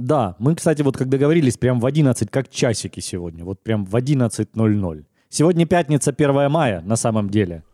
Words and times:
Да, 0.00 0.34
мы, 0.38 0.54
кстати, 0.54 0.80
вот 0.80 0.96
как 0.96 1.10
договорились, 1.10 1.58
прям 1.58 1.78
в 1.78 1.84
11, 1.84 2.30
как 2.30 2.48
часики 2.48 3.00
сегодня. 3.00 3.44
Вот 3.44 3.62
прям 3.62 3.84
в 3.84 3.94
11.00. 3.94 5.04
Сегодня 5.28 5.66
пятница, 5.66 6.10
1 6.10 6.50
мая, 6.50 6.80
на 6.80 6.96
самом 6.96 7.28
деле. 7.28 7.64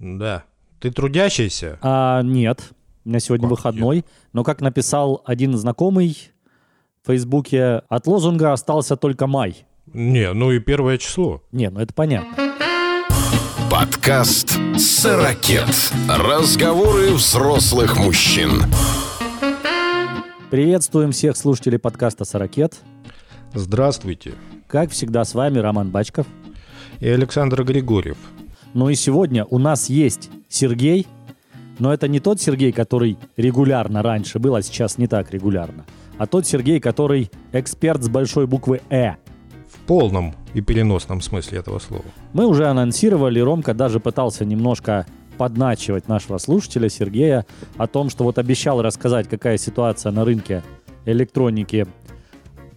Да. 0.00 0.42
Ты 0.80 0.90
трудящийся? 0.90 1.78
А, 1.80 2.22
нет, 2.22 2.72
у 3.04 3.08
меня 3.08 3.20
сегодня 3.20 3.48
Как 3.48 3.58
выходной. 3.58 4.04
Но 4.32 4.42
как 4.42 4.60
написал 4.60 5.22
один 5.24 5.56
знакомый 5.56 6.32
в 7.04 7.06
Фейсбуке, 7.06 7.82
от 7.88 8.08
лозунга 8.08 8.52
остался 8.52 8.96
только 8.96 9.28
май. 9.28 9.64
Не, 9.86 10.32
ну 10.32 10.50
и 10.50 10.58
первое 10.58 10.98
число. 10.98 11.42
Не, 11.52 11.70
ну 11.70 11.78
это 11.78 11.94
понятно. 11.94 12.34
Подкаст 13.70 14.58
«Сорокет». 14.76 15.92
Разговоры 16.08 17.12
взрослых 17.12 17.96
мужчин. 17.96 18.64
Приветствуем 20.52 21.12
всех 21.12 21.38
слушателей 21.38 21.78
подкаста 21.78 22.26
«Сорокет». 22.26 22.76
Здравствуйте. 23.54 24.34
Как 24.66 24.90
всегда, 24.90 25.24
с 25.24 25.32
вами 25.32 25.56
Роман 25.56 25.88
Бачков. 25.88 26.26
И 27.00 27.08
Александр 27.08 27.64
Григорьев. 27.64 28.18
Ну 28.74 28.90
и 28.90 28.94
сегодня 28.94 29.46
у 29.46 29.56
нас 29.56 29.88
есть 29.88 30.28
Сергей, 30.50 31.06
но 31.78 31.90
это 31.90 32.06
не 32.06 32.20
тот 32.20 32.38
Сергей, 32.38 32.70
который 32.70 33.16
регулярно 33.38 34.02
раньше 34.02 34.38
был, 34.38 34.54
а 34.54 34.60
сейчас 34.60 34.98
не 34.98 35.06
так 35.06 35.30
регулярно, 35.30 35.86
а 36.18 36.26
тот 36.26 36.46
Сергей, 36.46 36.80
который 36.80 37.30
эксперт 37.52 38.02
с 38.02 38.10
большой 38.10 38.46
буквы 38.46 38.82
«Э». 38.90 39.12
В 39.70 39.78
полном 39.86 40.34
и 40.52 40.60
переносном 40.60 41.22
смысле 41.22 41.60
этого 41.60 41.78
слова. 41.78 42.04
Мы 42.34 42.44
уже 42.44 42.66
анонсировали, 42.66 43.40
Ромка 43.40 43.72
даже 43.72 44.00
пытался 44.00 44.44
немножко 44.44 45.06
подначивать 45.32 46.08
нашего 46.08 46.38
слушателя 46.38 46.88
Сергея 46.88 47.46
о 47.76 47.86
том, 47.86 48.10
что 48.10 48.24
вот 48.24 48.38
обещал 48.38 48.82
рассказать, 48.82 49.28
какая 49.28 49.58
ситуация 49.58 50.12
на 50.12 50.24
рынке 50.24 50.62
электроники 51.04 51.86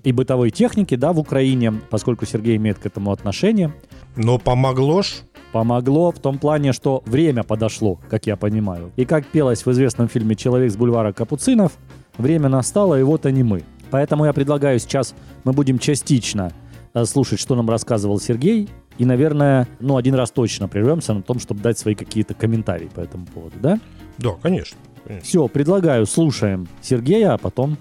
и 0.04 0.12
бытовой 0.12 0.52
техники, 0.52 0.96
да, 0.96 1.14
в 1.14 1.20
Украине, 1.20 1.74
поскольку 1.90 2.26
Сергей 2.26 2.58
имеет 2.58 2.78
к 2.78 2.86
этому 2.86 3.12
отношение. 3.12 3.74
Но 4.16 4.38
помогло 4.38 5.02
ж? 5.02 5.24
Помогло 5.52 6.12
в 6.12 6.20
том 6.20 6.38
плане, 6.38 6.74
что 6.74 7.02
время 7.06 7.44
подошло, 7.44 8.00
как 8.10 8.28
я 8.28 8.36
понимаю. 8.36 8.92
И 8.98 9.06
как 9.06 9.26
пелось 9.26 9.66
в 9.66 9.72
известном 9.72 10.08
фильме 10.08 10.36
«Человек 10.36 10.72
с 10.72 10.76
бульвара 10.76 11.12
Капуцинов», 11.12 11.74
время 12.18 12.50
настало, 12.50 13.00
и 13.00 13.04
вот 13.04 13.26
они 13.26 13.44
мы. 13.44 13.64
Поэтому 13.90 14.26
я 14.26 14.34
предлагаю 14.34 14.80
сейчас, 14.80 15.16
мы 15.44 15.54
будем 15.54 15.80
частично 15.80 16.52
э, 16.94 17.06
слушать, 17.06 17.40
что 17.40 17.56
нам 17.56 17.70
рассказывал 17.70 18.20
Сергей, 18.20 18.70
и, 18.98 19.06
наверное, 19.06 19.68
ну, 19.80 19.98
один 19.98 20.16
раз 20.16 20.32
точно 20.32 20.68
прервемся 20.68 21.14
на 21.14 21.22
том, 21.22 21.40
чтобы 21.40 21.62
дать 21.62 21.78
свои 21.78 21.96
какие-то 21.96 22.34
комментарии 22.34 22.90
по 22.94 23.02
этому 23.02 23.26
поводу, 23.26 23.56
да? 23.60 23.80
Да, 24.18 24.32
конечно. 24.42 24.78
конечно. 25.06 25.26
Все, 25.26 25.48
предлагаю, 25.48 26.06
слушаем 26.06 26.68
Сергея, 26.82 27.34
а 27.34 27.38
потом... 27.38 27.78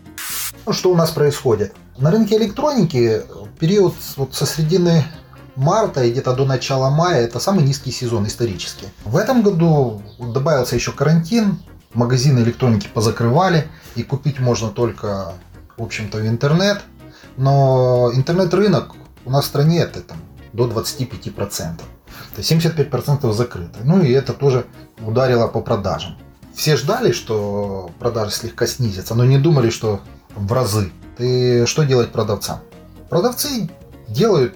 Ну, 0.66 0.72
что 0.72 0.90
у 0.90 0.96
нас 0.96 1.10
происходит? 1.10 1.74
На 1.98 2.10
рынке 2.10 2.36
электроники 2.36 3.22
период 3.58 3.94
вот 4.16 4.34
со 4.34 4.46
середины 4.46 5.04
марта 5.56 6.02
и 6.02 6.10
где-то 6.10 6.34
до 6.34 6.44
начала 6.44 6.90
мая 6.90 7.24
это 7.24 7.38
самый 7.38 7.64
низкий 7.64 7.92
сезон 7.92 8.26
исторически. 8.26 8.86
В 9.04 9.16
этом 9.16 9.42
году 9.42 10.02
добавился 10.18 10.74
еще 10.74 10.92
карантин, 10.92 11.58
магазины 11.92 12.40
электроники 12.40 12.88
позакрывали, 12.92 13.68
и 13.94 14.02
купить 14.02 14.40
можно 14.40 14.70
только, 14.70 15.34
в 15.76 15.82
общем-то, 15.82 16.18
в 16.18 16.26
интернет. 16.26 16.82
Но 17.36 18.10
интернет-рынок 18.14 18.92
у 19.24 19.30
нас 19.30 19.44
в 19.44 19.48
стране 19.48 19.80
это 19.80 20.00
там, 20.00 20.18
до 20.55 20.66
25%. 20.66 21.77
То 21.77 21.84
есть 22.38 22.50
75% 22.50 23.30
закрыто. 23.33 23.80
Ну 23.84 24.02
и 24.02 24.10
это 24.12 24.33
тоже 24.33 24.64
ударило 25.05 25.48
по 25.48 25.60
продажам. 25.60 26.16
Все 26.55 26.77
ждали, 26.77 27.12
что 27.12 27.91
продажи 27.98 28.30
слегка 28.30 28.66
снизятся, 28.66 29.14
но 29.14 29.25
не 29.25 29.38
думали, 29.38 29.70
что 29.70 30.00
в 30.34 30.52
разы. 30.52 30.92
И 31.19 31.64
что 31.66 31.82
делать 31.82 32.12
продавцам? 32.12 32.60
Продавцы 33.10 33.69
делают 34.08 34.55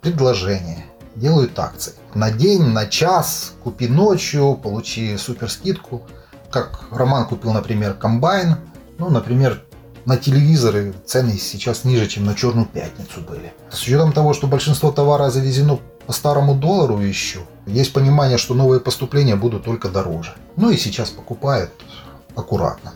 предложения, 0.00 0.86
делают 1.14 1.58
акции. 1.58 1.92
На 2.14 2.30
день, 2.30 2.62
на 2.62 2.86
час, 2.86 3.52
купи 3.62 3.88
ночью, 3.88 4.58
получи 4.62 5.16
супер 5.18 5.50
скидку. 5.50 6.02
Как 6.50 6.84
Роман 6.90 7.26
купил, 7.26 7.52
например, 7.52 7.94
комбайн. 7.94 8.56
Ну, 8.98 9.10
например, 9.10 9.62
на 10.06 10.16
телевизоры 10.16 10.94
цены 11.06 11.38
сейчас 11.38 11.84
ниже, 11.84 12.06
чем 12.06 12.26
на 12.26 12.34
Черную 12.34 12.66
Пятницу 12.66 13.20
были. 13.20 13.52
С 13.70 13.82
учетом 13.82 14.12
того, 14.12 14.34
что 14.34 14.46
большинство 14.46 14.92
товара 14.92 15.30
завезено 15.30 15.78
по 16.06 16.12
старому 16.12 16.54
доллару 16.54 16.98
еще, 16.98 17.40
есть 17.66 17.92
понимание, 17.92 18.38
что 18.38 18.54
новые 18.54 18.80
поступления 18.80 19.36
будут 19.36 19.64
только 19.64 19.88
дороже. 19.88 20.34
Ну 20.56 20.70
и 20.70 20.76
сейчас 20.76 21.10
покупают 21.10 21.70
аккуратно. 22.36 22.92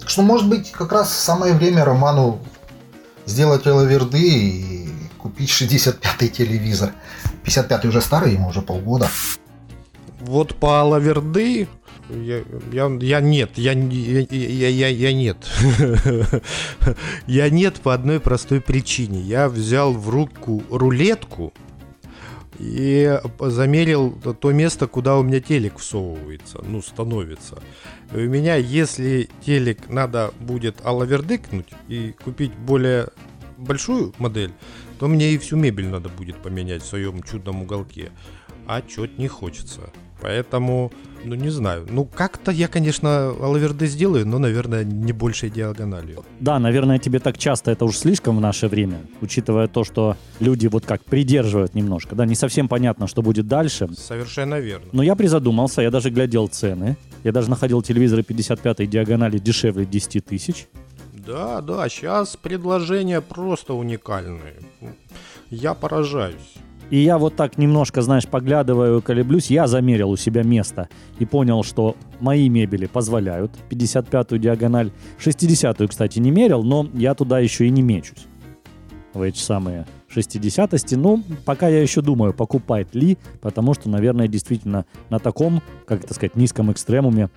Так 0.00 0.08
что, 0.08 0.22
может 0.22 0.48
быть, 0.48 0.72
как 0.72 0.92
раз 0.92 1.12
самое 1.12 1.52
время 1.52 1.84
Роману 1.84 2.38
сделать 3.26 3.66
лаверды 3.66 4.22
и 4.22 4.88
купить 5.18 5.50
65-й 5.50 6.28
телевизор. 6.28 6.92
55-й 7.44 7.88
уже 7.88 8.00
старый, 8.00 8.32
ему 8.32 8.48
уже 8.48 8.62
полгода. 8.62 9.08
Вот 10.20 10.54
по 10.56 10.82
лаверды 10.82 11.68
я, 12.08 12.42
я, 12.72 12.98
я 13.00 13.20
нет, 13.20 13.50
я, 13.56 13.72
я, 13.72 14.20
я, 14.30 14.68
я, 14.68 14.88
я 14.88 15.12
нет. 15.12 15.38
я 17.26 17.50
нет 17.50 17.80
по 17.80 17.94
одной 17.94 18.20
простой 18.20 18.60
причине. 18.60 19.20
Я 19.20 19.48
взял 19.48 19.92
в 19.92 20.08
руку 20.08 20.62
рулетку 20.70 21.52
и 22.58 23.20
замерил 23.40 24.12
то 24.12 24.52
место, 24.52 24.86
куда 24.86 25.16
у 25.18 25.22
меня 25.22 25.40
телек 25.40 25.78
всовывается, 25.78 26.62
ну, 26.66 26.80
становится. 26.80 27.58
И 28.12 28.16
у 28.18 28.28
меня, 28.30 28.56
если 28.56 29.28
телек 29.44 29.88
надо 29.88 30.32
будет 30.40 30.84
алавердыкнуть 30.84 31.68
и 31.88 32.14
купить 32.24 32.54
более 32.54 33.08
большую 33.56 34.14
модель, 34.18 34.52
то 34.98 35.08
мне 35.08 35.32
и 35.32 35.38
всю 35.38 35.56
мебель 35.56 35.88
надо 35.88 36.08
будет 36.08 36.36
поменять 36.42 36.82
в 36.82 36.86
своем 36.86 37.22
чудном 37.22 37.62
уголке. 37.62 38.10
А 38.66 38.82
чё-то 38.82 39.20
не 39.20 39.28
хочется. 39.28 39.90
Поэтому, 40.20 40.92
ну 41.24 41.34
не 41.34 41.50
знаю. 41.50 41.86
Ну 41.90 42.04
как-то 42.04 42.50
я, 42.50 42.68
конечно, 42.68 43.30
алаверды 43.30 43.86
сделаю, 43.86 44.26
но, 44.26 44.38
наверное, 44.38 44.84
не 44.84 45.12
большей 45.12 45.50
диагональю. 45.50 46.24
Да, 46.40 46.58
наверное, 46.58 46.98
тебе 46.98 47.18
так 47.18 47.38
часто 47.38 47.70
это 47.70 47.84
уж 47.84 47.96
слишком 47.96 48.36
в 48.36 48.40
наше 48.40 48.68
время, 48.68 49.00
учитывая 49.20 49.68
то, 49.68 49.84
что 49.84 50.16
люди 50.40 50.66
вот 50.66 50.86
как 50.86 51.04
придерживают 51.04 51.74
немножко. 51.74 52.14
Да, 52.14 52.26
не 52.26 52.34
совсем 52.34 52.68
понятно, 52.68 53.06
что 53.06 53.22
будет 53.22 53.46
дальше. 53.46 53.88
Совершенно 53.94 54.58
верно. 54.60 54.86
Но 54.92 55.02
я 55.02 55.16
призадумался, 55.16 55.82
я 55.82 55.90
даже 55.90 56.10
глядел 56.10 56.48
цены. 56.48 56.96
Я 57.24 57.32
даже 57.32 57.50
находил 57.50 57.82
телевизоры 57.82 58.22
55-й 58.22 58.86
диагонали 58.86 59.38
дешевле 59.38 59.84
10 59.84 60.24
тысяч. 60.24 60.68
Да, 61.12 61.60
да, 61.60 61.88
сейчас 61.88 62.36
предложения 62.36 63.20
просто 63.20 63.74
уникальные. 63.74 64.54
Я 65.50 65.74
поражаюсь. 65.74 66.54
И 66.90 66.98
я 66.98 67.18
вот 67.18 67.34
так 67.34 67.58
немножко, 67.58 68.00
знаешь, 68.02 68.26
поглядываю, 68.28 69.02
колеблюсь. 69.02 69.50
Я 69.50 69.66
замерил 69.66 70.10
у 70.10 70.16
себя 70.16 70.42
место 70.42 70.88
и 71.18 71.24
понял, 71.24 71.64
что 71.64 71.96
мои 72.20 72.48
мебели 72.48 72.86
позволяют 72.86 73.52
55-ю 73.70 74.38
диагональ. 74.38 74.92
60-ю, 75.18 75.88
кстати, 75.88 76.20
не 76.20 76.30
мерил, 76.30 76.62
но 76.62 76.88
я 76.94 77.14
туда 77.14 77.40
еще 77.40 77.66
и 77.66 77.70
не 77.70 77.82
мечусь. 77.82 78.26
В 79.14 79.22
эти 79.22 79.38
самые 79.38 79.86
60-ости. 80.14 80.96
Ну, 80.96 81.22
пока 81.44 81.68
я 81.68 81.82
еще 81.82 82.02
думаю, 82.02 82.32
покупать 82.32 82.94
ли, 82.94 83.18
потому 83.40 83.74
что, 83.74 83.88
наверное, 83.88 84.28
действительно 84.28 84.84
на 85.10 85.18
таком, 85.18 85.62
как 85.86 86.04
это 86.04 86.14
сказать, 86.14 86.36
низком 86.36 86.70
экстремуме, 86.70 87.30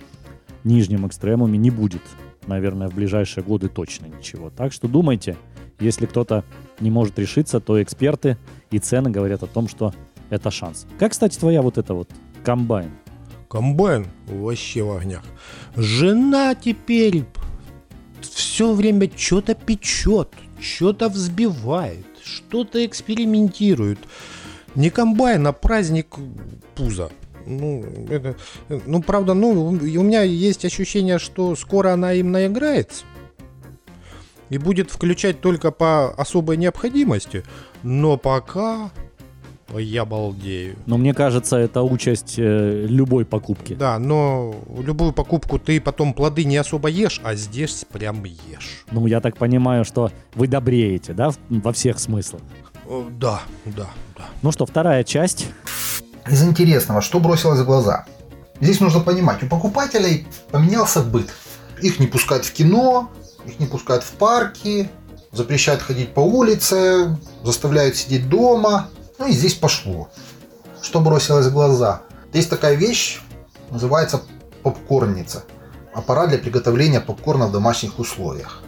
нижнем 0.62 1.06
экстремуме 1.06 1.58
не 1.58 1.70
будет, 1.70 2.02
наверное, 2.46 2.88
в 2.88 2.94
ближайшие 2.94 3.42
годы 3.42 3.68
точно 3.68 4.06
ничего. 4.06 4.50
Так 4.50 4.72
что 4.72 4.88
думайте, 4.88 5.36
если 5.80 6.06
кто-то 6.06 6.44
не 6.80 6.90
может 6.90 7.18
решиться, 7.18 7.60
то 7.60 7.82
эксперты 7.82 8.36
и 8.70 8.78
цены 8.78 9.10
говорят 9.10 9.42
о 9.42 9.46
том, 9.46 9.68
что 9.68 9.92
это 10.30 10.50
шанс. 10.50 10.86
Как, 10.98 11.12
кстати, 11.12 11.38
твоя 11.38 11.62
вот 11.62 11.78
эта 11.78 11.94
вот 11.94 12.10
комбайн? 12.44 12.90
Комбайн 13.48 14.06
вообще 14.26 14.82
в 14.82 14.96
огнях. 14.96 15.24
Жена 15.76 16.54
теперь 16.54 17.24
все 18.20 18.72
время 18.72 19.10
что-то 19.14 19.54
печет, 19.54 20.28
что-то 20.60 21.08
взбивает, 21.08 22.06
что-то 22.22 22.84
экспериментирует. 22.84 23.98
Не 24.74 24.90
комбайн, 24.90 25.46
а 25.46 25.52
праздник 25.52 26.14
пуза. 26.76 27.10
Ну, 27.46 27.84
это, 28.08 28.36
ну, 28.86 29.02
правда, 29.02 29.34
ну, 29.34 29.50
у 29.50 29.72
меня 29.72 30.22
есть 30.22 30.64
ощущение, 30.64 31.18
что 31.18 31.56
скоро 31.56 31.92
она 31.94 32.12
им 32.12 32.30
наиграется 32.30 33.04
и 34.50 34.58
будет 34.58 34.90
включать 34.90 35.40
только 35.40 35.70
по 35.70 36.12
особой 36.12 36.56
необходимости, 36.56 37.44
но 37.82 38.18
пока 38.18 38.90
я 39.78 40.04
балдею. 40.04 40.76
Но 40.86 40.98
мне 40.98 41.14
кажется, 41.14 41.56
это 41.56 41.82
участь 41.82 42.34
э, 42.38 42.86
любой 42.88 43.24
покупки. 43.24 43.74
Да, 43.74 43.98
но 43.98 44.54
любую 44.78 45.12
покупку 45.12 45.58
ты 45.58 45.80
потом 45.80 46.12
плоды 46.12 46.44
не 46.44 46.56
особо 46.56 46.88
ешь, 46.88 47.20
а 47.22 47.34
здесь 47.36 47.84
прям 47.90 48.24
ешь. 48.24 48.84
Ну, 48.90 49.06
я 49.06 49.20
так 49.20 49.36
понимаю, 49.36 49.84
что 49.84 50.10
вы 50.34 50.48
добреете, 50.48 51.12
да, 51.12 51.30
во 51.48 51.72
всех 51.72 52.00
смыслах? 52.00 52.42
О, 52.88 53.06
да, 53.08 53.42
да, 53.64 53.86
да. 54.16 54.24
Ну 54.42 54.50
что, 54.50 54.66
вторая 54.66 55.04
часть. 55.04 55.46
Из 56.28 56.42
интересного, 56.42 57.00
что 57.00 57.20
бросилось 57.20 57.60
в 57.60 57.64
глаза? 57.64 58.06
Здесь 58.60 58.80
нужно 58.80 59.00
понимать, 59.00 59.42
у 59.42 59.46
покупателей 59.46 60.26
поменялся 60.50 61.00
быт. 61.00 61.32
Их 61.82 61.98
не 61.98 62.06
пускают 62.06 62.44
в 62.44 62.52
кино, 62.52 63.10
их 63.46 63.58
не 63.58 63.66
пускают 63.66 64.04
в 64.04 64.10
парки, 64.12 64.90
запрещают 65.32 65.82
ходить 65.82 66.14
по 66.14 66.20
улице, 66.20 67.18
заставляют 67.44 67.96
сидеть 67.96 68.28
дома. 68.28 68.88
Ну 69.18 69.26
и 69.26 69.32
здесь 69.32 69.54
пошло. 69.54 70.10
Что 70.82 71.00
бросилось 71.00 71.46
в 71.46 71.52
глаза? 71.52 72.02
Есть 72.32 72.50
такая 72.50 72.74
вещь, 72.74 73.20
называется 73.70 74.22
попкорница. 74.62 75.44
Аппарат 75.92 76.30
для 76.30 76.38
приготовления 76.38 77.00
попкорна 77.00 77.46
в 77.46 77.52
домашних 77.52 77.98
условиях. 77.98 78.62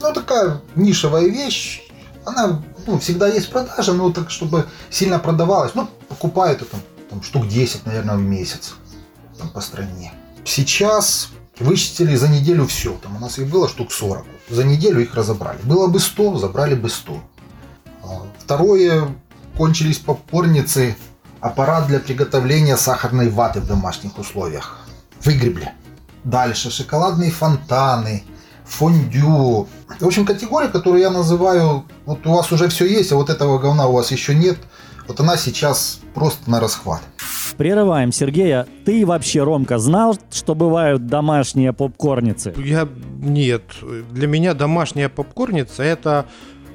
Ну, 0.00 0.12
такая 0.12 0.60
нишевая 0.74 1.28
вещь. 1.28 1.82
Она 2.24 2.62
ну, 2.86 2.98
всегда 2.98 3.28
есть 3.28 3.46
в 3.46 3.50
продаже, 3.50 3.92
но 3.92 4.10
так, 4.12 4.30
чтобы 4.30 4.66
сильно 4.90 5.18
продавалась. 5.18 5.74
Ну, 5.74 5.88
покупают 6.08 6.62
это 6.62 6.76
там, 7.08 7.22
штук 7.22 7.48
10, 7.48 7.86
наверное, 7.86 8.16
в 8.16 8.20
месяц 8.20 8.74
там, 9.38 9.48
по 9.50 9.60
стране. 9.60 10.12
Сейчас 10.44 11.28
вычистили 11.60 12.16
за 12.16 12.28
неделю 12.28 12.66
все. 12.66 12.92
Там 13.02 13.16
у 13.16 13.20
нас 13.20 13.38
их 13.38 13.48
было 13.48 13.68
штук 13.68 13.92
40. 13.92 14.24
За 14.48 14.64
неделю 14.64 15.00
их 15.00 15.14
разобрали. 15.14 15.58
Было 15.62 15.86
бы 15.86 16.00
100, 16.00 16.38
забрали 16.38 16.74
бы 16.74 16.88
100. 16.88 17.20
А, 18.02 18.06
второе, 18.38 19.08
кончились 19.56 19.98
попкорницы, 19.98 20.96
аппарат 21.40 21.86
для 21.86 22.00
приготовления 22.00 22.76
сахарной 22.76 23.30
ваты 23.30 23.60
в 23.60 23.66
домашних 23.66 24.18
условиях. 24.18 24.80
Выгребли. 25.24 25.70
Дальше 26.24 26.70
шоколадные 26.70 27.30
фонтаны, 27.30 28.24
фондю. 28.64 29.68
В 29.98 30.06
общем, 30.06 30.24
категория, 30.24 30.68
которую 30.68 31.00
я 31.00 31.10
называю, 31.10 31.84
вот 32.06 32.26
у 32.26 32.32
вас 32.32 32.52
уже 32.52 32.68
все 32.68 32.86
есть, 32.86 33.12
а 33.12 33.16
вот 33.16 33.30
этого 33.30 33.58
говна 33.58 33.86
у 33.86 33.92
вас 33.92 34.10
еще 34.12 34.34
нет, 34.34 34.58
вот 35.10 35.18
она 35.18 35.36
сейчас 35.36 36.00
просто 36.14 36.48
на 36.48 36.60
расхват. 36.60 37.00
Прерываем 37.56 38.12
Сергея. 38.12 38.64
Ты 38.84 39.04
вообще, 39.04 39.42
Ромка, 39.42 39.78
знал, 39.78 40.16
что 40.30 40.54
бывают 40.54 41.06
домашние 41.06 41.72
попкорницы? 41.72 42.54
Я 42.56 42.88
нет. 43.20 43.64
Для 44.12 44.28
меня 44.28 44.54
домашняя 44.54 45.08
попкорница 45.08 45.82
это 45.82 46.26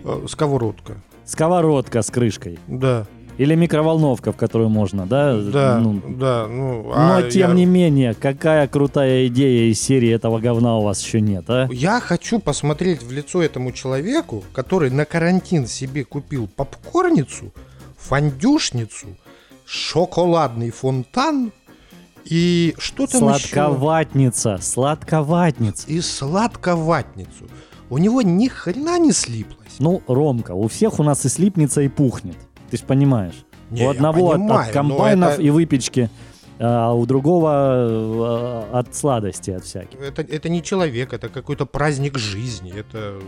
э, 0.04 0.26
сковородка. 0.28 0.98
Сковородка 1.24 2.02
с 2.02 2.12
крышкой. 2.12 2.60
Да. 2.68 3.06
Или 3.38 3.56
микроволновка, 3.56 4.34
в 4.34 4.36
которую 4.36 4.68
можно, 4.70 5.06
да? 5.06 5.38
Да, 5.40 5.80
Ну, 5.80 6.02
да, 6.10 6.46
ну. 6.50 6.84
но 6.84 7.16
а 7.18 7.22
тем 7.24 7.52
я- 7.52 7.56
не 7.56 7.66
менее, 7.66 8.14
какая 8.14 8.68
крутая 8.68 9.28
идея 9.28 9.72
из 9.72 9.82
серии 9.82 10.10
этого 10.12 10.40
говна 10.40 10.78
у 10.78 10.84
вас 10.84 11.02
еще 11.02 11.22
нет, 11.22 11.46
а? 11.48 11.68
Я 11.72 12.02
хочу 12.02 12.40
посмотреть 12.40 13.02
в 13.02 13.12
лицо 13.14 13.42
этому 13.42 13.72
человеку, 13.72 14.44
который 14.54 14.90
на 14.90 15.06
карантин 15.06 15.68
себе 15.68 16.04
купил 16.04 16.48
попкорницу, 16.48 17.54
фондюшницу, 18.08 19.08
шоколадный 19.66 20.70
фонтан 20.72 21.52
и 22.26 22.74
что 22.78 23.08
там 23.08 23.30
еще? 23.34 23.48
Сладковатница, 23.50 24.58
сладковатница. 24.62 25.88
И 25.88 26.02
сладковатницу. 26.02 27.48
У 27.90 27.98
него 27.98 28.22
ни 28.22 28.48
хрена 28.48 28.98
не 29.00 29.12
слиплось. 29.12 29.76
Ну, 29.80 30.02
Ромка, 30.08 30.54
у 30.54 30.68
всех 30.68 31.00
у 31.00 31.04
нас 31.04 31.26
и 31.26 31.30
слипнется, 31.30 31.82
и 31.82 31.88
пухнет. 31.88 32.38
Ты 32.72 32.78
ж 32.78 32.82
понимаешь. 32.82 33.46
Не, 33.70 33.86
у 33.86 33.90
одного 33.90 34.32
от- 34.32 34.38
понимаю, 34.38 34.62
от, 34.62 34.68
но 34.68 34.74
комбайнов 34.74 35.34
это- 35.34 35.42
и 35.42 35.50
выпечки, 35.52 36.10
а 36.60 36.94
у 36.94 37.06
другого 37.06 38.66
э, 38.72 38.78
от 38.80 38.96
сладости, 38.96 39.52
от 39.52 39.66
всяких. 39.66 40.00
Это, 40.00 40.22
это 40.22 40.50
не 40.50 40.64
человек, 40.64 41.14
это 41.14 41.30
какой-то 41.30 41.66
праздник 41.66 42.18
жизни. 42.18 42.74
Это, 42.76 43.20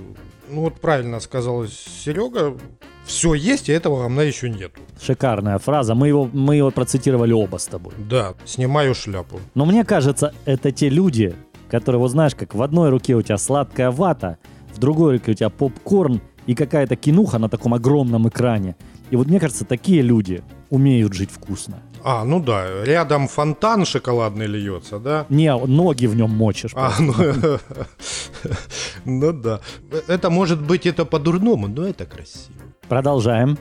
ну 0.49 0.61
вот 0.61 0.79
правильно 0.79 1.19
сказал 1.19 1.65
Серега, 1.67 2.57
все 3.07 3.33
есть, 3.33 3.69
а 3.69 3.73
этого 3.73 4.01
говна 4.01 4.23
еще 4.23 4.49
нету. 4.49 4.81
Шикарная 5.01 5.57
фраза. 5.57 5.95
Мы 5.95 6.09
его, 6.09 6.29
мы 6.31 6.57
его 6.57 6.71
процитировали 6.71 7.31
оба 7.31 7.57
с 7.57 7.65
тобой. 7.65 7.93
Да, 7.97 8.33
снимаю 8.45 8.93
шляпу. 8.93 9.39
Но 9.55 9.65
мне 9.65 9.83
кажется, 9.85 10.33
это 10.45 10.71
те 10.71 10.89
люди, 10.89 11.33
которые, 11.69 11.99
вот 11.99 12.11
знаешь, 12.11 12.35
как 12.35 12.53
в 12.53 12.61
одной 12.61 12.89
руке 12.89 13.15
у 13.15 13.21
тебя 13.21 13.37
сладкая 13.37 13.91
вата, 13.91 14.37
в 14.75 14.79
другой 14.79 15.13
руке 15.13 15.31
у 15.31 15.33
тебя 15.33 15.49
попкорн 15.49 16.21
и 16.45 16.53
какая-то 16.53 16.95
кинуха 16.95 17.39
на 17.39 17.49
таком 17.49 17.73
огромном 17.73 18.27
экране. 18.27 18.75
И 19.09 19.15
вот 19.15 19.27
мне 19.27 19.39
кажется, 19.39 19.65
такие 19.65 20.01
люди 20.01 20.43
умеют 20.69 21.13
жить 21.13 21.31
вкусно. 21.31 21.81
А, 22.03 22.23
ну 22.23 22.39
да, 22.39 22.85
рядом 22.85 23.27
фонтан 23.27 23.85
шоколадный 23.85 24.47
льется, 24.47 24.99
да? 24.99 25.25
Не, 25.29 25.55
ноги 25.55 26.05
в 26.05 26.15
нем 26.15 26.31
мочишь. 26.31 26.71
А, 26.75 26.93
ну, 26.99 27.13
ну 29.05 29.33
да. 29.33 29.61
Это 30.07 30.29
может 30.29 30.61
быть 30.61 30.85
это 30.85 31.05
по-дурному, 31.05 31.67
но 31.67 31.87
это 31.87 32.05
красиво. 32.05 32.66
Продолжаем. 32.89 33.57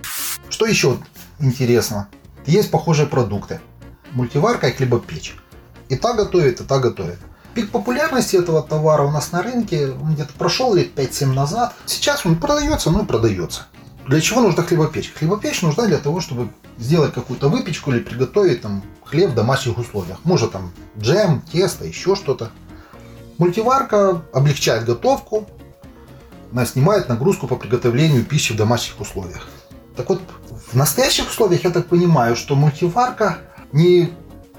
Что 0.48 0.66
еще 0.66 0.98
интересно? 1.40 2.08
Есть 2.46 2.70
похожие 2.70 3.06
продукты. 3.08 3.60
Мультиварка 4.12 4.68
и 4.68 4.72
хлебопечь. 4.72 5.34
И 5.88 5.96
та 5.96 6.14
готовит, 6.14 6.60
и 6.60 6.64
та 6.64 6.78
готовит. 6.78 7.18
Пик 7.54 7.70
популярности 7.70 8.36
этого 8.36 8.62
товара 8.62 9.02
у 9.02 9.10
нас 9.10 9.32
на 9.32 9.42
рынке 9.42 9.92
где-то 9.92 10.32
прошел 10.34 10.74
лет 10.74 10.96
5-7 10.96 11.32
назад. 11.32 11.74
Сейчас 11.86 12.24
он 12.24 12.36
продается, 12.36 12.90
ну 12.90 13.02
и 13.02 13.06
продается. 13.06 13.62
Для 14.06 14.20
чего 14.20 14.40
нужна 14.40 14.62
хлебопечь? 14.62 15.12
Хлебопечь 15.12 15.62
нужна 15.62 15.86
для 15.86 15.98
того, 15.98 16.20
чтобы 16.20 16.50
сделать 16.78 17.12
какую-то 17.12 17.48
выпечку 17.48 17.90
или 17.90 18.00
приготовить 18.00 18.62
там 18.62 18.84
хлеб 19.04 19.30
в 19.30 19.34
домашних 19.34 19.78
условиях. 19.78 20.18
Может 20.24 20.52
там 20.52 20.72
джем, 20.98 21.42
тесто, 21.50 21.84
еще 21.84 22.14
что-то. 22.14 22.50
Мультиварка 23.38 24.22
облегчает 24.32 24.84
готовку, 24.84 25.48
она 26.56 26.64
снимает 26.64 27.10
нагрузку 27.10 27.46
по 27.46 27.56
приготовлению 27.56 28.24
пищи 28.24 28.54
в 28.54 28.56
домашних 28.56 28.98
условиях. 28.98 29.46
Так 29.94 30.08
вот, 30.08 30.22
в 30.72 30.74
настоящих 30.74 31.28
условиях 31.28 31.64
я 31.64 31.70
так 31.70 31.86
понимаю, 31.86 32.34
что 32.34 32.56
мультиварка 32.56 33.38
не 33.72 34.10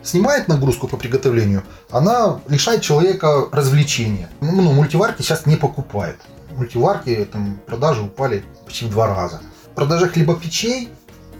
снимает 0.03 0.47
нагрузку 0.47 0.87
по 0.87 0.95
приготовлению, 0.95 1.63
она 1.89 2.39
лишает 2.47 2.83
человека 2.83 3.47
развлечения. 3.51 4.29
Ну, 4.41 4.73
мультиварки 4.73 5.23
сейчас 5.23 5.47
не 5.47 5.55
покупают. 5.55 6.17
Мультиварки 6.51 7.27
там 7.31 7.59
продажи 7.65 8.03
упали 8.03 8.43
почти 8.63 8.85
в 8.85 8.91
два 8.91 9.07
раза. 9.07 9.41
Продажа 9.73 10.07
хлебопечей, 10.07 10.89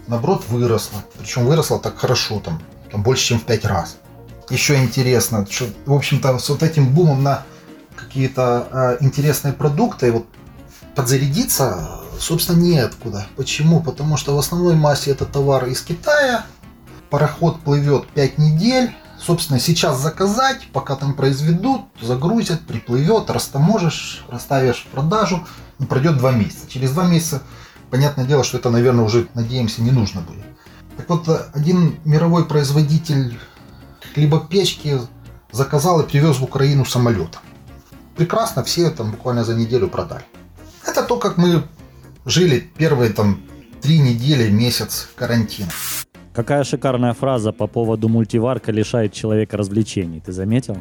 наоборот, 0.08 0.44
выросла. 0.48 1.04
Причем 1.20 1.46
выросла 1.46 1.78
так 1.78 1.98
хорошо, 1.98 2.40
там, 2.40 2.60
там 2.90 3.04
больше, 3.04 3.28
чем 3.28 3.38
в 3.38 3.44
пять 3.44 3.64
раз. 3.64 3.98
Еще 4.50 4.74
интересно, 4.82 5.46
что, 5.48 5.66
в 5.86 5.94
общем-то, 5.94 6.36
с 6.36 6.48
вот 6.48 6.64
этим 6.64 6.92
бумом 6.92 7.22
на 7.22 7.44
какие-то 7.94 8.98
э, 9.00 9.04
интересные 9.04 9.52
продукты, 9.52 10.10
вот 10.10 10.26
подзарядиться, 10.98 12.00
собственно, 12.18 12.58
неоткуда. 12.58 13.24
Почему? 13.36 13.80
Потому 13.80 14.16
что 14.16 14.34
в 14.34 14.38
основной 14.40 14.74
массе 14.74 15.12
это 15.12 15.26
товар 15.26 15.66
из 15.66 15.80
Китая, 15.80 16.44
пароход 17.08 17.60
плывет 17.60 18.08
5 18.08 18.38
недель, 18.38 18.96
собственно, 19.16 19.60
сейчас 19.60 20.00
заказать, 20.00 20.66
пока 20.72 20.96
там 20.96 21.14
произведут, 21.14 21.82
загрузят, 22.02 22.66
приплывет, 22.66 23.30
растаможишь, 23.30 24.24
расставишь 24.28 24.88
в 24.88 24.92
продажу, 24.92 25.46
и 25.78 25.84
пройдет 25.84 26.18
2 26.18 26.32
месяца. 26.32 26.68
Через 26.68 26.90
2 26.90 27.04
месяца, 27.04 27.42
понятное 27.92 28.24
дело, 28.24 28.42
что 28.42 28.58
это, 28.58 28.68
наверное, 28.68 29.04
уже, 29.04 29.28
надеемся, 29.34 29.82
не 29.82 29.92
нужно 29.92 30.20
будет. 30.22 30.44
Так 30.96 31.08
вот, 31.10 31.28
один 31.54 32.00
мировой 32.04 32.44
производитель 32.44 33.38
хлебопечки 34.14 34.98
заказал 35.52 36.00
и 36.00 36.08
привез 36.08 36.38
в 36.38 36.42
Украину 36.42 36.84
самолетом. 36.84 37.40
Прекрасно, 38.16 38.64
все 38.64 38.90
там 38.90 39.12
буквально 39.12 39.44
за 39.44 39.54
неделю 39.54 39.86
продали. 39.86 40.24
Это 40.86 41.02
то, 41.02 41.18
как 41.18 41.38
мы 41.38 41.62
жили 42.24 42.64
первые 42.76 43.12
там 43.12 43.40
три 43.80 43.98
недели, 43.98 44.50
месяц 44.50 45.08
карантина. 45.14 45.70
Какая 46.34 46.64
шикарная 46.64 47.14
фраза 47.14 47.52
по 47.52 47.66
поводу 47.66 48.08
мультиварка 48.08 48.70
лишает 48.70 49.12
человека 49.12 49.56
развлечений. 49.56 50.20
Ты 50.20 50.32
заметил? 50.32 50.78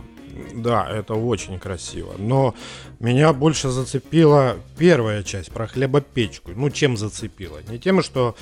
Да, 0.53 0.87
это 0.89 1.15
очень 1.15 1.59
красиво. 1.59 2.13
Но 2.17 2.53
меня 2.99 3.33
больше 3.33 3.69
зацепила 3.69 4.57
первая 4.77 5.23
часть 5.23 5.51
про 5.51 5.67
хлебопечку. 5.67 6.51
Ну, 6.55 6.69
чем 6.69 6.97
зацепила? 6.97 7.59
Не 7.69 7.79
тем, 7.79 8.03
что 8.03 8.35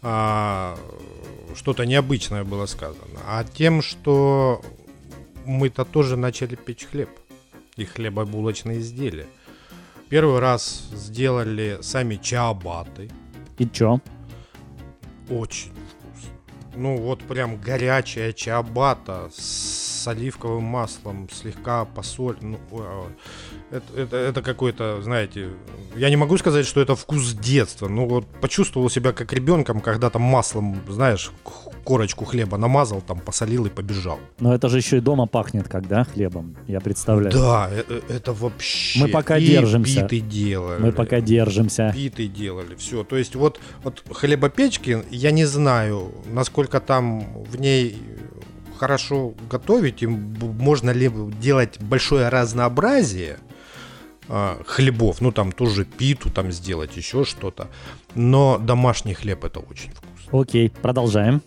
а, 0.00 0.78
что-то 1.54 1.84
необычное 1.84 2.44
было 2.44 2.66
сказано, 2.66 3.20
а 3.26 3.44
тем, 3.44 3.82
что 3.82 4.62
мы-то 5.44 5.84
тоже 5.84 6.16
начали 6.16 6.54
печь 6.54 6.86
хлеб 6.90 7.10
и 7.76 7.84
хлебобулочные 7.84 8.80
изделия. 8.80 9.26
Первый 10.12 10.40
раз 10.40 10.90
сделали 10.92 11.78
сами 11.80 12.16
чаабаты. 12.16 13.10
И 13.56 13.66
чё? 13.66 13.98
Очень 15.30 15.72
вкусно. 15.72 16.34
Ну 16.74 16.98
вот 16.98 17.22
прям 17.22 17.58
горячая 17.58 18.34
чиабата 18.34 19.30
с 19.34 19.81
оливковым 20.08 20.64
маслом, 20.64 21.28
слегка 21.32 21.84
посоль. 21.84 22.36
Ну, 22.40 22.58
это, 23.70 24.00
это, 24.00 24.16
это 24.16 24.42
какой-то, 24.42 25.00
знаете, 25.02 25.48
я 25.96 26.10
не 26.10 26.16
могу 26.16 26.36
сказать, 26.38 26.66
что 26.66 26.80
это 26.80 26.94
вкус 26.94 27.32
детства. 27.32 27.88
Ну 27.88 28.06
вот 28.06 28.26
почувствовал 28.40 28.90
себя 28.90 29.12
как 29.12 29.32
ребенком, 29.32 29.80
когда 29.80 30.10
там 30.10 30.22
маслом, 30.22 30.80
знаешь, 30.88 31.30
корочку 31.84 32.24
хлеба 32.24 32.58
намазал, 32.58 33.00
там 33.00 33.18
посолил 33.18 33.66
и 33.66 33.70
побежал. 33.70 34.18
Но 34.38 34.54
это 34.54 34.68
же 34.68 34.78
еще 34.78 34.98
и 34.98 35.00
дома 35.00 35.26
пахнет, 35.26 35.68
когда 35.68 36.04
хлебом, 36.04 36.56
я 36.66 36.80
представляю. 36.80 37.32
Да, 37.32 37.68
э- 37.70 37.84
э- 37.88 38.00
это 38.08 38.32
вообще. 38.32 39.00
Мы 39.00 39.08
пока 39.08 39.38
и 39.38 39.46
держимся. 39.46 40.02
биты 40.02 40.20
делали. 40.20 40.80
Мы 40.80 40.92
пока 40.92 41.20
держимся. 41.20 41.92
биты 41.94 42.28
делали, 42.28 42.74
все. 42.76 43.04
То 43.04 43.16
есть 43.16 43.34
вот, 43.34 43.58
вот 43.82 44.02
хлебопечки, 44.12 45.04
я 45.10 45.30
не 45.30 45.44
знаю, 45.44 46.12
насколько 46.26 46.80
там 46.80 47.44
в 47.44 47.58
ней 47.58 47.96
хорошо 48.82 49.34
готовить, 49.48 50.02
и 50.02 50.06
б- 50.06 50.46
можно 50.46 50.90
ли 50.90 51.08
делать 51.40 51.80
большое 51.80 52.28
разнообразие, 52.28 53.38
а, 54.28 54.60
хлебов, 54.66 55.20
ну 55.20 55.30
там 55.30 55.52
тоже 55.52 55.84
питу 55.84 56.30
там 56.30 56.50
сделать, 56.50 56.96
еще 56.96 57.24
что-то. 57.24 57.68
Но 58.16 58.58
домашний 58.58 59.14
хлеб 59.14 59.44
это 59.44 59.60
очень 59.60 59.92
вкусно. 59.92 60.40
Окей, 60.40 60.68
продолжаем. 60.68 61.42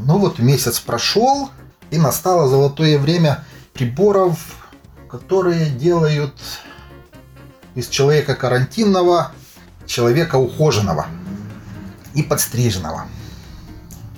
Ну 0.00 0.18
вот 0.18 0.40
месяц 0.40 0.80
прошел, 0.80 1.48
и 1.92 1.98
настало 1.98 2.48
золотое 2.48 2.98
время 2.98 3.44
приборов, 3.72 4.34
которые 5.08 5.70
делают 5.70 6.34
из 7.76 7.88
человека 7.88 8.34
карантинного 8.34 9.30
человека 9.86 10.36
ухоженного 10.38 11.06
и 12.16 12.22
подстриженного. 12.24 13.06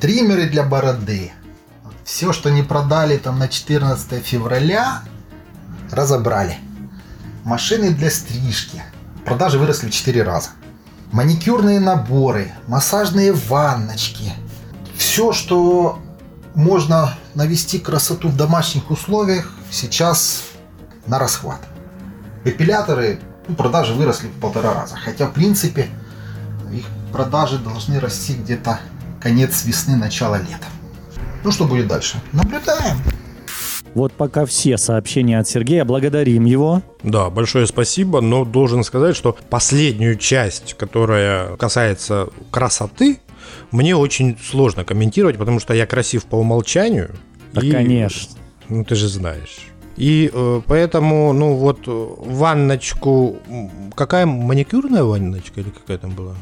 Триммеры 0.00 0.48
для 0.48 0.62
бороды. 0.62 1.32
Все, 2.06 2.32
что 2.32 2.50
не 2.50 2.62
продали 2.62 3.16
там 3.16 3.40
на 3.40 3.48
14 3.48 4.24
февраля, 4.24 5.02
разобрали. 5.90 6.56
Машины 7.42 7.90
для 7.90 8.10
стрижки. 8.10 8.80
Продажи 9.24 9.58
выросли 9.58 9.88
в 9.88 9.90
4 9.90 10.22
раза. 10.22 10.50
Маникюрные 11.10 11.80
наборы, 11.80 12.52
массажные 12.68 13.32
ванночки. 13.32 14.32
Все, 14.96 15.32
что 15.32 15.98
можно 16.54 17.12
навести 17.34 17.80
красоту 17.80 18.28
в 18.28 18.36
домашних 18.36 18.92
условиях, 18.92 19.52
сейчас 19.72 20.44
на 21.08 21.18
расхват. 21.18 21.60
Эпиляторы, 22.44 23.18
ну, 23.48 23.56
продажи 23.56 23.94
выросли 23.94 24.28
в 24.28 24.40
полтора 24.40 24.74
раза. 24.74 24.94
Хотя, 24.96 25.26
в 25.26 25.32
принципе, 25.32 25.88
их 26.72 26.86
продажи 27.12 27.58
должны 27.58 27.98
расти 27.98 28.34
где-то 28.34 28.78
конец 29.20 29.64
весны, 29.64 29.96
начало 29.96 30.36
лета. 30.36 30.66
Ну, 31.44 31.52
что 31.52 31.64
будет 31.64 31.86
дальше? 31.86 32.20
Наблюдаем. 32.32 32.96
Вот 33.94 34.12
пока 34.12 34.44
все 34.44 34.76
сообщения 34.76 35.38
от 35.38 35.48
Сергея, 35.48 35.84
благодарим 35.84 36.44
его. 36.44 36.82
Да, 37.02 37.30
большое 37.30 37.66
спасибо, 37.66 38.20
но 38.20 38.44
должен 38.44 38.84
сказать, 38.84 39.16
что 39.16 39.36
последнюю 39.48 40.16
часть, 40.16 40.74
которая 40.74 41.56
касается 41.56 42.28
красоты, 42.50 43.20
мне 43.70 43.96
очень 43.96 44.36
сложно 44.38 44.84
комментировать, 44.84 45.38
потому 45.38 45.60
что 45.60 45.72
я 45.72 45.86
красив 45.86 46.26
по 46.26 46.36
умолчанию. 46.36 47.14
Да, 47.54 47.62
и, 47.62 47.70
конечно. 47.70 48.36
Ну, 48.68 48.84
ты 48.84 48.96
же 48.96 49.08
знаешь. 49.08 49.60
И 49.96 50.30
э, 50.30 50.60
поэтому, 50.66 51.32
ну 51.32 51.54
вот, 51.54 51.80
ванночку... 51.86 53.38
Какая 53.94 54.26
маникюрная 54.26 55.04
ванночка 55.04 55.60
или 55.60 55.70
какая 55.70 55.96
там 55.96 56.10
была? 56.10 56.34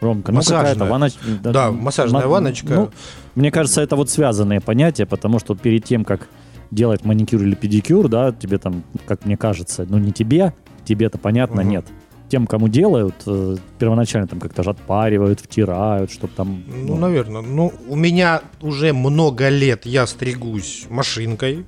Ромка, 0.00 0.32
ну 0.32 0.40
какая-то 0.42 0.84
ванночка. 0.84 1.20
Да, 1.42 1.52
да 1.52 1.70
массажная 1.70 2.22
ма- 2.22 2.28
ванночка. 2.28 2.74
Ну, 2.74 2.90
мне 3.36 3.50
кажется, 3.50 3.82
это 3.82 3.96
вот 3.96 4.10
связанные 4.10 4.60
понятия, 4.60 5.06
потому 5.06 5.38
что 5.38 5.54
перед 5.54 5.84
тем, 5.84 6.04
как 6.04 6.28
делать 6.70 7.04
маникюр 7.04 7.42
или 7.42 7.54
педикюр, 7.54 8.08
да, 8.08 8.32
тебе 8.32 8.58
там, 8.58 8.82
как 9.06 9.24
мне 9.24 9.36
кажется, 9.36 9.86
ну 9.88 9.98
не 9.98 10.10
тебе, 10.10 10.52
тебе-то 10.84 11.18
понятно, 11.18 11.62
угу. 11.62 11.70
нет. 11.70 11.86
Тем, 12.28 12.48
кому 12.48 12.66
делают, 12.66 13.14
э, 13.26 13.56
первоначально 13.78 14.26
там 14.26 14.40
как-то 14.40 14.64
же 14.64 14.70
отпаривают, 14.70 15.38
втирают, 15.38 16.10
чтобы 16.10 16.32
там... 16.34 16.64
Ну, 16.66 16.94
ну, 16.94 16.96
наверное. 16.96 17.40
Ну, 17.40 17.72
у 17.86 17.94
меня 17.94 18.42
уже 18.62 18.92
много 18.92 19.48
лет 19.48 19.86
я 19.86 20.08
стригусь 20.08 20.86
машинкой, 20.90 21.66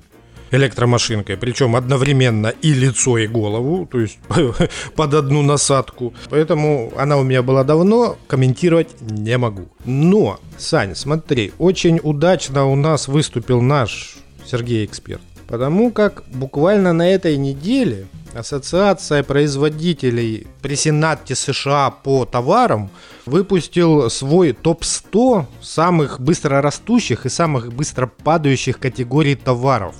электромашинкой, 0.51 1.37
причем 1.37 1.75
одновременно 1.75 2.47
и 2.47 2.73
лицо, 2.73 3.17
и 3.17 3.27
голову, 3.27 3.85
то 3.85 3.99
есть 3.99 4.19
под 4.95 5.13
одну 5.13 5.41
насадку. 5.41 6.13
Поэтому 6.29 6.91
она 6.97 7.17
у 7.17 7.23
меня 7.23 7.41
была 7.41 7.63
давно, 7.63 8.17
комментировать 8.27 8.89
не 9.01 9.37
могу. 9.37 9.67
Но, 9.85 10.39
Сань, 10.57 10.95
смотри, 10.95 11.51
очень 11.57 11.99
удачно 12.01 12.65
у 12.65 12.75
нас 12.75 13.07
выступил 13.07 13.61
наш 13.61 14.17
Сергей 14.45 14.85
Эксперт. 14.85 15.21
Потому 15.47 15.91
как 15.91 16.23
буквально 16.27 16.93
на 16.93 17.09
этой 17.09 17.35
неделе 17.37 18.05
Ассоциация 18.33 19.23
производителей 19.23 20.45
при 20.61 20.75
Сенате 20.75 21.33
США 21.33 21.89
по 21.89 22.25
товарам 22.25 22.91
выпустил 23.25 24.09
свой 24.09 24.53
топ-100 24.53 25.45
самых 25.61 26.19
быстро 26.19 26.61
растущих 26.61 27.25
и 27.25 27.29
самых 27.29 27.73
быстро 27.73 28.07
падающих 28.23 28.79
категорий 28.79 29.35
товаров. 29.35 29.95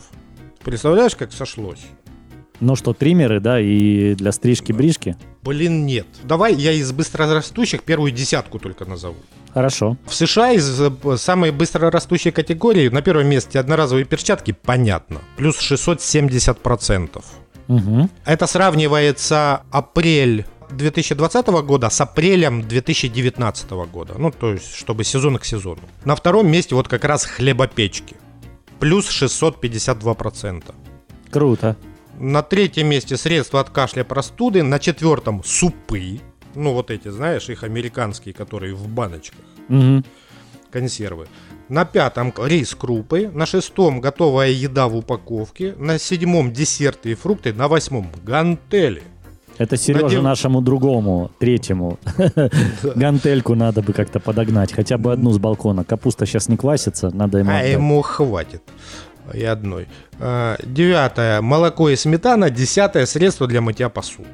Представляешь, 0.69 1.15
как 1.15 1.31
сошлось? 1.31 1.81
Ну 2.59 2.75
что, 2.75 2.93
триммеры, 2.93 3.39
да, 3.39 3.59
и 3.59 4.13
для 4.13 4.31
стрижки-брижки? 4.31 5.17
Блин, 5.41 5.87
нет. 5.87 6.05
Давай 6.23 6.53
я 6.53 6.73
из 6.73 6.91
быстрорастущих 6.91 7.81
первую 7.81 8.11
десятку 8.11 8.59
только 8.59 8.85
назову. 8.85 9.15
Хорошо. 9.51 9.97
В 10.05 10.13
США 10.13 10.51
из 10.51 10.79
э, 10.79 10.91
самой 11.17 11.49
быстрорастущей 11.49 12.29
категории 12.29 12.89
на 12.89 13.01
первом 13.01 13.27
месте 13.27 13.59
одноразовые 13.59 14.05
перчатки, 14.05 14.51
понятно, 14.51 15.21
плюс 15.37 15.59
670%. 15.59 17.23
Угу. 17.67 18.09
Это 18.25 18.45
сравнивается 18.45 19.63
апрель 19.71 20.45
2020 20.69 21.47
года 21.47 21.89
с 21.89 21.99
апрелем 21.99 22.67
2019 22.67 23.71
года. 23.91 24.13
Ну, 24.19 24.29
то 24.29 24.53
есть, 24.53 24.75
чтобы 24.75 25.03
сезон 25.03 25.39
к 25.39 25.45
сезону. 25.45 25.81
На 26.05 26.15
втором 26.15 26.47
месте 26.47 26.75
вот 26.75 26.87
как 26.87 27.05
раз 27.05 27.25
хлебопечки. 27.25 28.17
Плюс 28.79 29.09
652%. 29.09 30.63
Круто. 31.31 31.75
На 32.17 32.41
третьем 32.41 32.87
месте 32.87 33.17
средства 33.17 33.59
от 33.59 33.69
кашля 33.69 34.03
простуды. 34.03 34.63
На 34.63 34.79
четвертом 34.79 35.43
супы. 35.43 36.19
Ну, 36.55 36.73
вот 36.73 36.91
эти, 36.91 37.09
знаешь, 37.09 37.49
их 37.49 37.63
американские, 37.63 38.33
которые 38.33 38.73
в 38.73 38.87
баночках. 38.87 39.45
Угу. 39.69 40.03
Консервы. 40.71 41.27
На 41.67 41.85
пятом 41.85 42.33
рис 42.37 42.73
крупы. 42.75 43.29
На 43.33 43.45
шестом 43.45 44.01
готовая 44.01 44.49
еда 44.49 44.87
в 44.87 44.95
упаковке. 44.95 45.75
На 45.77 45.99
седьмом 45.99 46.51
десерты 46.51 47.11
и 47.11 47.15
фрукты. 47.15 47.53
На 47.53 47.67
восьмом 47.67 48.11
гантели. 48.23 49.03
Это 49.59 49.77
Сереже 49.77 50.03
Надев... 50.03 50.23
нашему 50.23 50.61
другому, 50.61 51.31
третьему. 51.37 51.99
Гантельку 52.95 53.55
надо 53.55 53.81
бы 53.81 53.93
как-то 53.93 54.19
подогнать. 54.19 54.73
Хотя 54.73 54.97
бы 54.97 55.11
одну 55.11 55.31
с 55.31 55.37
балкона. 55.37 55.83
Капуста 55.83 56.25
сейчас 56.25 56.49
не 56.49 56.57
квасится, 56.57 57.11
надо 57.13 57.39
ему... 57.39 57.51
А 57.51 57.61
ему 57.61 58.01
хватит 58.01 58.63
и 59.33 59.43
одной. 59.43 59.87
А, 60.19 60.57
девятое. 60.63 61.41
Молоко 61.41 61.89
и 61.89 61.95
сметана. 61.95 62.49
Десятое. 62.49 63.05
Средство 63.05 63.47
для 63.47 63.61
мытья 63.61 63.89
посуды. 63.89 64.29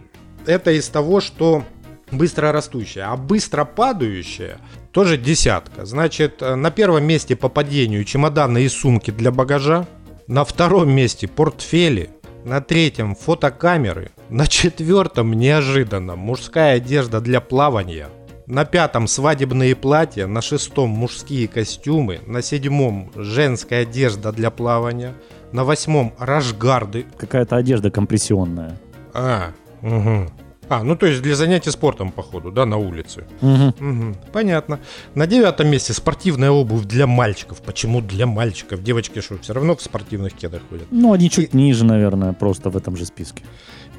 Это 0.46 0.72
из 0.72 0.88
того, 0.90 1.22
что 1.22 1.64
быстро 2.12 2.52
растущее. 2.52 3.06
А 3.06 3.18
быстро 3.18 3.66
падающее 3.66 4.58
тоже 4.92 5.18
десятка. 5.18 5.86
Значит, 5.86 6.42
э, 6.42 6.56
на 6.56 6.72
первом 6.72 7.04
месте 7.04 7.36
по 7.36 7.50
падению 7.50 8.04
чемоданы 8.04 8.64
и 8.64 8.70
сумки 8.70 9.12
для 9.12 9.32
багажа. 9.32 9.88
На 10.28 10.46
втором 10.46 10.92
месте 10.92 11.28
портфели. 11.28 12.10
На 12.46 12.62
третьем 12.62 13.16
фотокамеры. 13.16 14.12
На 14.30 14.46
четвертом 14.46 15.34
неожиданно 15.34 16.16
мужская 16.16 16.76
одежда 16.76 17.20
для 17.20 17.42
плавания. 17.42 18.08
На 18.46 18.66
пятом 18.66 19.08
свадебные 19.08 19.76
платья, 19.76 20.28
на 20.28 20.42
шестом 20.42 20.92
мужские 20.92 21.48
костюмы, 21.48 22.20
на 22.28 22.44
седьмом 22.44 23.12
женская 23.16 23.82
одежда 23.82 24.32
для 24.32 24.52
плавания, 24.52 25.16
на 25.52 25.64
восьмом 25.64 26.14
рашгарды. 26.20 27.08
Какая-то 27.18 27.56
одежда 27.56 27.90
компрессионная. 27.90 28.78
А, 29.16 29.52
угу. 29.82 30.30
А, 30.70 30.84
ну 30.84 30.96
то 30.96 31.06
есть 31.06 31.22
для 31.22 31.36
занятий 31.36 31.70
спортом, 31.70 32.12
походу, 32.12 32.52
да, 32.52 32.66
на 32.66 32.78
улице. 32.78 33.26
Угу. 33.42 33.74
Угу, 33.80 34.16
понятно. 34.34 34.80
На 35.14 35.28
девятом 35.28 35.68
месте 35.68 35.94
спортивная 35.94 36.52
обувь 36.52 36.86
для 36.86 37.08
мальчиков. 37.08 37.62
Почему 37.62 38.02
для 38.02 38.26
мальчиков? 38.26 38.84
Девочки 38.84 39.22
что, 39.22 39.38
все 39.38 39.54
равно 39.54 39.76
в 39.76 39.82
спортивных 39.82 40.34
кедах 40.34 40.62
ходят? 40.70 40.88
Ну, 40.92 41.14
они 41.14 41.30
чуть 41.30 41.54
И... 41.54 41.58
ниже, 41.58 41.86
наверное, 41.86 42.34
просто 42.34 42.70
в 42.70 42.78
этом 42.78 42.98
же 42.98 43.06
списке. 43.06 43.44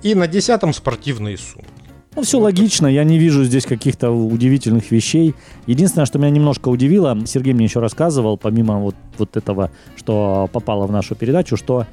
И 0.02 0.14
на 0.14 0.26
десятом 0.26 0.72
спортивные 0.72 1.36
сумки. 1.36 1.70
Ну, 2.16 2.22
все 2.22 2.38
логично, 2.38 2.86
я 2.86 3.04
не 3.04 3.18
вижу 3.18 3.44
здесь 3.44 3.66
каких-то 3.66 4.10
удивительных 4.10 4.90
вещей. 4.90 5.34
Единственное, 5.66 6.06
что 6.06 6.18
меня 6.18 6.30
немножко 6.30 6.70
удивило, 6.70 7.16
Сергей 7.26 7.52
мне 7.52 7.66
еще 7.66 7.80
рассказывал, 7.80 8.38
помимо 8.38 8.78
вот, 8.78 8.94
вот 9.18 9.36
этого, 9.36 9.70
что 9.96 10.48
попало 10.50 10.86
в 10.86 10.92
нашу 10.92 11.14
передачу, 11.14 11.58
что 11.58 11.86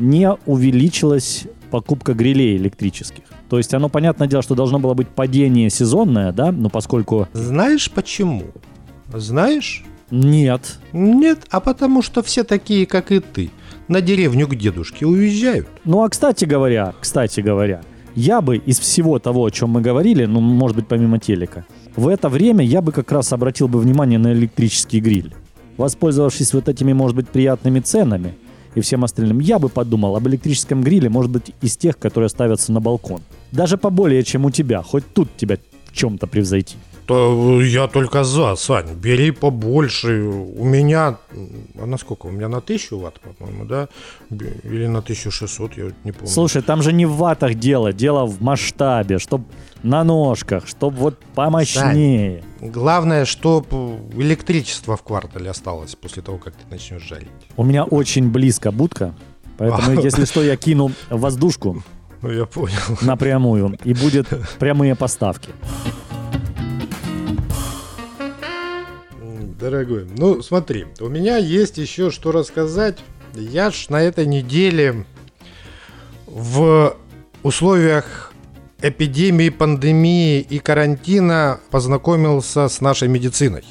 не 0.00 0.32
увеличилась 0.46 1.44
покупка 1.70 2.14
грилей 2.14 2.56
электрических. 2.56 3.24
То 3.48 3.58
есть 3.58 3.74
оно, 3.74 3.88
понятное 3.88 4.28
дело, 4.28 4.42
что 4.42 4.54
должно 4.54 4.78
было 4.78 4.94
быть 4.94 5.08
падение 5.08 5.70
сезонное, 5.70 6.32
да, 6.32 6.52
но 6.52 6.68
поскольку... 6.68 7.28
Знаешь 7.32 7.90
почему? 7.90 8.44
Знаешь? 9.12 9.84
Нет. 10.10 10.78
Нет, 10.92 11.46
а 11.50 11.60
потому 11.60 12.02
что 12.02 12.22
все 12.22 12.44
такие, 12.44 12.86
как 12.86 13.12
и 13.12 13.20
ты, 13.20 13.50
на 13.88 14.00
деревню 14.00 14.48
к 14.48 14.56
дедушке 14.56 15.06
уезжают. 15.06 15.68
Ну, 15.84 16.02
а 16.02 16.08
кстати 16.08 16.44
говоря, 16.44 16.94
кстати 17.00 17.40
говоря, 17.40 17.82
я 18.14 18.40
бы 18.40 18.56
из 18.56 18.78
всего 18.78 19.18
того, 19.18 19.44
о 19.44 19.50
чем 19.50 19.70
мы 19.70 19.80
говорили, 19.80 20.24
ну, 20.24 20.40
может 20.40 20.76
быть, 20.76 20.88
помимо 20.88 21.18
телека, 21.18 21.64
в 21.96 22.08
это 22.08 22.28
время 22.28 22.64
я 22.64 22.82
бы 22.82 22.92
как 22.92 23.10
раз 23.12 23.32
обратил 23.32 23.68
бы 23.68 23.78
внимание 23.78 24.18
на 24.18 24.32
электрический 24.32 25.00
гриль. 25.00 25.32
Воспользовавшись 25.76 26.52
вот 26.52 26.68
этими, 26.68 26.92
может 26.92 27.16
быть, 27.16 27.28
приятными 27.28 27.80
ценами 27.80 28.34
и 28.74 28.80
всем 28.80 29.04
остальным, 29.04 29.40
я 29.40 29.58
бы 29.58 29.68
подумал 29.68 30.16
об 30.16 30.26
электрическом 30.28 30.82
гриле, 30.82 31.08
может 31.08 31.30
быть, 31.30 31.52
из 31.60 31.76
тех, 31.76 31.98
которые 31.98 32.28
ставятся 32.28 32.72
на 32.72 32.80
балкон. 32.80 33.20
Даже 33.52 33.76
поболее, 33.76 34.22
чем 34.22 34.44
у 34.44 34.50
тебя, 34.50 34.82
хоть 34.82 35.04
тут 35.12 35.28
тебя 35.36 35.58
в 35.86 35.92
чем-то 35.92 36.26
превзойти. 36.26 36.76
То 37.10 37.60
я 37.60 37.88
только 37.88 38.22
за, 38.22 38.54
Сань, 38.54 38.94
бери 38.94 39.32
побольше. 39.32 40.22
У 40.22 40.64
меня, 40.64 41.16
а 41.82 41.86
на 41.86 41.98
сколько? 41.98 42.26
У 42.26 42.30
меня 42.30 42.48
на 42.48 42.58
1000 42.58 42.96
ватт, 42.96 43.18
по-моему, 43.20 43.64
да? 43.64 43.88
Или 44.30 44.86
на 44.86 44.98
1600, 45.00 45.76
я 45.76 45.84
не 46.04 46.12
помню. 46.12 46.28
Слушай, 46.28 46.62
там 46.62 46.82
же 46.82 46.92
не 46.92 47.06
в 47.06 47.16
ватах 47.16 47.54
дело, 47.54 47.92
дело 47.92 48.26
в 48.26 48.40
масштабе, 48.40 49.18
чтоб 49.18 49.42
на 49.82 50.04
ножках, 50.04 50.68
чтоб 50.68 50.94
вот 50.94 51.18
помощнее. 51.34 52.44
Главное, 52.60 53.24
чтобы 53.24 53.98
электричество 54.16 54.96
в 54.96 55.02
квартале 55.02 55.50
осталось 55.50 55.96
после 55.96 56.22
того, 56.22 56.38
как 56.38 56.54
ты 56.54 56.62
начнешь 56.70 57.02
жарить. 57.02 57.28
У 57.56 57.64
меня 57.64 57.82
очень 57.82 58.30
близко 58.30 58.70
будка, 58.70 59.16
поэтому, 59.58 60.00
если 60.04 60.26
что, 60.26 60.44
я 60.44 60.56
кину 60.56 60.92
воздушку 61.10 61.82
Ну, 62.22 62.30
я 62.30 62.46
понял. 62.46 62.76
напрямую, 63.02 63.76
и 63.82 63.94
будет 63.94 64.28
прямые 64.60 64.94
поставки. 64.94 65.50
Дорогой, 69.60 70.06
ну 70.16 70.40
смотри, 70.40 70.86
у 71.00 71.08
меня 71.08 71.36
есть 71.36 71.76
еще 71.76 72.10
что 72.10 72.32
рассказать. 72.32 72.98
Я 73.34 73.70
ж 73.70 73.90
на 73.90 74.00
этой 74.00 74.24
неделе 74.24 75.04
в 76.26 76.96
условиях 77.42 78.32
эпидемии, 78.80 79.50
пандемии 79.50 80.40
и 80.40 80.58
карантина 80.60 81.60
познакомился 81.70 82.68
с 82.68 82.80
нашей 82.80 83.08
медициной. 83.08 83.64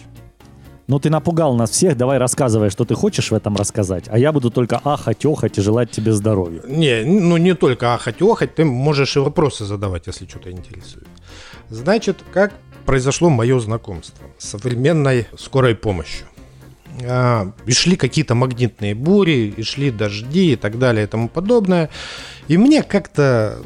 Ну, 0.86 1.00
ты 1.00 1.10
напугал 1.10 1.55
нас 1.55 1.72
всех, 1.72 1.98
давай 1.98 2.17
рассказывай, 2.19 2.69
что 2.69 2.84
ты 2.86 2.96
хочешь 2.96 3.31
в 3.31 3.34
этом 3.36 3.55
рассказать, 3.55 4.05
а 4.10 4.17
я 4.17 4.31
буду 4.31 4.50
только 4.50 4.79
ахать, 4.84 5.25
охать 5.25 5.58
и 5.58 5.62
желать 5.62 5.91
тебе 5.91 6.13
здоровья. 6.13 6.62
Не, 6.67 7.03
ну 7.03 7.38
не 7.38 7.55
только 7.55 7.93
ахать, 7.93 8.22
охать, 8.22 8.55
ты 8.55 8.65
можешь 8.65 9.15
и 9.15 9.19
вопросы 9.19 9.65
задавать, 9.65 10.08
если 10.08 10.27
что-то 10.27 10.51
интересует. 10.51 11.08
Значит, 11.69 12.17
как 12.34 12.53
произошло 12.89 13.29
мое 13.29 13.60
знакомство 13.60 14.25
с 14.39 14.50
современной 14.50 15.27
скорой 15.38 15.75
помощью? 15.75 16.25
А, 17.03 17.53
и 17.67 17.72
шли 17.72 17.96
какие-то 17.96 18.34
магнитные 18.34 18.96
бури, 18.96 19.53
и 19.55 19.62
шли 19.62 19.91
дожди 19.91 20.53
и 20.53 20.55
так 20.55 20.79
далее 20.79 21.03
и 21.03 21.08
тому 21.08 21.29
подобное. 21.29 21.91
И 22.48 22.58
мне 22.58 22.81
как-то 22.81 23.60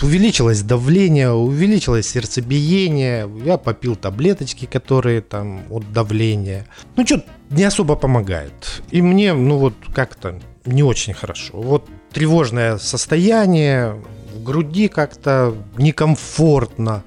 увеличилось 0.00 0.62
давление, 0.62 1.32
увеличилось 1.32 2.08
сердцебиение, 2.08 3.28
я 3.44 3.56
попил 3.56 3.96
таблеточки, 3.96 4.66
которые 4.66 5.22
там 5.22 5.62
от 5.68 5.92
давления. 5.92 6.68
Ну, 6.94 7.04
что 7.04 7.24
не 7.50 7.64
особо 7.64 7.96
помогает. 7.96 8.82
И 8.92 9.02
мне, 9.02 9.34
ну 9.34 9.58
вот 9.58 9.74
как-то 9.92 10.38
не 10.66 10.84
очень 10.84 11.14
хорошо. 11.14 11.54
Вот 11.54 11.88
тревожное 12.12 12.78
состояние, 12.78 14.00
в 14.32 14.44
груди 14.44 14.86
как-то 14.86 15.52
некомфортно. 15.76 17.02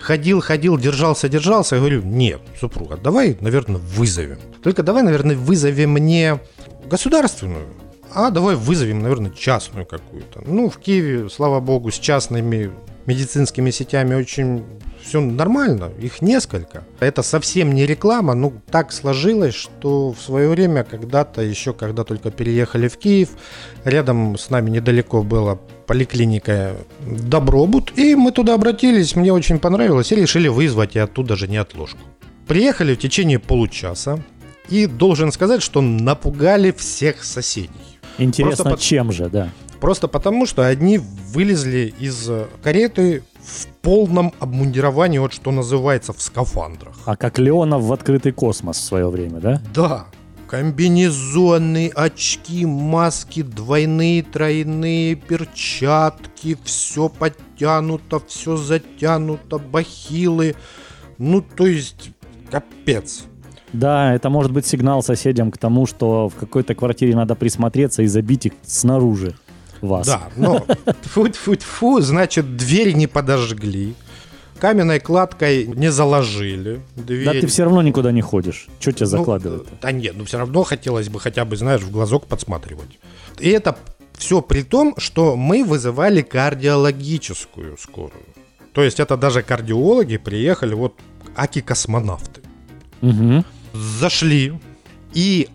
Ходил, 0.00 0.40
ходил, 0.40 0.78
держался, 0.78 1.28
держался. 1.28 1.76
Я 1.76 1.80
говорю, 1.80 2.02
нет, 2.02 2.40
супруга, 2.58 2.96
давай, 2.96 3.36
наверное, 3.40 3.80
вызовем. 3.80 4.38
Только 4.62 4.82
давай, 4.82 5.02
наверное, 5.02 5.36
вызовем 5.36 5.96
не 5.96 6.38
государственную, 6.86 7.66
а 8.12 8.30
давай 8.30 8.56
вызовем, 8.56 9.00
наверное, 9.00 9.30
частную 9.30 9.86
какую-то. 9.86 10.42
Ну, 10.46 10.70
в 10.70 10.78
Киеве, 10.78 11.28
слава 11.28 11.60
богу, 11.60 11.90
с 11.90 11.98
частными 11.98 12.70
медицинскими 13.06 13.70
сетями 13.70 14.14
очень 14.14 14.64
все 15.02 15.20
нормально, 15.20 15.90
их 15.98 16.20
несколько. 16.20 16.84
Это 17.00 17.22
совсем 17.22 17.72
не 17.72 17.86
реклама, 17.86 18.34
ну 18.34 18.52
так 18.70 18.92
сложилось, 18.92 19.54
что 19.54 20.12
в 20.12 20.20
свое 20.20 20.48
время, 20.48 20.84
когда-то, 20.84 21.40
еще 21.40 21.72
когда 21.72 22.04
только 22.04 22.30
переехали 22.30 22.88
в 22.88 22.98
Киев, 22.98 23.30
рядом 23.84 24.36
с 24.36 24.50
нами 24.50 24.70
недалеко 24.70 25.22
была 25.22 25.58
поликлиника 25.88 26.76
Добробут, 27.00 27.98
и 27.98 28.14
мы 28.14 28.30
туда 28.30 28.54
обратились, 28.54 29.16
мне 29.16 29.32
очень 29.32 29.58
понравилось, 29.58 30.12
и 30.12 30.16
решили 30.16 30.46
вызвать 30.46 30.94
и 30.94 31.00
оттуда 31.00 31.34
же 31.34 31.48
неотложку. 31.48 31.98
Приехали 32.46 32.94
в 32.94 32.98
течение 32.98 33.38
получаса, 33.38 34.22
и 34.68 34.86
должен 34.86 35.32
сказать, 35.32 35.62
что 35.62 35.80
напугали 35.80 36.70
всех 36.72 37.24
соседей. 37.24 37.70
Интересно, 38.18 38.64
Просто 38.64 38.82
чем 38.82 39.12
же, 39.12 39.28
да. 39.28 39.50
Просто 39.80 40.08
потому, 40.08 40.44
что 40.46 40.66
одни 40.66 40.98
вылезли 40.98 41.94
из 41.98 42.28
э, 42.28 42.46
кареты 42.62 43.22
в 43.40 43.66
полном 43.80 44.34
обмундировании, 44.40 45.18
вот 45.18 45.32
что 45.32 45.52
называется, 45.52 46.12
в 46.12 46.20
скафандрах. 46.20 46.96
А 47.06 47.16
как 47.16 47.38
Леонов 47.38 47.82
в 47.82 47.92
открытый 47.92 48.32
космос 48.32 48.76
в 48.76 48.82
свое 48.82 49.08
время, 49.08 49.38
да? 49.40 49.62
Да, 49.72 50.06
комбинезоны, 50.48 51.92
очки, 51.94 52.64
маски, 52.64 53.42
двойные, 53.42 54.22
тройные, 54.22 55.14
перчатки, 55.14 56.56
все 56.64 57.08
подтянуто, 57.08 58.20
все 58.26 58.56
затянуто, 58.56 59.58
бахилы. 59.58 60.56
Ну, 61.18 61.42
то 61.42 61.66
есть, 61.66 62.10
капец. 62.50 63.24
Да, 63.72 64.14
это 64.14 64.30
может 64.30 64.50
быть 64.50 64.66
сигнал 64.66 65.02
соседям 65.02 65.50
к 65.50 65.58
тому, 65.58 65.86
что 65.86 66.30
в 66.30 66.34
какой-то 66.34 66.74
квартире 66.74 67.14
надо 67.14 67.34
присмотреться 67.34 68.02
и 68.02 68.06
забить 68.06 68.46
их 68.46 68.52
снаружи 68.62 69.34
вас. 69.82 70.06
Да, 70.06 70.22
но 70.36 70.64
тьфу-тьфу-тьфу, 71.02 72.00
значит, 72.00 72.56
дверь 72.56 72.94
не 72.94 73.06
подожгли, 73.06 73.94
каменной 74.58 75.00
кладкой 75.00 75.66
не 75.66 75.90
заложили. 75.90 76.80
Дверь. 76.96 77.24
Да 77.24 77.32
ты 77.32 77.46
все 77.46 77.64
равно 77.64 77.82
никуда 77.82 78.12
не 78.12 78.20
ходишь. 78.20 78.68
Что 78.80 78.92
тебя 78.92 79.06
Ну, 79.06 79.10
закладывает? 79.18 79.68
Да 79.80 79.92
нет, 79.92 80.14
ну 80.16 80.24
все 80.24 80.38
равно 80.38 80.62
хотелось 80.64 81.08
бы 81.08 81.20
хотя 81.20 81.44
бы, 81.44 81.56
знаешь, 81.56 81.82
в 81.82 81.90
глазок 81.90 82.26
подсматривать. 82.26 82.98
И 83.38 83.48
это 83.48 83.76
все 84.16 84.42
при 84.42 84.62
том, 84.62 84.94
что 84.98 85.36
мы 85.36 85.64
вызывали 85.64 86.22
кардиологическую 86.22 87.76
скорую. 87.78 88.24
То 88.72 88.82
есть 88.82 89.00
это 89.00 89.16
даже 89.16 89.42
кардиологи 89.42 90.18
приехали, 90.18 90.74
вот 90.74 90.94
аки-космонавты. 91.36 92.40
Мгм. 93.00 93.44
Зашли, 93.72 94.54
и 95.14 95.48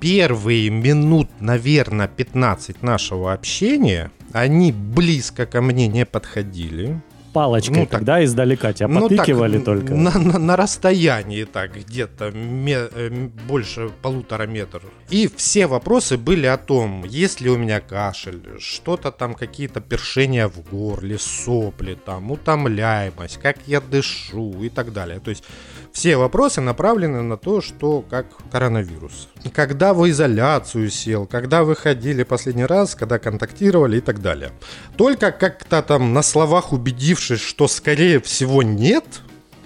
первые 0.00 0.70
минут, 0.70 1.28
наверное, 1.40 2.08
15 2.08 2.82
нашего 2.82 3.32
общения, 3.32 4.10
они 4.32 4.72
близко 4.72 5.46
ко 5.46 5.60
мне 5.60 5.88
не 5.88 6.06
подходили. 6.06 7.00
Палочкой 7.32 7.76
Ну, 7.76 7.82
так- 7.86 7.90
тогда 8.00 8.24
издалека 8.24 8.72
тебя 8.72 8.88
Ну, 8.88 9.08
так, 9.08 9.18
потыкивали 9.18 9.56
н- 9.58 9.64
только. 9.64 9.94
На, 9.94 10.18
на- 10.18 10.38
на 10.38 10.56
расстоянии 10.56 11.44
так, 11.44 11.76
где-то 11.76 12.30
ме- 12.32 12.88
э, 12.92 13.28
больше 13.48 13.90
полутора 14.02 14.46
метров. 14.46 14.82
И 15.10 15.28
все 15.36 15.66
вопросы 15.66 16.16
были 16.18 16.46
о 16.46 16.56
том, 16.56 17.04
есть 17.04 17.40
ли 17.40 17.48
у 17.50 17.56
меня 17.56 17.80
кашель, 17.80 18.42
что-то 18.58 19.10
там, 19.12 19.34
какие-то 19.34 19.80
першения 19.80 20.48
в 20.48 20.60
горле, 20.70 21.18
сопли, 21.18 21.94
там, 21.94 22.30
утомляемость, 22.30 23.38
как 23.42 23.56
я 23.66 23.80
дышу 23.80 24.62
и 24.62 24.68
так 24.68 24.92
далее. 24.92 25.20
То 25.20 25.30
есть 25.30 25.44
все 25.92 26.16
вопросы 26.16 26.60
направлены 26.60 27.22
на 27.22 27.36
то, 27.36 27.60
что 27.60 28.02
как 28.08 28.26
коронавирус. 28.50 29.28
Когда 29.52 29.92
в 29.92 30.08
изоляцию 30.08 30.90
сел, 30.90 31.26
когда 31.26 31.64
выходили 31.64 32.22
последний 32.22 32.64
раз, 32.64 32.94
когда 32.94 33.18
контактировали 33.18 33.98
и 33.98 34.00
так 34.00 34.22
далее. 34.22 34.52
Только 34.96 35.32
как-то 35.32 35.82
там 35.82 36.12
на 36.12 36.22
словах 36.22 36.72
убедившись, 36.72 37.40
что 37.40 37.68
скорее 37.68 38.20
всего 38.20 38.62
нет, 38.62 39.04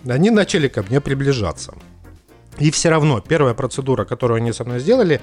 они 0.07 0.31
начали 0.31 0.69
ко 0.69 0.83
мне 0.83 1.01
приближаться. 1.01 1.75
И 2.59 2.71
все 2.71 2.89
равно 2.89 3.21
первая 3.21 3.55
процедура, 3.55 4.05
которую 4.05 4.37
они 4.39 4.53
со 4.53 4.65
мной 4.65 4.81
сделали, 4.81 5.21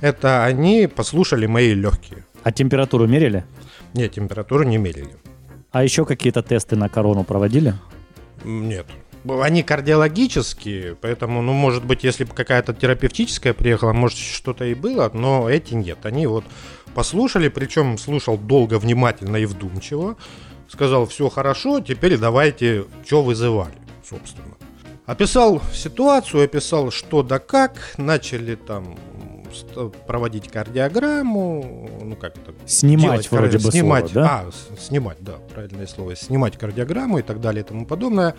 это 0.00 0.44
они 0.44 0.86
послушали 0.86 1.46
мои 1.46 1.74
легкие. 1.74 2.24
А 2.42 2.52
температуру 2.52 3.06
мерили? 3.06 3.44
Нет, 3.92 4.12
температуру 4.12 4.64
не 4.64 4.78
мерили. 4.78 5.14
А 5.72 5.84
еще 5.84 6.04
какие-то 6.04 6.42
тесты 6.42 6.76
на 6.76 6.88
корону 6.88 7.22
проводили? 7.22 7.74
Нет. 8.44 8.86
Они 9.28 9.62
кардиологические, 9.62 10.96
поэтому, 10.96 11.42
ну, 11.42 11.52
может 11.52 11.84
быть, 11.84 12.04
если 12.04 12.24
бы 12.24 12.34
какая-то 12.34 12.72
терапевтическая 12.72 13.52
приехала, 13.52 13.92
может, 13.92 14.18
что-то 14.18 14.64
и 14.64 14.74
было, 14.74 15.10
но 15.12 15.48
эти 15.48 15.74
нет. 15.74 15.98
Они 16.04 16.26
вот 16.26 16.44
послушали, 16.94 17.48
причем 17.48 17.98
слушал 17.98 18.38
долго, 18.38 18.78
внимательно 18.78 19.36
и 19.36 19.44
вдумчиво. 19.44 20.16
Сказал, 20.68 21.06
все 21.06 21.28
хорошо, 21.28 21.80
теперь 21.80 22.16
давайте, 22.16 22.86
что 23.04 23.22
вызывали, 23.22 23.74
собственно. 24.08 24.56
Описал 25.04 25.60
ситуацию, 25.74 26.44
описал 26.44 26.90
что 26.90 27.22
да 27.22 27.40
как, 27.40 27.94
начали 27.98 28.54
там 28.54 28.96
проводить 30.06 30.48
кардиограмму, 30.48 31.90
ну 32.02 32.16
как 32.16 32.36
это, 32.36 32.54
Снимать 32.66 33.02
делать 33.02 33.32
вроде 33.32 33.58
бы 33.58 33.72
снимать, 33.72 34.10
слово, 34.10 34.26
да? 34.26 34.44
А, 34.46 34.76
снимать, 34.78 35.18
да, 35.20 35.34
правильное 35.52 35.88
слово. 35.88 36.14
Снимать 36.16 36.56
кардиограмму 36.56 37.18
и 37.18 37.22
так 37.22 37.40
далее 37.40 37.64
и 37.64 37.66
тому 37.66 37.86
подобное. 37.86 38.36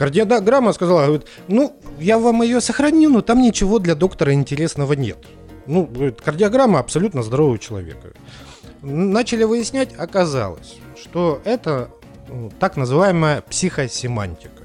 Кардиограмма 0.00 0.72
сказала, 0.72 1.04
говорит, 1.04 1.26
ну, 1.46 1.76
я 1.98 2.18
вам 2.18 2.40
ее 2.40 2.62
сохраню, 2.62 3.10
но 3.10 3.20
там 3.20 3.42
ничего 3.42 3.78
для 3.78 3.94
доктора 3.94 4.32
интересного 4.32 4.94
нет. 4.94 5.18
Ну, 5.66 5.84
говорит, 5.84 6.22
кардиограмма 6.22 6.78
абсолютно 6.78 7.22
здорового 7.22 7.58
человека. 7.58 8.08
Начали 8.80 9.44
выяснять, 9.44 9.90
оказалось, 9.98 10.78
что 10.96 11.42
это 11.44 11.90
ну, 12.30 12.50
так 12.58 12.78
называемая 12.78 13.42
психосемантика. 13.42 14.62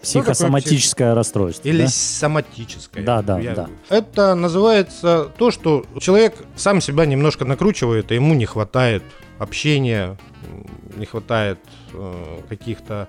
Психосоматическое 0.00 1.12
расстройство. 1.12 1.68
или 1.68 1.82
да? 1.82 1.88
соматическое. 1.88 3.04
Да, 3.04 3.20
да, 3.20 3.40
Я- 3.40 3.54
да. 3.56 3.68
Это 3.88 4.36
называется 4.36 5.28
то, 5.38 5.50
что 5.50 5.84
человек 5.98 6.36
сам 6.54 6.80
себя 6.80 7.04
немножко 7.04 7.44
накручивает, 7.44 8.12
и 8.12 8.14
ему 8.14 8.34
не 8.34 8.46
хватает 8.46 9.02
общения, 9.40 10.16
не 10.94 11.06
хватает 11.06 11.58
э, 11.94 12.38
каких-то 12.48 13.08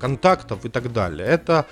контактов 0.00 0.64
и 0.64 0.68
так 0.68 0.92
далее. 0.92 1.26
Это 1.26 1.64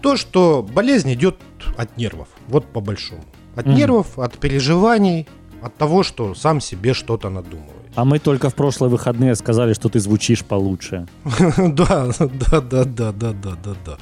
то, 0.00 0.16
что 0.16 0.62
болезнь 0.74 1.12
идет 1.12 1.36
от 1.76 1.96
нервов, 1.96 2.28
вот 2.48 2.64
по 2.72 2.80
большому. 2.80 3.24
От 3.56 3.66
Мгм. 3.66 3.76
нервов, 3.76 4.18
от 4.18 4.38
переживаний, 4.38 5.26
от 5.62 5.76
того, 5.76 6.02
что 6.02 6.34
сам 6.34 6.60
себе 6.60 6.94
что-то 6.94 7.30
надумывает. 7.30 7.72
А 7.94 8.04
мы 8.04 8.18
только 8.18 8.48
в 8.48 8.54
прошлые 8.54 8.88
выходные 8.90 9.34
сказали, 9.34 9.74
что 9.74 9.88
ты 9.88 10.00
звучишь 10.00 10.44
получше. 10.44 11.06
Да, 11.58 12.10
да, 12.18 12.60
да, 12.60 12.84
да, 12.84 13.12
да, 13.12 13.32
да, 13.32 13.56
да, 13.64 13.74
да. 13.86 13.98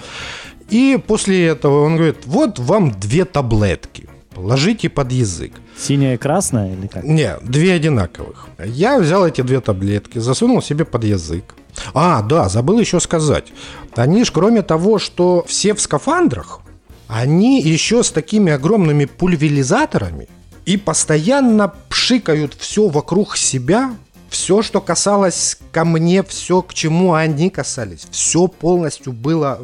И 0.73 0.99
после 1.07 1.47
этого 1.47 1.85
он 1.85 1.97
говорит, 1.97 2.27
вот 2.27 2.59
вам 2.61 2.93
две 2.93 3.25
таблетки, 3.25 4.09
положите 4.35 4.89
под 4.89 5.11
язык. 5.13 5.53
Синяя 5.77 6.15
и 6.15 6.19
красная 6.19 6.73
или 6.75 6.87
как? 6.87 7.03
Не, 7.05 7.37
две 7.43 7.73
одинаковых. 7.73 8.47
Я 8.65 9.01
взял 9.01 9.27
эти 9.27 9.43
две 9.43 9.61
таблетки, 9.61 10.21
засунул 10.21 10.63
себе 10.63 10.85
под 10.85 11.05
язык. 11.05 11.55
А, 11.95 12.23
да, 12.23 12.49
забыл 12.49 12.79
еще 12.81 13.01
сказать. 13.01 13.53
Они 13.95 14.25
ж, 14.25 14.31
кроме 14.31 14.63
того, 14.63 14.99
что 14.99 15.45
все 15.47 15.75
в 15.75 15.81
скафандрах, 15.81 16.61
они 17.09 17.61
еще 17.61 18.03
с 18.03 18.11
такими 18.11 18.53
огромными 18.53 19.05
пульверизаторами 19.05 20.29
и 20.65 20.77
постоянно 20.77 21.73
пшикают 21.89 22.55
все 22.55 22.89
вокруг 22.89 23.37
себя, 23.37 23.97
все, 24.29 24.63
что 24.63 24.81
касалось 24.81 25.59
ко 25.73 25.85
мне, 25.85 26.23
все, 26.23 26.63
к 26.63 26.73
чему 26.73 27.15
они 27.15 27.51
касались, 27.51 28.07
все 28.11 28.47
полностью 28.47 29.13
было 29.13 29.61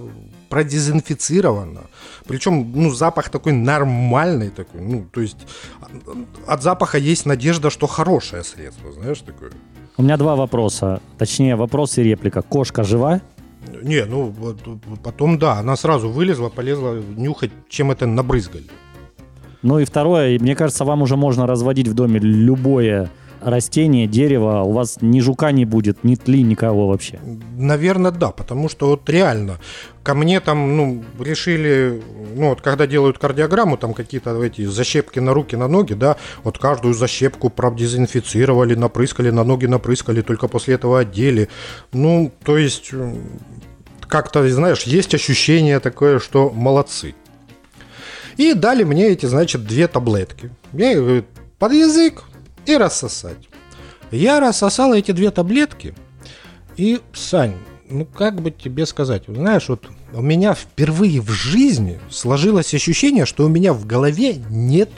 продезинфицировано. 0.49 1.83
Причем, 2.27 2.73
ну, 2.75 2.91
запах 2.91 3.29
такой 3.31 3.53
нормальный 3.53 4.51
такой, 4.51 4.81
ну, 4.81 5.07
то 5.13 5.21
есть 5.21 5.39
от 6.47 6.63
запаха 6.63 6.99
есть 6.99 7.27
надежда, 7.27 7.71
что 7.71 7.87
хорошее 7.87 8.43
средство, 8.43 8.93
знаешь, 8.93 9.21
такое. 9.21 9.53
У 9.99 10.03
меня 10.03 10.17
два 10.17 10.37
вопроса. 10.37 11.01
Точнее, 11.19 11.57
вопрос 11.57 11.99
и 11.99 12.03
реплика. 12.03 12.43
Кошка 12.43 12.85
жива? 12.85 13.21
Не, 13.83 14.05
ну, 14.05 14.33
потом, 15.03 15.39
да, 15.39 15.55
она 15.59 15.77
сразу 15.77 16.09
вылезла, 16.11 16.49
полезла 16.49 17.03
нюхать, 17.17 17.51
чем 17.69 17.91
это 17.91 18.07
набрызгали. 18.07 18.67
Ну 19.63 19.79
и 19.79 19.85
второе, 19.85 20.39
мне 20.39 20.55
кажется, 20.55 20.85
вам 20.85 21.03
уже 21.03 21.17
можно 21.17 21.47
разводить 21.47 21.89
в 21.89 21.95
доме 21.95 22.21
любое 22.21 23.11
растение, 23.47 24.07
дерево. 24.07 24.63
У 24.63 24.73
вас 24.73 24.99
ни 25.01 25.21
жука 25.21 25.53
не 25.53 25.65
будет, 25.65 26.05
ни 26.05 26.17
тли, 26.17 26.43
никого 26.43 26.89
вообще. 26.89 27.19
Наверное, 27.57 28.11
да, 28.11 28.33
потому 28.33 28.69
что 28.69 28.89
вот 28.89 29.09
реально 29.09 29.59
ко 30.03 30.15
мне 30.15 30.41
там, 30.41 30.77
ну, 30.77 31.05
решили, 31.19 32.03
ну, 32.37 32.51
вот 32.51 32.61
когда 32.61 32.87
делают 32.87 33.19
кардиограмму, 33.19 33.77
там 33.77 33.95
какие-то 33.95 34.41
эти 34.43 34.65
защепки 34.65 35.19
на 35.19 35.33
руки, 35.33 35.57
на 35.57 35.69
ноги, 35.69 35.95
да, 35.95 36.17
вот 36.45 36.59
каждую 36.59 36.95
защепку 36.95 37.49
продезинфицировали, 37.51 38.75
напрыскали, 38.75 39.31
на 39.31 39.45
ноги 39.45 39.67
напрыскали, 39.67 40.23
только 40.23 40.49
после 40.49 40.75
этого 40.75 41.01
одели. 41.01 41.49
Ну, 41.93 42.33
то 42.45 42.57
есть, 42.57 42.93
как-то, 44.07 44.49
знаешь, 44.49 44.83
есть 44.83 45.15
ощущение 45.15 45.81
такое, 45.81 46.19
что 46.21 46.51
молодцы. 46.51 47.15
И 48.37 48.53
дали 48.55 48.85
мне 48.85 49.09
эти, 49.09 49.27
значит, 49.27 49.67
две 49.67 49.89
таблетки. 49.89 50.51
Я 50.73 50.93
их, 50.93 51.25
под 51.59 51.73
язык 51.73 52.25
и 52.69 52.77
рассосать. 52.77 53.49
Я 54.11 54.41
рассосал 54.41 54.95
эти 54.95 55.11
две 55.13 55.31
таблетки, 55.31 55.95
и, 56.77 57.01
Сань, 57.13 57.55
ну 57.89 58.05
как 58.05 58.41
бы 58.41 58.51
тебе 58.51 58.87
сказать, 58.87 59.25
знаешь, 59.27 59.69
вот 59.69 59.89
у 60.13 60.23
меня 60.23 60.55
впервые 60.55 61.21
в 61.21 61.31
жизни 61.31 62.01
сложилось 62.11 62.75
ощущение, 62.75 63.27
что 63.27 63.45
у 63.45 63.49
меня 63.49 63.73
в 63.73 63.87
голове 63.87 64.37
нет 64.51 64.91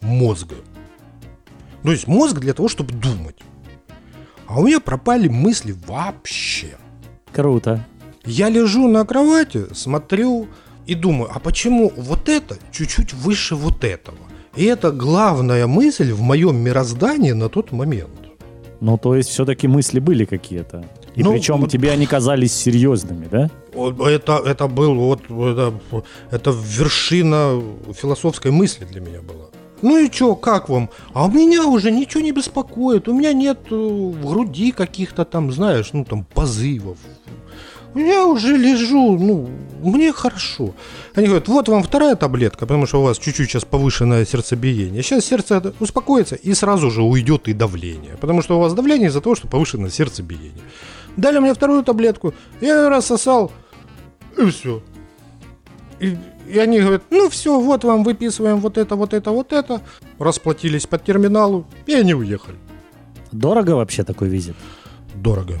мозга. 0.00 0.56
То 1.82 1.92
есть 1.92 2.06
мозг 2.06 2.38
для 2.38 2.54
того, 2.54 2.68
чтобы 2.68 2.92
думать. 2.94 3.36
А 4.46 4.60
у 4.60 4.66
меня 4.66 4.80
пропали 4.80 5.28
мысли 5.28 5.74
вообще. 5.86 6.76
Круто. 7.32 7.84
Я 8.24 8.48
лежу 8.48 8.88
на 8.88 9.04
кровати, 9.04 9.66
смотрю 9.74 10.48
и 10.86 10.94
думаю, 10.94 11.30
а 11.34 11.40
почему 11.40 11.92
вот 11.96 12.28
это 12.28 12.56
чуть-чуть 12.72 13.12
выше 13.12 13.54
вот 13.54 13.84
этого? 13.84 14.18
И 14.56 14.64
это 14.64 14.90
главная 14.92 15.66
мысль 15.66 16.12
в 16.12 16.20
моем 16.20 16.56
мироздании 16.56 17.32
на 17.32 17.48
тот 17.48 17.72
момент. 17.72 18.10
Ну, 18.80 18.98
то 18.98 19.14
есть 19.14 19.30
все-таки 19.30 19.66
мысли 19.68 19.98
были 20.00 20.24
какие-то. 20.24 20.84
И 21.16 21.22
Ну, 21.22 21.32
причем 21.32 21.60
вот- 21.60 21.70
тебе 21.70 21.90
они 21.92 22.06
казались 22.06 22.52
серьезными, 22.52 23.26
да? 23.30 23.50
Это, 23.72 24.42
это 24.44 24.68
был 24.68 24.94
вот 24.94 25.20
это, 25.30 25.72
это 26.30 26.50
вершина 26.50 27.62
философской 27.92 28.50
мысли 28.50 28.84
для 28.84 29.00
меня 29.00 29.20
была. 29.20 29.46
Ну 29.82 29.98
и 29.98 30.08
чё, 30.10 30.34
как 30.34 30.68
вам? 30.68 30.88
А 31.12 31.26
у 31.26 31.30
меня 31.30 31.66
уже 31.66 31.90
ничего 31.90 32.22
не 32.22 32.32
беспокоит. 32.32 33.08
У 33.08 33.12
меня 33.12 33.32
нет 33.32 33.58
э, 33.70 33.74
в 33.74 34.26
груди 34.26 34.72
каких-то 34.72 35.24
там, 35.24 35.52
знаешь, 35.52 35.90
ну 35.92 36.04
там 36.04 36.24
позывов. 36.24 36.96
Я 37.94 38.26
уже 38.26 38.56
лежу, 38.56 39.16
ну, 39.18 39.48
мне 39.82 40.12
хорошо. 40.12 40.74
Они 41.14 41.26
говорят, 41.26 41.46
вот 41.48 41.68
вам 41.68 41.82
вторая 41.82 42.16
таблетка, 42.16 42.66
потому 42.66 42.86
что 42.86 43.00
у 43.00 43.04
вас 43.04 43.18
чуть-чуть 43.18 43.48
сейчас 43.48 43.64
повышенное 43.64 44.24
сердцебиение. 44.24 45.02
Сейчас 45.02 45.24
сердце 45.24 45.72
успокоится 45.78 46.34
и 46.34 46.54
сразу 46.54 46.90
же 46.90 47.02
уйдет 47.02 47.46
и 47.46 47.52
давление. 47.52 48.16
Потому 48.20 48.42
что 48.42 48.56
у 48.56 48.60
вас 48.60 48.74
давление 48.74 49.08
из-за 49.08 49.20
того, 49.20 49.36
что 49.36 49.46
повышенное 49.46 49.90
сердцебиение. 49.90 50.62
Дали 51.16 51.38
мне 51.38 51.54
вторую 51.54 51.84
таблетку, 51.84 52.34
я 52.60 52.82
ее 52.82 52.88
рассосал, 52.88 53.52
и 54.36 54.44
все. 54.46 54.82
И, 56.00 56.16
и 56.48 56.58
они 56.58 56.80
говорят, 56.80 57.02
ну 57.10 57.30
все, 57.30 57.60
вот 57.60 57.84
вам 57.84 58.02
выписываем 58.02 58.56
вот 58.56 58.76
это, 58.76 58.96
вот 58.96 59.14
это, 59.14 59.30
вот 59.30 59.52
это. 59.52 59.80
Расплатились 60.18 60.88
по 60.88 60.98
терминалу, 60.98 61.66
и 61.86 61.94
они 61.94 62.14
уехали. 62.14 62.58
Дорого 63.30 63.76
вообще 63.76 64.02
такой 64.02 64.28
визит? 64.28 64.56
Дорого. 65.14 65.60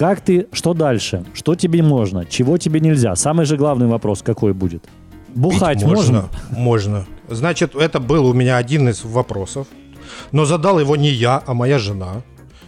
Как 0.00 0.22
ты, 0.22 0.46
что 0.52 0.72
дальше? 0.72 1.26
Что 1.34 1.54
тебе 1.54 1.82
можно? 1.82 2.24
Чего 2.24 2.56
тебе 2.56 2.80
нельзя? 2.80 3.14
Самый 3.16 3.44
же 3.44 3.58
главный 3.58 3.86
вопрос 3.86 4.22
какой 4.22 4.54
будет? 4.54 4.82
Бухать 5.28 5.80
Пить 5.80 5.86
можно? 5.86 6.30
Можно. 6.50 7.04
Значит, 7.28 7.74
это 7.74 8.00
был 8.00 8.24
у 8.24 8.32
меня 8.32 8.56
один 8.56 8.88
из 8.88 9.04
вопросов. 9.04 9.66
Но 10.32 10.46
задал 10.46 10.80
его 10.80 10.96
не 10.96 11.10
я, 11.10 11.42
а 11.46 11.52
моя 11.52 11.78
жена. 11.78 12.22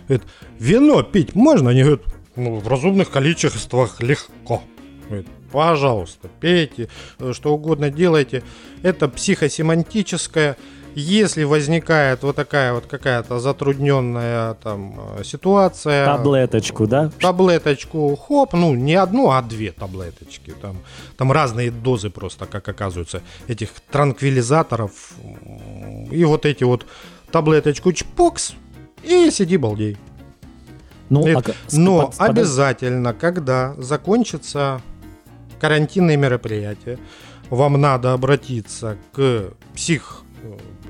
Говорит, 0.08 0.26
вино 0.58 1.02
пить 1.02 1.34
можно? 1.34 1.70
Они 1.70 1.80
говорят, 1.80 2.02
ну, 2.36 2.56
в 2.56 2.68
разумных 2.68 3.10
количествах 3.10 4.02
легко. 4.02 4.62
Говорит, 5.08 5.26
пожалуйста, 5.50 6.28
пейте, 6.38 6.90
э, 7.18 7.32
что 7.32 7.54
угодно 7.54 7.88
делайте. 7.88 8.42
Это 8.82 9.08
психосемантическое. 9.08 10.58
Если 10.94 11.44
возникает 11.44 12.22
вот 12.22 12.36
такая 12.36 12.74
вот 12.74 12.86
какая-то 12.86 13.38
затрудненная 13.40 14.54
там 14.54 15.00
э, 15.18 15.24
ситуация, 15.24 16.04
Таблеточку, 16.04 16.86
да? 16.86 17.10
таблеточку, 17.20 18.14
хоп, 18.16 18.52
ну 18.52 18.74
не 18.74 18.94
одну, 18.94 19.30
а 19.30 19.40
две 19.42 19.72
таблеточки. 19.72 20.52
Там, 20.60 20.76
там 21.16 21.32
разные 21.32 21.70
дозы 21.70 22.10
просто, 22.10 22.46
как 22.46 22.68
оказывается, 22.68 23.22
этих 23.48 23.70
транквилизаторов. 23.90 25.14
И 26.10 26.24
вот 26.24 26.44
эти 26.46 26.64
вот 26.64 26.86
таблеточку 27.30 27.92
чпокс, 27.92 28.52
и 29.02 29.30
сиди 29.30 29.56
балдей. 29.56 29.96
Ну, 31.08 31.24
Нет, 31.24 31.36
а 31.38 31.42
к- 31.42 31.54
с- 31.68 31.76
Но 31.76 32.06
под- 32.08 32.20
обязательно, 32.20 33.12
когда 33.14 33.74
закончится 33.78 34.80
карантинные 35.60 36.16
мероприятия, 36.16 36.98
вам 37.50 37.80
надо 37.80 38.12
обратиться 38.12 38.96
к 39.12 39.50
псих, 39.74 40.21
э, 40.21 40.21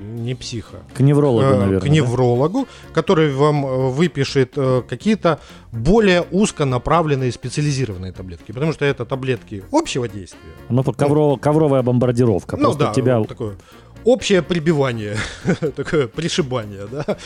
не 0.02 0.34
психа, 0.34 0.82
К 0.94 1.00
неврологу, 1.00 1.46
э, 1.46 1.58
наверное. 1.58 1.80
к 1.80 1.84
да? 1.84 1.88
неврологу, 1.88 2.68
который 2.92 3.32
вам 3.32 3.64
э, 3.64 3.90
выпишет 3.90 4.52
э, 4.56 4.82
какие-то 4.88 5.38
более 5.72 6.22
узконаправленные 6.22 7.32
специализированные 7.32 8.12
таблетки, 8.12 8.52
потому 8.52 8.72
что 8.72 8.84
это 8.84 9.04
таблетки 9.04 9.64
общего 9.72 10.08
действия. 10.08 10.40
Ну, 10.68 10.82
ковро- 10.82 11.38
ковровая 11.38 11.82
бомбардировка. 11.82 12.56
Ну 12.56 12.74
да, 12.74 12.92
тебя... 12.92 13.18
вот 13.18 13.28
такое 13.28 13.56
общее 14.04 14.42
прибивание, 14.42 15.16
такое 15.76 16.08
пришибание, 16.08 16.86
да, 16.90 17.16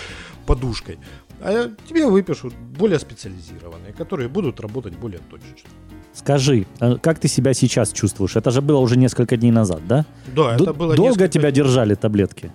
подушкой. 0.47 0.99
А 1.41 1.71
тебе 1.89 2.07
выпишут 2.07 2.55
более 2.55 2.99
специализированные, 2.99 3.93
которые 3.93 4.29
будут 4.29 4.61
работать 4.61 4.97
более 4.97 5.21
точечно. 5.31 5.69
Скажи, 6.17 6.67
а 6.81 6.97
как 6.97 7.19
ты 7.19 7.29
себя 7.29 7.53
сейчас 7.53 7.93
чувствуешь? 7.93 8.37
Это 8.37 8.51
же 8.51 8.63
было 8.63 8.79
уже 8.79 8.97
несколько 8.97 9.37
дней 9.37 9.51
назад, 9.53 9.87
да? 9.87 10.07
Да, 10.35 10.57
Д- 10.57 10.63
это 10.65 10.73
было 10.73 10.95
Долго 10.97 11.11
несколько 11.11 11.29
тебя 11.29 11.51
держали 11.51 11.95
таблетки? 11.95 12.51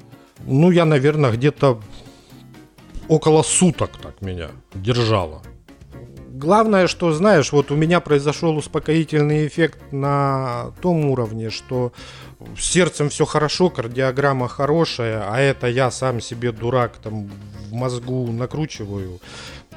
Ну, 0.47 0.71
я, 0.71 0.83
наверное, 0.85 1.31
где-то 1.31 1.79
около 3.07 3.43
суток 3.43 3.91
так 4.01 4.19
меня 4.21 4.49
держало. 4.73 5.43
Главное, 6.29 6.87
что, 6.87 7.11
знаешь, 7.13 7.51
вот 7.51 7.69
у 7.69 7.75
меня 7.75 7.99
произошел 7.99 8.57
успокоительный 8.57 9.45
эффект 9.45 9.79
на 9.91 10.71
том 10.81 11.05
уровне, 11.05 11.51
что 11.51 11.93
с 12.57 12.63
сердцем 12.63 13.09
все 13.09 13.25
хорошо, 13.25 13.69
кардиограмма 13.69 14.47
хорошая, 14.47 15.23
а 15.29 15.39
это 15.39 15.67
я 15.67 15.91
сам 15.91 16.19
себе 16.19 16.51
дурак 16.51 16.97
там 16.97 17.29
в 17.69 17.73
мозгу 17.73 18.31
накручиваю. 18.31 19.19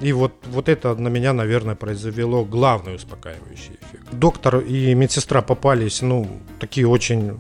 И 0.01 0.13
вот, 0.13 0.33
вот 0.47 0.69
это 0.69 0.95
на 0.97 1.09
меня, 1.09 1.33
наверное, 1.33 1.75
произвело 1.77 2.45
главный 2.45 2.97
успокаивающий 2.97 3.79
эффект. 3.81 4.09
Доктор 4.13 4.59
и 4.59 4.93
медсестра 4.95 5.41
попались, 5.41 6.03
ну, 6.03 6.27
такие 6.59 6.87
очень 6.89 7.39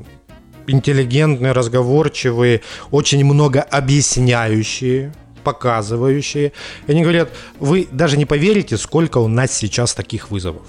интеллигентные, 0.67 1.53
разговорчивые, 1.53 2.61
очень 2.91 3.25
много 3.25 3.61
объясняющие. 3.61 5.13
показывающие. 5.43 6.53
И 6.87 6.93
они 6.93 7.03
говорят, 7.03 7.29
вы 7.61 7.87
даже 7.93 8.17
не 8.17 8.25
поверите, 8.25 8.79
сколько 8.79 9.19
у 9.19 9.29
нас 9.29 9.53
сейчас 9.53 9.93
таких 9.93 10.31
вызовов. 10.31 10.67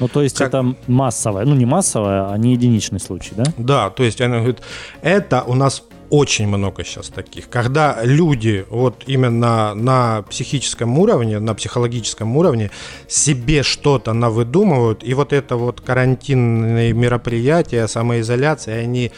Ну, 0.00 0.08
то 0.08 0.20
есть 0.20 0.36
Как- 0.36 0.48
это 0.48 0.76
массовое, 0.86 1.46
ну, 1.46 1.54
не 1.54 1.64
массовое, 1.64 2.30
а 2.30 2.36
не 2.36 2.52
единичный 2.52 3.00
случай, 3.00 3.32
да? 3.34 3.44
Да, 3.56 3.88
то 3.88 4.02
есть 4.04 4.20
она 4.20 4.36
говорит, 4.36 4.58
это 5.00 5.42
у 5.44 5.54
нас 5.54 5.82
очень 6.10 6.46
много 6.48 6.84
сейчас 6.84 7.08
таких, 7.08 7.48
когда 7.48 7.98
люди 8.02 8.64
вот 8.70 9.04
именно 9.06 9.74
на 9.74 10.22
психическом 10.22 10.98
уровне, 10.98 11.38
на 11.38 11.54
психологическом 11.54 12.36
уровне 12.36 12.70
себе 13.08 13.62
что-то 13.62 14.12
навыдумывают, 14.12 15.04
и 15.04 15.14
вот 15.14 15.32
это 15.32 15.56
вот 15.56 15.80
карантинные 15.80 16.92
мероприятия, 16.92 17.86
самоизоляция, 17.88 18.80
они 18.82 19.12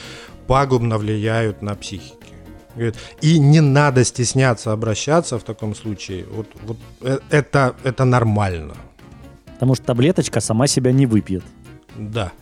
пагубно 0.46 0.98
влияют 0.98 1.62
на 1.62 1.74
психику. 1.74 2.18
И 3.20 3.38
не 3.38 3.60
надо 3.60 4.04
стесняться 4.04 4.72
обращаться 4.72 5.38
в 5.38 5.42
таком 5.42 5.74
случае. 5.74 6.26
Вот, 6.30 6.46
вот 6.62 6.76
э- 7.00 7.18
это, 7.30 7.74
это 7.82 8.04
нормально. 8.04 8.74
Потому 9.54 9.74
что 9.74 9.84
таблеточка 9.84 10.40
сама 10.40 10.68
себя 10.68 10.92
не 10.92 11.06
выпьет. 11.06 11.42
Да, 11.96 12.32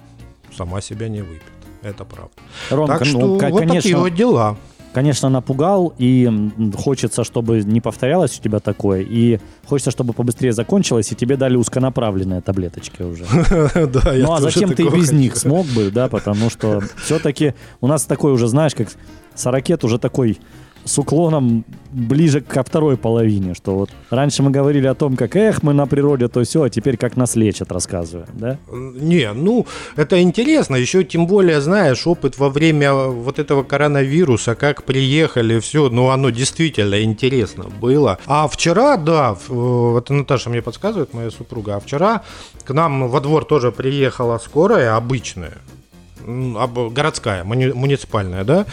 сама 0.55 0.83
себя 0.83 1.09
не 1.09 1.23
выпьет. 1.23 1.56
Это 1.83 2.05
правда. 2.05 2.33
Ромка, 2.71 2.99
так 2.99 3.07
что 3.07 3.19
ну, 3.19 3.29
вот 3.29 3.41
такие 3.41 3.69
конечно, 3.69 3.99
вот 3.99 4.15
дела. 4.15 4.57
конечно, 4.93 5.29
напугал, 5.29 5.93
и 5.99 6.31
хочется, 6.77 7.23
чтобы 7.25 7.63
не 7.63 7.81
повторялось 7.81 8.39
у 8.39 8.43
тебя 8.43 8.61
такое, 8.61 9.03
и 9.03 9.39
хочется, 9.67 9.91
чтобы 9.91 10.13
побыстрее 10.13 10.53
закончилось, 10.53 11.13
и 11.13 11.15
тебе 11.15 11.37
дали 11.37 11.57
узконаправленные 11.57 12.41
таблеточки 12.41 13.03
уже. 13.03 13.25
Да, 13.87 14.13
Ну 14.15 14.33
а 14.33 14.41
зачем 14.41 14.75
ты 14.75 14.89
без 14.89 15.13
них 15.13 15.37
смог 15.37 15.67
бы, 15.67 15.91
да, 15.91 16.09
потому 16.09 16.51
что 16.51 16.83
все-таки 17.05 17.55
у 17.81 17.87
нас 17.87 18.05
такой 18.05 18.33
уже, 18.33 18.49
знаешь, 18.49 18.75
как 18.75 18.89
сорокет 19.35 19.85
уже 19.85 19.99
такой 19.99 20.39
с 20.87 20.99
уклоном 20.99 21.65
ближе 21.91 22.41
ко 22.41 22.63
второй 22.63 22.97
половине, 22.97 23.55
что 23.55 23.75
вот 23.77 23.91
раньше 24.11 24.43
мы 24.43 24.51
говорили 24.51 24.87
о 24.87 24.95
том, 24.95 25.17
как 25.17 25.35
эх, 25.37 25.63
мы 25.63 25.73
на 25.75 25.87
природе, 25.87 26.29
то 26.29 26.43
все, 26.45 26.63
а 26.63 26.71
теперь 26.71 26.97
как 26.97 27.17
нас 27.17 27.35
лечат, 27.37 27.73
рассказываем, 27.73 28.29
да? 28.35 28.57
Не, 28.73 29.33
ну, 29.33 29.67
это 29.97 30.23
интересно. 30.23 30.77
Еще 30.77 31.03
тем 31.05 31.27
более, 31.27 31.61
знаешь, 31.61 32.07
опыт 32.07 32.39
во 32.39 32.49
время 32.51 32.93
вот 32.95 33.39
этого 33.39 33.63
коронавируса, 33.65 34.55
как 34.55 34.85
приехали, 34.85 35.59
все, 35.59 35.89
ну, 35.91 36.11
оно 36.11 36.31
действительно 36.31 37.03
интересно 37.03 37.65
было. 37.81 38.19
А 38.27 38.47
вчера, 38.47 38.97
да, 38.97 39.37
в- 39.49 39.97
это 39.99 40.13
Наташа 40.15 40.51
мне 40.51 40.63
подсказывает, 40.63 41.13
моя 41.15 41.31
супруга, 41.31 41.77
а 41.77 41.81
вчера 41.81 42.23
к 42.65 42.73
нам 42.73 43.09
во 43.09 43.21
двор 43.21 43.45
тоже 43.45 43.73
приехала 43.73 44.39
скорая 44.39 44.97
обычная, 44.97 45.55
городская, 46.95 47.45
муни- 47.45 47.73
муниципальная, 47.73 48.45
да, 48.45 48.67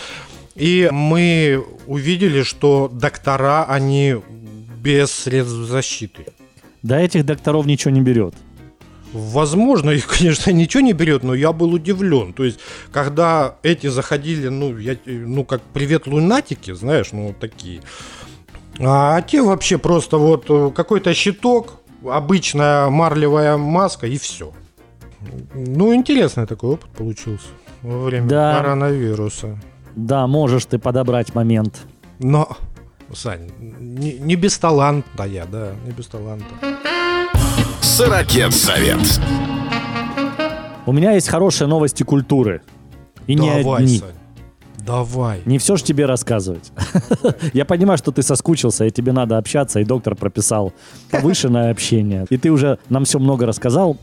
и 0.56 0.90
мы 0.92 1.64
увидели, 1.88 2.44
что 2.44 2.90
доктора, 2.92 3.66
они 3.66 4.16
без 4.82 5.12
средств 5.12 5.56
защиты. 5.56 6.26
До 6.82 6.98
этих 6.98 7.26
докторов 7.26 7.66
ничего 7.66 7.92
не 7.92 8.02
берет. 8.02 8.36
Возможно, 9.14 9.92
их, 9.92 10.08
конечно, 10.08 10.52
ничего 10.52 10.82
не 10.82 10.94
берет, 10.94 11.24
но 11.24 11.34
я 11.34 11.54
был 11.54 11.74
удивлен. 11.74 12.34
То 12.34 12.44
есть, 12.44 12.60
когда 12.92 13.56
эти 13.64 13.88
заходили, 13.88 14.48
ну, 14.50 14.78
я, 14.78 14.98
ну, 15.06 15.46
как 15.46 15.62
привет 15.74 16.08
лунатики, 16.08 16.74
знаешь, 16.74 17.12
ну, 17.12 17.28
вот 17.28 17.40
такие. 17.40 17.82
А 18.80 19.22
те 19.22 19.42
вообще 19.44 19.78
просто 19.78 20.18
вот 20.18 20.46
э, 20.50 20.72
какой-то 20.76 21.14
щиток, 21.14 21.76
обычная 22.04 22.90
марлевая 22.90 23.56
маска 23.56 24.08
и 24.08 24.18
все. 24.18 24.52
Ну, 25.54 25.94
интересный 25.94 26.48
такой 26.48 26.72
опыт 26.72 26.90
получился 26.92 27.48
во 27.84 28.06
время 28.06 28.28
Да. 28.28 28.58
коронавируса. 28.58 29.60
Да, 29.96 30.28
можешь 30.28 30.66
ты 30.66 30.80
подобрать 30.80 31.36
момент. 31.36 31.82
Но, 32.20 32.50
Сань, 33.14 33.52
не, 33.60 34.14
не 34.14 34.36
без 34.36 34.58
таланта 34.58 35.24
я, 35.26 35.46
да, 35.46 35.74
не 35.86 35.92
без 35.92 36.08
таланта. 36.08 36.46
Сорокет 37.82 38.54
совет. 38.54 39.00
У 40.86 40.92
меня 40.92 41.12
есть 41.12 41.30
хорошие 41.30 41.68
новости 41.68 42.04
культуры. 42.04 42.62
И 43.28 43.36
не 43.36 43.50
Давай, 43.64 43.84
одни. 43.84 44.00
Сань, 44.00 44.10
давай. 44.86 45.42
Не 45.46 45.58
все 45.60 45.76
же 45.78 45.84
тебе 45.84 46.06
рассказывать. 46.06 46.72
Я 47.54 47.66
понимаю, 47.66 47.98
что 47.98 48.12
ты 48.12 48.22
соскучился, 48.22 48.86
и 48.86 48.92
тебе 48.92 49.12
надо 49.12 49.38
общаться, 49.38 49.80
и 49.80 49.86
доктор 49.86 50.16
прописал 50.16 50.74
повышенное 51.10 51.72
общение. 51.72 52.26
И 52.30 52.38
ты 52.38 52.50
уже 52.52 52.80
нам 52.90 53.06
все 53.06 53.20
много 53.20 53.46
рассказал. 53.46 53.98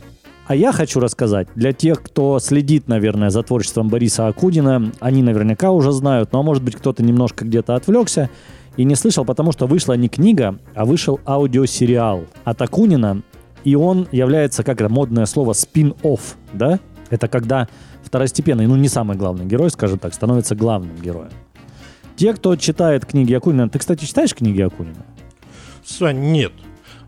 А 0.50 0.56
я 0.56 0.72
хочу 0.72 0.98
рассказать 0.98 1.46
для 1.54 1.72
тех, 1.72 2.02
кто 2.02 2.40
следит, 2.40 2.88
наверное, 2.88 3.30
за 3.30 3.44
творчеством 3.44 3.88
Бориса 3.88 4.26
Акудина. 4.26 4.90
Они 4.98 5.22
наверняка 5.22 5.70
уже 5.70 5.92
знают, 5.92 6.32
но 6.32 6.42
может 6.42 6.64
быть 6.64 6.74
кто-то 6.74 7.04
немножко 7.04 7.44
где-то 7.44 7.76
отвлекся 7.76 8.30
и 8.76 8.82
не 8.82 8.96
слышал, 8.96 9.24
потому 9.24 9.52
что 9.52 9.68
вышла 9.68 9.92
не 9.92 10.08
книга, 10.08 10.58
а 10.74 10.84
вышел 10.84 11.20
аудиосериал 11.24 12.24
от 12.42 12.60
Акунина. 12.62 13.22
И 13.62 13.76
он 13.76 14.08
является, 14.10 14.64
как 14.64 14.80
это 14.80 14.92
модное 14.92 15.26
слово, 15.26 15.52
спин-офф, 15.52 16.34
да? 16.52 16.80
Это 17.10 17.28
когда 17.28 17.68
второстепенный, 18.02 18.66
ну 18.66 18.74
не 18.74 18.88
самый 18.88 19.16
главный 19.16 19.46
герой, 19.46 19.70
скажем 19.70 20.00
так, 20.00 20.12
становится 20.14 20.56
главным 20.56 20.96
героем. 20.96 21.30
Те, 22.16 22.34
кто 22.34 22.56
читает 22.56 23.06
книги 23.06 23.32
Акунина... 23.34 23.68
Ты, 23.68 23.78
кстати, 23.78 24.04
читаешь 24.04 24.34
книги 24.34 24.62
Акунина? 24.62 25.06
Сань, 25.84 26.32
нет. 26.32 26.50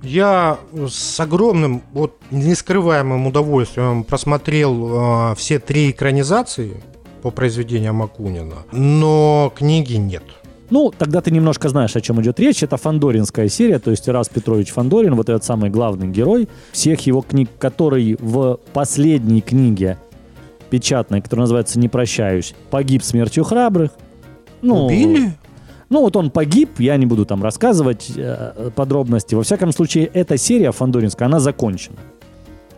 Я 0.03 0.59
с 0.89 1.21
огромным, 1.21 1.83
вот 1.93 2.17
нескрываемым 2.31 3.27
удовольствием 3.27 4.03
просмотрел 4.03 5.33
э, 5.33 5.35
все 5.37 5.61
три 5.61 5.91
экранизации 5.91 6.83
по 7.23 7.31
произведениям 7.31 8.03
Акунина, 8.03 8.65
но 8.73 9.53
книги 9.55 9.95
нет. 9.95 10.25
Ну, 10.71 10.91
тогда 10.91 11.21
ты 11.21 11.31
немножко 11.31 11.69
знаешь, 11.69 11.95
о 11.95 12.01
чем 12.01 12.21
идет 12.23 12.41
речь. 12.41 12.63
Это 12.63 12.79
фандоринская 12.79 13.49
серия, 13.49 13.79
то 13.79 13.91
есть 13.91 14.09
Ирас 14.09 14.29
Петрович 14.29 14.71
Фандорин, 14.71 15.15
вот 15.15 15.29
этот 15.29 15.45
самый 15.45 15.71
главный 15.71 16.09
герой 16.09 16.49
всех 16.73 17.01
его 17.07 17.21
книг, 17.21 17.51
который 17.59 18.17
в 18.19 18.59
последней 18.73 19.43
книге 19.43 19.99
печатной, 20.71 21.21
которая 21.21 21.43
называется 21.43 21.79
«Не 21.79 21.89
прощаюсь», 21.89 22.55
погиб 22.71 23.03
смертью 23.03 23.45
храбрых. 23.45 23.91
Ну, 24.63 24.87
Убили? 24.87 25.35
Ну, 25.93 26.01
вот 26.01 26.17
он 26.17 26.31
погиб, 26.31 26.81
я 26.81 26.97
не 26.97 27.05
буду 27.05 27.27
там 27.27 27.43
рассказывать 27.43 28.11
э, 28.17 28.71
подробности. 28.75 29.35
Во 29.35 29.43
всяком 29.43 29.73
случае, 29.73 30.07
эта 30.07 30.39
серия 30.39 30.73
фандоринская, 30.73 31.29
она 31.29 31.39
закончена. 31.39 31.99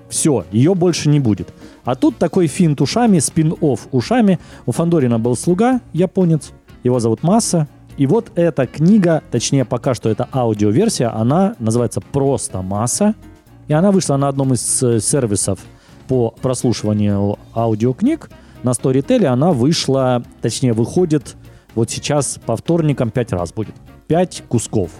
Все, 0.09 0.45
ее 0.51 0.75
больше 0.75 1.09
не 1.09 1.21
будет. 1.21 1.55
А 1.85 1.95
тут 1.95 2.17
такой 2.19 2.49
финт 2.49 2.81
ушами, 2.81 3.19
спин-офф 3.19 3.87
ушами. 3.93 4.41
У 4.67 4.73
Фандорина 4.73 5.21
был 5.21 5.37
слуга, 5.37 5.81
японец, 5.93 6.51
его 6.83 6.99
зовут 6.99 7.23
Масса. 7.23 7.69
И 7.99 8.09
вот 8.09 8.33
эта 8.35 8.67
книга, 8.67 9.23
точнее 9.31 9.65
пока 9.65 9.95
что 9.95 10.09
это 10.11 10.29
аудиоверсия, 10.33 11.15
она 11.15 11.55
называется 11.61 12.01
просто 12.01 12.63
«Масса». 12.63 13.15
И 13.69 13.73
она 13.73 13.93
вышла 13.93 14.17
на 14.17 14.27
одном 14.27 14.55
из 14.55 14.83
э, 14.83 14.99
сервисов 14.99 15.61
по 16.09 16.35
прослушиванию 16.43 17.39
аудиокниг. 17.55 18.29
На 18.65 18.71
Storytel 18.71 19.27
она 19.27 19.53
вышла, 19.53 20.25
точнее 20.43 20.73
выходит 20.73 21.37
вот 21.75 21.91
сейчас 21.91 22.39
по 22.45 22.57
вторникам 22.57 23.11
пять 23.11 23.33
раз 23.33 23.53
будет. 23.53 23.75
Пять 24.07 24.43
кусков 24.49 24.91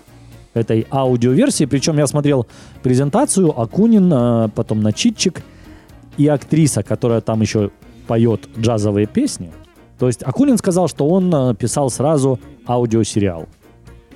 этой 0.55 0.87
аудиоверсии. 0.91 1.65
Причем 1.65 1.99
я 1.99 2.07
смотрел 2.07 2.47
презентацию, 2.83 3.59
Акунин, 3.59 4.11
э, 4.13 4.49
потом 4.55 4.81
Начитчик 4.81 5.43
и 6.17 6.27
актриса, 6.29 6.83
которая 6.83 7.21
там 7.21 7.41
еще 7.41 7.71
поет 8.07 8.49
джазовые 8.59 9.07
песни. 9.07 9.51
То 9.99 10.07
есть 10.07 10.23
Акунин 10.23 10.57
сказал, 10.59 10.89
что 10.89 11.07
он 11.09 11.35
э, 11.35 11.55
писал 11.55 11.91
сразу 11.91 12.39
аудиосериал. 12.67 13.49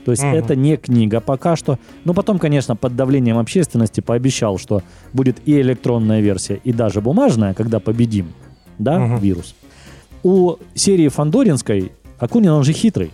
То 0.04 0.12
есть 0.12 0.22
Мгм. 0.22 0.34
это 0.34 0.56
не 0.56 0.76
книга 0.76 1.20
пока 1.20 1.54
что. 1.56 1.78
Но 2.04 2.14
потом, 2.14 2.38
конечно, 2.38 2.76
под 2.76 2.96
давлением 2.96 3.36
общественности 3.38 4.00
пообещал, 4.00 4.58
что 4.58 4.82
будет 5.12 5.36
и 5.44 5.60
электронная 5.60 6.20
версия, 6.20 6.60
и 6.64 6.72
даже 6.72 7.00
бумажная, 7.00 7.52
когда 7.52 7.78
победим, 7.78 8.32
да, 8.78 8.98
Мгм. 8.98 9.18
вирус. 9.18 9.54
У 10.22 10.56
серии 10.74 11.08
Фандоринской 11.08 11.92
Акунин, 12.18 12.50
он 12.50 12.64
же 12.64 12.72
хитрый. 12.72 13.10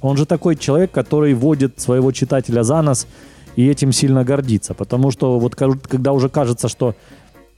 Он 0.00 0.16
же 0.16 0.26
такой 0.26 0.56
человек, 0.56 0.90
который 0.90 1.34
водит 1.34 1.80
своего 1.80 2.12
читателя 2.12 2.62
за 2.62 2.82
нос 2.82 3.06
и 3.56 3.66
этим 3.66 3.92
сильно 3.92 4.24
гордится. 4.24 4.74
Потому 4.74 5.10
что 5.10 5.38
вот 5.38 5.54
когда 5.54 6.12
уже 6.12 6.28
кажется, 6.28 6.68
что 6.68 6.94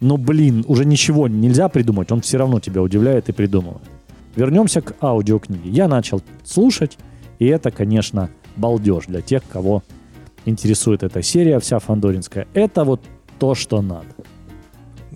ну 0.00 0.16
блин, 0.16 0.64
уже 0.68 0.84
ничего 0.84 1.28
нельзя 1.28 1.68
придумать, 1.68 2.12
он 2.12 2.20
все 2.20 2.38
равно 2.38 2.60
тебя 2.60 2.82
удивляет 2.82 3.28
и 3.28 3.32
придумывает. 3.32 3.82
Вернемся 4.36 4.82
к 4.82 4.94
аудиокниге. 5.00 5.70
Я 5.70 5.88
начал 5.88 6.22
слушать, 6.44 6.98
и 7.38 7.46
это, 7.46 7.70
конечно, 7.70 8.28
балдеж 8.56 9.06
для 9.06 9.22
тех, 9.22 9.42
кого 9.50 9.82
интересует 10.44 11.02
эта 11.02 11.22
серия 11.22 11.58
вся 11.58 11.78
фандоринская. 11.78 12.46
Это 12.52 12.84
вот 12.84 13.00
то, 13.38 13.54
что 13.54 13.80
надо. 13.80 14.06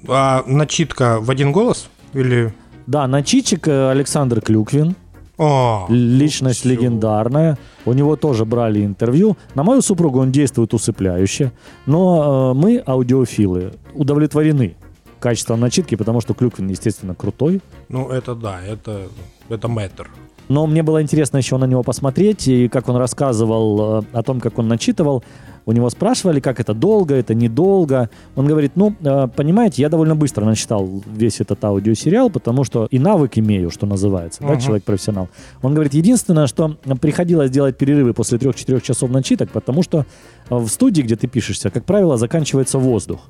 А 0.09 0.43
начитка 0.47 1.19
в 1.21 1.31
один 1.31 1.53
голос? 1.53 1.89
Или... 2.15 2.55
Да, 2.87 3.07
начитчик 3.07 3.69
э, 3.69 3.91
Александр 3.91 4.41
Клюквин, 4.41 4.97
А, 5.43 5.87
личность 5.89 6.61
всё. 6.61 6.69
легендарная. 6.69 7.57
У 7.87 7.95
него 7.95 8.17
тоже 8.17 8.45
брали 8.45 8.85
интервью. 8.85 9.37
На 9.55 9.63
мою 9.63 9.81
супругу 9.81 10.21
он 10.21 10.31
действует 10.31 10.75
усыпляюще. 10.75 11.53
Но 11.87 12.53
э, 12.53 12.59
мы, 12.59 12.83
аудиофилы, 12.87 13.73
удовлетворены 13.95 14.77
качеством 15.19 15.61
начитки, 15.61 15.95
потому 15.95 16.21
что 16.21 16.35
Клюквин, 16.35 16.69
естественно, 16.69 17.15
крутой. 17.15 17.61
Ну, 17.89 18.11
это 18.11 18.35
да, 18.35 18.61
это, 18.63 19.09
это 19.49 19.69
мэтр. 19.69 20.11
Но 20.49 20.67
мне 20.67 20.83
было 20.83 21.01
интересно 21.01 21.37
еще 21.37 21.57
на 21.59 21.65
него 21.65 21.85
посмотреть, 21.85 22.49
и 22.49 22.69
как 22.69 22.89
он 22.89 22.97
рассказывал 22.97 24.01
э, 24.01 24.03
о 24.13 24.23
том, 24.23 24.41
как 24.41 24.59
он 24.59 24.69
начитывал. 24.69 25.23
У 25.67 25.73
него 25.73 25.91
спрашивали, 25.91 26.41
как 26.41 26.59
это 26.61 26.75
долго, 26.75 27.15
это 27.15 27.35
недолго. 27.35 28.09
Он 28.37 28.47
говорит, 28.47 28.73
ну, 28.77 28.95
э, 29.01 29.29
понимаете, 29.35 29.83
я 29.83 29.89
довольно 29.89 30.17
быстро 30.17 30.45
начитал 30.45 31.03
весь 31.07 31.41
этот 31.41 31.63
аудиосериал, 31.65 32.31
потому 32.31 32.65
что 32.65 32.87
и 32.91 32.99
навык 32.99 33.33
имею, 33.39 33.71
что 33.71 33.87
называется, 33.87 34.41
да, 34.43 34.53
Мгм. 34.53 34.61
человек-профессионал. 34.61 35.29
Он 35.63 35.75
говорит, 35.75 35.95
единственное, 35.95 36.47
что 36.47 36.77
приходилось 37.01 37.51
делать 37.51 37.77
перерывы 37.77 38.15
после 38.15 38.39
3-4 38.39 38.81
часов 38.81 39.11
начиток, 39.11 39.51
потому 39.51 39.83
что 39.83 40.07
э, 40.49 40.57
в 40.57 40.69
студии, 40.69 41.03
где 41.03 41.17
ты 41.17 41.27
пишешься, 41.29 41.71
как 41.71 41.85
правило, 41.85 42.17
заканчивается 42.17 42.79
воздух. 42.79 43.21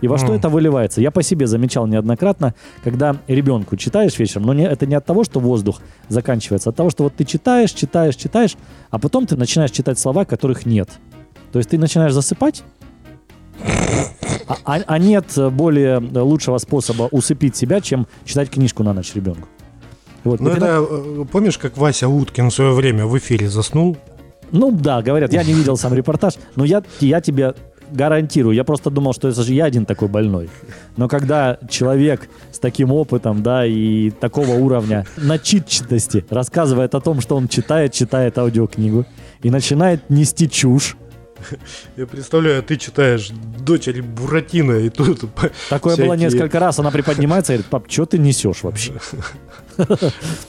И 0.00 0.08
во 0.08 0.18
что 0.18 0.28
Мгм. 0.28 0.36
это 0.36 0.48
выливается? 0.48 1.00
Я 1.00 1.10
по 1.10 1.22
себе 1.22 1.46
замечал 1.46 1.86
неоднократно, 1.86 2.54
когда 2.82 3.16
ребенку 3.28 3.76
читаешь 3.76 4.18
вечером, 4.18 4.46
но 4.46 4.52
не, 4.54 4.64
это 4.64 4.86
не 4.86 4.94
от 4.96 5.04
того, 5.06 5.24
что 5.24 5.40
воздух 5.40 5.80
заканчивается, 6.08 6.68
а 6.68 6.72
от 6.72 6.76
того, 6.76 6.90
что 6.90 7.04
вот 7.04 7.14
ты 7.14 7.24
читаешь, 7.24 7.70
читаешь, 7.72 8.16
читаешь, 8.16 8.56
а 8.90 8.98
потом 8.98 9.26
ты 9.26 9.36
начинаешь 9.36 9.70
читать 9.70 9.98
слова, 9.98 10.24
которых 10.24 10.66
нет. 10.66 10.88
То 11.54 11.58
есть 11.58 11.70
ты 11.70 11.78
начинаешь 11.78 12.12
засыпать, 12.12 12.64
а, 14.48 14.56
а- 14.64 14.82
а 14.84 14.98
нет 14.98 15.26
более 15.52 15.98
лучшего 15.98 16.58
способа 16.58 17.04
усыпить 17.12 17.54
себя, 17.54 17.80
чем 17.80 18.08
читать 18.24 18.50
книжку 18.50 18.82
на 18.82 18.92
ночь 18.92 19.14
ребенку. 19.14 19.46
Вот, 20.24 20.40
Ну, 20.40 20.48
вот 20.48 20.56
это, 20.58 20.84
э, 20.84 21.24
помнишь, 21.30 21.56
как 21.56 21.76
Вася 21.76 22.08
Уткин 22.08 22.50
в 22.50 22.54
свое 22.54 22.72
время 22.72 23.06
в 23.06 23.16
эфире 23.18 23.48
заснул? 23.48 23.96
Ну 24.50 24.72
да, 24.72 25.00
говорят, 25.00 25.32
я 25.32 25.44
не 25.44 25.52
видел 25.52 25.76
сам 25.76 25.94
репортаж, 25.94 26.34
но 26.56 26.64
я, 26.64 26.82
я 26.98 27.20
тебе 27.20 27.54
гарантирую, 27.92 28.56
я 28.56 28.64
просто 28.64 28.90
думал, 28.90 29.12
что 29.12 29.28
это 29.28 29.40
же 29.44 29.54
я 29.54 29.66
один 29.66 29.86
такой 29.86 30.08
больной. 30.08 30.50
Но 30.96 31.06
когда 31.06 31.58
человек 31.68 32.28
с 32.50 32.58
таким 32.58 32.90
опытом, 32.90 33.44
да, 33.44 33.64
и 33.64 34.10
такого 34.10 34.54
уровня 34.54 35.06
начитчатости 35.18 36.24
рассказывает 36.30 36.96
о 36.96 37.00
том, 37.00 37.20
что 37.20 37.36
он 37.36 37.46
читает, 37.46 37.92
читает 37.92 38.38
аудиокнигу 38.38 39.04
и 39.42 39.50
начинает 39.50 40.10
нести 40.10 40.50
чушь, 40.50 40.96
Я 41.96 42.06
представляю, 42.06 42.62
ты 42.62 42.76
читаешь 42.76 43.30
«Дочери 43.58 44.00
Буратино», 44.00 44.72
и 44.72 44.88
тут... 44.88 45.24
такое 45.70 45.96
было 45.96 46.14
несколько 46.14 46.58
раз, 46.58 46.78
она 46.78 46.90
приподнимается 46.90 47.52
и 47.52 47.56
говорит, 47.56 47.70
пап, 47.70 47.84
что 47.90 48.06
ты 48.06 48.18
несешь 48.18 48.62
вообще? 48.62 48.92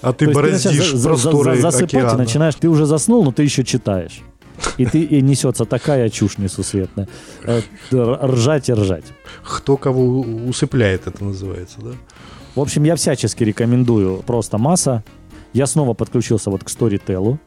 А 0.02 0.14
ты 0.14 0.30
бороздишь 0.30 0.92
просторы 1.02 1.56
за- 1.56 1.72
засыпать 1.72 2.14
и 2.14 2.18
начинаешь, 2.18 2.56
ты 2.56 2.70
уже 2.70 2.86
заснул, 2.86 3.24
но 3.24 3.32
ты 3.32 3.42
еще 3.44 3.64
читаешь. 3.64 4.22
И 4.78 4.86
ты 4.86 5.02
и 5.02 5.22
несется 5.22 5.66
такая 5.66 6.10
чушь 6.10 6.38
несусветная. 6.38 7.08
Э, 7.44 7.62
Ржать 7.92 8.70
и 8.70 8.74
ржать. 8.74 9.06
Кто 9.44 9.78
кого 9.78 10.22
усыпляет, 10.22 11.08
это 11.08 11.24
называется, 11.24 11.78
да? 11.82 11.92
В 12.56 12.60
общем, 12.62 12.84
я 12.84 12.96
всячески 12.96 13.44
рекомендую 13.44 14.24
просто 14.24 14.58
масса. 14.58 15.04
Я 15.54 15.68
снова 15.68 15.94
подключился 15.94 16.50
вот 16.52 16.64
к 16.64 16.68
Storytel. 16.68 17.38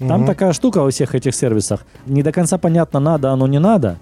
Там 0.00 0.20
Мгм. 0.20 0.26
такая 0.26 0.52
штука 0.52 0.82
во 0.82 0.90
всех 0.90 1.14
этих 1.14 1.34
сервисах. 1.34 1.84
Не 2.06 2.22
до 2.22 2.32
конца 2.32 2.58
понятно, 2.58 3.00
надо 3.00 3.30
оно, 3.30 3.46
не 3.46 3.60
надо. 3.60 3.98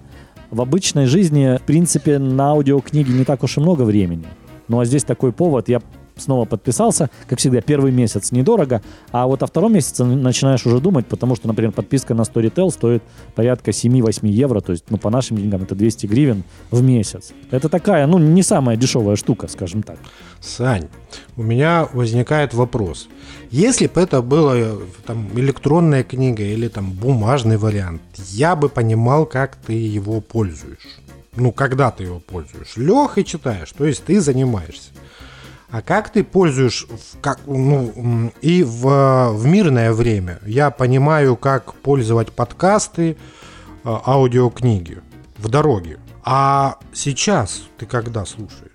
В 0.49 0.61
обычной 0.61 1.05
жизни, 1.05 1.57
в 1.57 1.61
принципе, 1.61 2.17
на 2.17 2.51
аудиокниги 2.51 3.11
не 3.11 3.25
так 3.25 3.43
уж 3.43 3.57
и 3.57 3.59
много 3.61 3.83
времени. 3.83 4.25
Ну 4.67 4.79
а 4.79 4.85
здесь 4.85 5.03
такой 5.03 5.31
повод. 5.31 5.69
Я 5.69 5.81
снова 6.15 6.45
подписался. 6.45 7.09
Как 7.27 7.39
всегда, 7.39 7.61
первый 7.61 7.91
месяц 7.91 8.31
недорого, 8.31 8.81
а 9.11 9.25
вот 9.27 9.41
о 9.43 9.47
втором 9.47 9.73
месяце 9.73 10.03
начинаешь 10.03 10.65
уже 10.65 10.79
думать, 10.81 11.05
потому 11.05 11.35
что, 11.35 11.47
например, 11.47 11.71
подписка 11.71 12.13
на 12.13 12.21
Storytel 12.23 12.69
стоит 12.71 13.03
порядка 13.35 13.71
7-8 13.71 14.27
евро, 14.27 14.59
то 14.59 14.71
есть, 14.73 14.85
ну, 14.89 14.97
по 14.97 15.09
нашим 15.09 15.37
деньгам 15.37 15.63
это 15.63 15.75
200 15.75 16.07
гривен 16.07 16.43
в 16.71 16.81
месяц. 16.81 17.31
Это 17.51 17.69
такая, 17.69 18.05
ну, 18.07 18.17
не 18.19 18.43
самая 18.43 18.75
дешевая 18.75 19.15
штука, 19.15 19.47
скажем 19.47 19.81
так. 19.81 19.97
Сань, 20.41 20.87
у 21.35 21.43
меня 21.43 21.87
возникает 21.93 22.53
вопрос. 22.53 23.09
Если 23.51 23.87
бы 23.87 23.99
это 23.99 24.21
была 24.21 24.53
э, 24.55 24.79
там 25.05 25.27
электронная 25.35 26.03
книга 26.03 26.43
или 26.43 26.67
там 26.67 26.91
бумажный 26.91 27.57
вариант, 27.57 28.01
я 28.29 28.55
бы 28.55 28.69
понимал, 28.69 29.25
как 29.25 29.57
ты 29.57 29.73
его 29.73 30.21
пользуешь. 30.21 30.99
Ну, 31.35 31.51
когда 31.51 31.91
ты 31.91 32.03
его 32.03 32.19
пользуешь. 32.19 32.77
Лег 32.77 33.17
и 33.17 33.25
читаешь, 33.25 33.71
то 33.71 33.85
есть 33.85 34.05
ты 34.05 34.21
занимаешься. 34.21 34.91
А 35.71 35.81
как 35.81 36.09
ты 36.09 36.23
пользуешь 36.23 36.87
в, 36.89 37.19
как, 37.19 37.41
ну, 37.45 38.31
и 38.41 38.63
в, 38.63 38.87
э, 38.87 39.31
в 39.31 39.45
мирное 39.45 39.91
время? 39.93 40.39
Я 40.45 40.71
понимаю, 40.71 41.35
как 41.35 41.73
пользовать 41.75 42.31
подкасты, 42.31 43.11
э, 43.11 43.15
аудиокниги 43.83 45.01
в 45.37 45.49
дороге. 45.49 45.99
А 46.23 46.77
сейчас 46.93 47.63
ты 47.77 47.85
когда 47.85 48.25
слушаешь? 48.25 48.68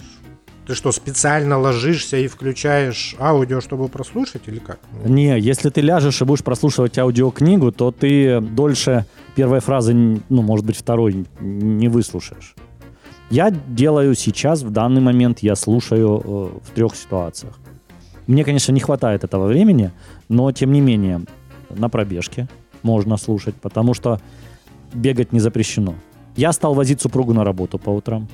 Ты 0.67 0.75
что, 0.75 0.93
специально 0.93 1.59
ложишься 1.59 2.17
и 2.17 2.27
включаешь 2.27 3.17
аудио, 3.19 3.61
чтобы 3.61 3.89
прослушать 3.89 4.43
или 4.47 4.59
как? 4.59 4.79
Не, 5.05 5.39
если 5.39 5.69
ты 5.69 5.83
ляжешь 5.83 6.23
и 6.23 6.25
будешь 6.25 6.43
прослушивать 6.43 6.99
аудиокнигу, 6.99 7.71
то 7.71 7.91
ты 7.91 8.41
дольше 8.41 9.05
первой 9.35 9.61
фразы, 9.61 9.93
ну, 9.95 10.43
может 10.43 10.65
быть, 10.65 10.77
второй 10.77 11.27
не 11.41 11.89
выслушаешь. 11.89 12.55
Я 13.31 13.51
делаю 13.51 14.15
сейчас, 14.15 14.63
в 14.63 14.71
данный 14.71 15.01
момент, 15.01 15.41
я 15.41 15.57
слушаю 15.57 16.23
э, 16.25 16.59
в 16.67 16.71
трех 16.75 16.95
ситуациях. 16.95 17.59
Мне, 18.27 18.45
конечно, 18.45 18.73
не 18.73 18.81
хватает 18.81 19.25
этого 19.25 19.47
времени, 19.47 19.91
но, 20.29 20.51
тем 20.53 20.73
не 20.73 20.81
менее, 20.81 21.23
на 21.69 21.89
пробежке 21.89 22.49
можно 22.83 23.17
слушать, 23.17 23.55
потому 23.57 23.93
что 23.93 24.21
бегать 24.95 25.33
не 25.33 25.41
запрещено. 25.41 25.95
Я 26.37 26.53
стал 26.53 26.75
возить 26.75 27.01
супругу 27.01 27.35
на 27.35 27.45
работу 27.45 27.79
по 27.79 27.91
утрам. 27.91 28.29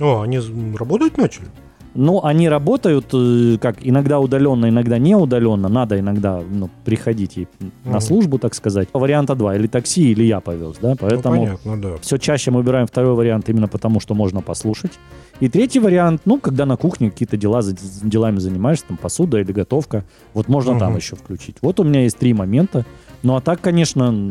О, 0.00 0.22
они 0.22 0.40
работать 0.76 1.16
начали? 1.18 1.46
Ну, 1.94 2.22
они 2.22 2.48
работают, 2.48 3.06
э, 3.12 3.56
как 3.60 3.78
иногда 3.80 4.20
удаленно, 4.20 4.68
иногда 4.68 4.98
не 4.98 5.16
удаленно. 5.16 5.68
Надо 5.68 5.98
иногда 5.98 6.40
ну, 6.48 6.70
приходить 6.84 7.36
ей 7.36 7.48
на 7.84 7.92
Мгм. 7.92 8.00
службу, 8.00 8.38
так 8.38 8.54
сказать. 8.54 8.88
Варианта 8.92 9.34
два. 9.34 9.56
Или 9.56 9.66
такси, 9.66 10.12
или 10.12 10.22
я 10.24 10.38
повез, 10.40 10.76
да? 10.80 10.90
Ну, 10.90 10.96
Поэтому 11.00 11.34
понятно, 11.40 11.80
да. 11.82 11.96
все 12.00 12.18
чаще 12.18 12.50
мы 12.52 12.58
выбираем 12.58 12.86
второй 12.86 13.14
вариант 13.14 13.48
именно 13.48 13.66
потому, 13.66 13.98
что 14.00 14.14
можно 14.14 14.42
послушать. 14.42 14.92
И 15.40 15.48
третий 15.48 15.80
вариант, 15.80 16.20
ну, 16.24 16.38
когда 16.38 16.66
на 16.66 16.76
кухне 16.76 17.10
какие-то 17.10 17.36
дела, 17.36 17.62
делами 18.02 18.38
занимаешься, 18.38 18.84
там, 18.88 18.96
посуда 18.96 19.40
или 19.40 19.50
готовка, 19.50 20.04
вот 20.34 20.46
можно 20.48 20.78
там 20.78 20.90
Мгм. 20.90 20.98
еще 20.98 21.16
включить. 21.16 21.56
Вот 21.62 21.80
у 21.80 21.84
меня 21.84 22.02
есть 22.02 22.18
три 22.18 22.32
момента. 22.32 22.84
Ну, 23.24 23.34
а 23.34 23.40
так, 23.40 23.60
конечно, 23.60 24.30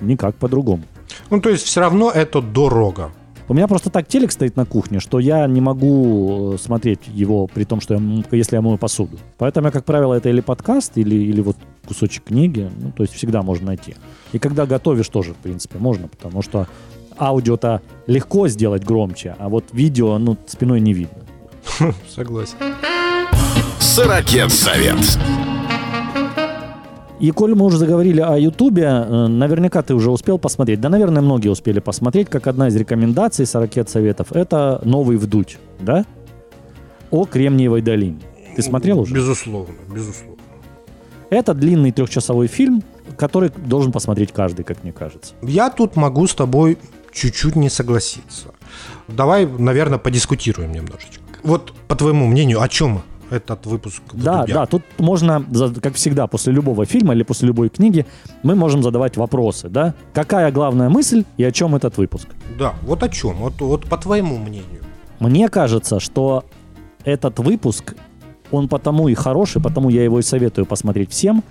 никак 0.00 0.36
по-другому. 0.36 0.84
Ну, 1.30 1.40
то 1.40 1.48
есть 1.48 1.64
все 1.64 1.80
равно 1.80 2.12
это 2.12 2.40
дорого. 2.42 3.10
У 3.48 3.54
меня 3.54 3.66
просто 3.66 3.88
так 3.88 4.06
телек 4.06 4.30
стоит 4.30 4.56
на 4.56 4.66
кухне, 4.66 5.00
что 5.00 5.18
я 5.18 5.46
не 5.46 5.62
могу 5.62 6.52
э, 6.54 6.58
смотреть 6.58 7.00
его 7.06 7.46
при 7.46 7.64
том, 7.64 7.80
что 7.80 7.94
я, 7.94 8.00
если 8.30 8.56
я 8.56 8.60
мою 8.60 8.76
посуду. 8.76 9.18
Поэтому 9.38 9.68
я, 9.68 9.72
как 9.72 9.86
правило, 9.86 10.12
это 10.12 10.28
или 10.28 10.42
подкаст, 10.42 10.98
или, 10.98 11.14
или 11.14 11.40
вот 11.40 11.56
кусочек 11.86 12.24
книги. 12.24 12.70
Ну, 12.78 12.92
то 12.92 13.04
есть 13.04 13.14
всегда 13.14 13.42
можно 13.42 13.68
найти. 13.68 13.96
И 14.32 14.38
когда 14.38 14.66
готовишь 14.66 15.08
тоже, 15.08 15.32
в 15.32 15.38
принципе, 15.38 15.78
можно, 15.78 16.08
потому 16.08 16.42
что 16.42 16.68
аудио-то 17.18 17.80
легко 18.06 18.48
сделать 18.48 18.84
громче, 18.84 19.34
а 19.38 19.48
вот 19.48 19.64
видео, 19.72 20.18
ну, 20.18 20.36
спиной 20.46 20.80
не 20.80 20.92
видно. 20.92 21.18
Согласен. 22.14 22.56
Сорокет 23.80 24.52
совет. 24.52 25.18
И 27.20 27.32
коль 27.32 27.54
мы 27.54 27.64
уже 27.64 27.78
заговорили 27.78 28.20
о 28.20 28.36
Ютубе, 28.36 28.84
э, 28.84 29.26
наверняка 29.26 29.82
ты 29.82 29.94
уже 29.94 30.10
успел 30.10 30.38
посмотреть, 30.38 30.80
да, 30.80 30.88
наверное, 30.88 31.20
многие 31.20 31.48
успели 31.48 31.80
посмотреть, 31.80 32.28
как 32.28 32.46
одна 32.46 32.68
из 32.68 32.76
рекомендаций 32.76 33.44
40 33.44 33.88
советов, 33.88 34.32
это 34.32 34.80
«Новый 34.84 35.16
вдуть», 35.16 35.58
да? 35.80 36.04
О 37.10 37.24
Кремниевой 37.24 37.82
долине. 37.82 38.20
Ты 38.54 38.62
смотрел 38.62 39.00
уже? 39.00 39.14
Безусловно, 39.14 39.74
безусловно. 39.92 40.36
Это 41.30 41.54
длинный 41.54 41.90
трехчасовой 41.90 42.46
фильм, 42.46 42.82
который 43.16 43.50
должен 43.50 43.90
посмотреть 43.90 44.32
каждый, 44.32 44.62
как 44.62 44.84
мне 44.84 44.92
кажется. 44.92 45.34
Я 45.42 45.70
тут 45.70 45.96
могу 45.96 46.26
с 46.26 46.34
тобой 46.34 46.78
чуть-чуть 47.12 47.56
не 47.56 47.68
согласиться. 47.68 48.48
Давай, 49.08 49.46
наверное, 49.46 49.98
подискутируем 49.98 50.72
немножечко. 50.72 51.22
Вот, 51.42 51.72
по 51.88 51.96
твоему 51.96 52.26
мнению, 52.26 52.62
о 52.62 52.68
чем 52.68 53.02
этот 53.30 53.66
выпуск? 53.66 54.02
Да, 54.12 54.38
«Вдудя»? 54.38 54.54
да, 54.54 54.66
тут 54.66 54.82
можно, 54.98 55.44
как 55.82 55.94
всегда, 55.94 56.26
после 56.26 56.52
любого 56.52 56.84
фильма 56.84 57.14
или 57.14 57.22
после 57.22 57.48
любой 57.48 57.68
книги, 57.68 58.06
мы 58.42 58.54
можем 58.54 58.82
задавать 58.82 59.16
вопросы, 59.16 59.68
да? 59.68 59.94
Какая 60.12 60.50
главная 60.52 60.88
мысль 60.88 61.24
и 61.36 61.44
о 61.44 61.52
чем 61.52 61.74
этот 61.74 61.96
выпуск? 61.98 62.28
Да, 62.58 62.74
вот 62.82 63.02
о 63.02 63.08
чем? 63.08 63.36
Вот, 63.36 63.60
вот 63.60 63.86
по 63.86 63.96
твоему 63.96 64.38
мнению. 64.38 64.82
Мне 65.18 65.48
кажется, 65.48 66.00
что 66.00 66.44
этот 67.04 67.38
выпуск, 67.38 67.94
он 68.50 68.68
потому 68.68 69.08
и 69.08 69.14
хороший, 69.14 69.60
потому 69.60 69.90
я 69.90 70.04
его 70.04 70.18
и 70.18 70.22
советую 70.22 70.66
посмотреть 70.66 71.10
всем, 71.10 71.42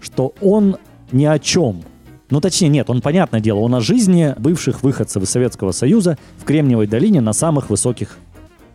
что 0.00 0.34
он 0.40 0.76
ни 1.12 1.24
о 1.24 1.38
чем. 1.38 1.82
Ну, 2.30 2.40
точнее, 2.40 2.68
нет, 2.68 2.88
он, 2.88 3.02
понятное 3.02 3.40
дело, 3.40 3.58
он 3.58 3.74
о 3.74 3.80
жизни 3.80 4.34
бывших 4.38 4.82
выходцев 4.82 5.22
из 5.22 5.28
Советского 5.28 5.72
Союза 5.72 6.16
в 6.38 6.44
Кремниевой 6.44 6.86
долине 6.86 7.20
на 7.20 7.34
самых 7.34 7.68
высоких 7.68 8.16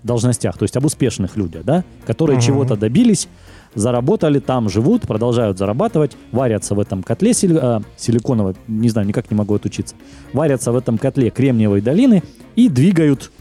должностях, 0.08 0.58
то 0.58 0.64
есть 0.64 0.76
об 0.76 0.86
успешных 0.86 1.38
людях, 1.38 1.64
да, 1.64 1.84
которые 2.08 2.38
Мгм. 2.38 2.46
чего-то 2.46 2.76
добились, 2.76 3.28
заработали, 3.76 4.40
там 4.40 4.70
живут, 4.70 5.04
продолжают 5.04 5.60
зарабатывать, 5.60 6.18
варятся 6.32 6.74
в 6.74 6.80
этом 6.80 7.04
котле 7.04 7.34
сили- 7.34 7.60
а, 7.62 7.82
силиконовой, 7.98 8.56
не 8.68 8.90
знаю, 8.90 9.08
никак 9.08 9.30
не 9.30 9.38
могу 9.38 9.54
отучиться, 9.54 9.94
варятся 10.34 10.72
в 10.72 10.76
этом 10.76 10.98
котле 10.98 11.30
Кремниевой 11.30 11.82
долины 11.82 12.24
и 12.56 12.70
двигают 12.70 13.32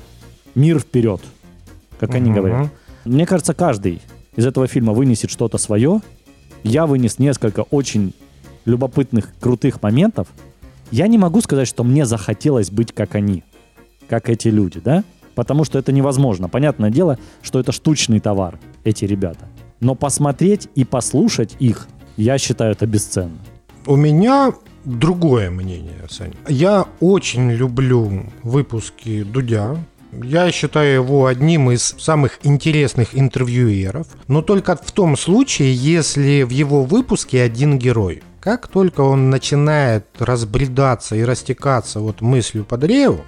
мир 0.55 0.79
вперед. 0.81 1.21
как 1.99 2.15
они 2.15 2.29
Мгм. 2.31 2.39
говорят. 2.39 2.69
Мне 3.07 3.25
кажется, 3.25 3.55
каждый 3.55 4.03
из 4.37 4.45
этого 4.45 4.67
фильма 4.67 4.93
вынесет 4.93 5.31
что-то 5.31 5.57
свое. 5.57 6.03
Я 6.63 6.85
вынес 6.87 7.19
несколько 7.19 7.61
очень 7.71 8.13
любопытных, 8.67 9.33
крутых 9.41 9.81
моментов. 9.83 10.29
Я 10.91 11.07
не 11.07 11.17
могу 11.17 11.41
сказать, 11.41 11.67
что 11.67 11.85
мне 11.85 12.05
захотелось 12.05 12.71
быть 12.71 12.93
как 12.93 13.15
они, 13.15 13.45
как 14.11 14.29
эти 14.29 14.49
люди, 14.49 14.79
да? 14.85 15.05
Потому 15.37 15.65
что 15.65 15.79
это 15.79 15.93
невозможно. 15.93 16.49
Понятное 16.49 16.91
дело, 16.91 17.19
что 17.43 17.61
это 17.61 17.71
штучный 17.71 18.19
товар, 18.19 18.59
эти 18.85 19.05
ребята. 19.05 19.47
Но 19.81 19.95
посмотреть 19.95 20.69
и 20.75 20.85
послушать 20.85 21.55
их, 21.61 21.87
я 22.17 22.39
считаю 22.39 22.73
это 22.73 22.87
бесценно. 22.87 23.39
У 23.87 23.97
меня 23.97 24.53
другое 24.85 25.51
мнение, 25.51 26.07
Сань. 26.09 26.33
Я 26.49 26.87
очень 27.01 27.53
люблю 27.53 28.25
выпуски 28.43 29.23
Дудя. 29.23 29.77
Я 30.11 30.51
считаю 30.51 30.95
его 30.95 31.27
одним 31.27 31.71
из 31.71 31.95
самых 31.99 32.39
интересных 32.43 33.09
интервьюеров, 33.13 34.07
но 34.29 34.41
только 34.41 34.75
в 34.75 34.91
том 34.93 35.17
случае, 35.19 35.75
если 35.75 36.43
в 36.45 36.51
его 36.51 36.85
выпуске 36.85 37.43
один 37.43 37.79
герой. 37.79 38.23
Как 38.41 38.69
только 38.69 39.03
он 39.03 39.29
начинает 39.29 40.07
разбредаться 40.19 41.17
и 41.17 41.25
растекаться 41.25 42.01
вот 42.01 42.23
мыслью 42.23 42.65
по 42.65 42.79
древу, 42.79 43.25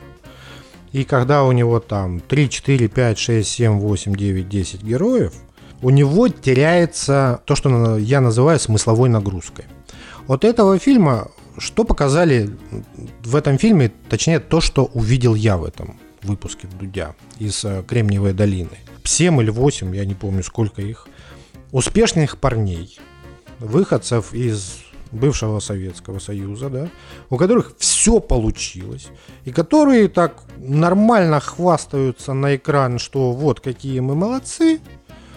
и 0.92 1.04
когда 1.04 1.44
у 1.44 1.52
него 1.52 1.80
там 1.80 2.20
3, 2.20 2.48
4, 2.48 2.88
5, 2.88 3.18
6, 3.18 3.48
7, 3.48 3.78
8, 3.78 4.14
9, 4.14 4.48
10 4.48 4.82
героев, 4.82 5.34
у 5.82 5.90
него 5.90 6.28
теряется 6.28 7.40
то, 7.44 7.54
что 7.54 7.98
я 7.98 8.20
называю 8.20 8.58
смысловой 8.58 9.08
нагрузкой. 9.08 9.66
Вот 10.26 10.44
этого 10.44 10.78
фильма, 10.78 11.30
что 11.56 11.84
показали 11.84 12.50
в 13.24 13.36
этом 13.36 13.58
фильме, 13.58 13.92
точнее 14.08 14.40
то, 14.40 14.60
что 14.60 14.84
увидел 14.86 15.34
я 15.34 15.56
в 15.56 15.64
этом 15.64 15.98
выпуске 16.22 16.66
Дудя 16.66 17.14
из 17.38 17.64
э, 17.64 17.82
Кремниевой 17.86 18.32
долины. 18.32 18.78
7 19.04 19.40
или 19.40 19.50
8, 19.50 19.96
я 19.96 20.04
не 20.04 20.14
помню 20.14 20.42
сколько 20.42 20.82
их, 20.82 21.08
успешных 21.72 22.38
парней, 22.38 22.98
выходцев 23.58 24.34
из 24.34 24.80
бывшего 25.12 25.60
Советского 25.60 26.18
Союза, 26.18 26.68
да, 26.68 26.88
у 27.30 27.36
которых 27.36 27.72
все 27.78 28.20
получилось, 28.20 29.08
и 29.44 29.52
которые 29.52 30.08
так 30.08 30.42
нормально 30.58 31.40
хвастаются 31.40 32.34
на 32.34 32.56
экран, 32.56 32.98
что 32.98 33.32
вот 33.32 33.60
какие 33.60 34.00
мы 34.00 34.14
молодцы, 34.14 34.80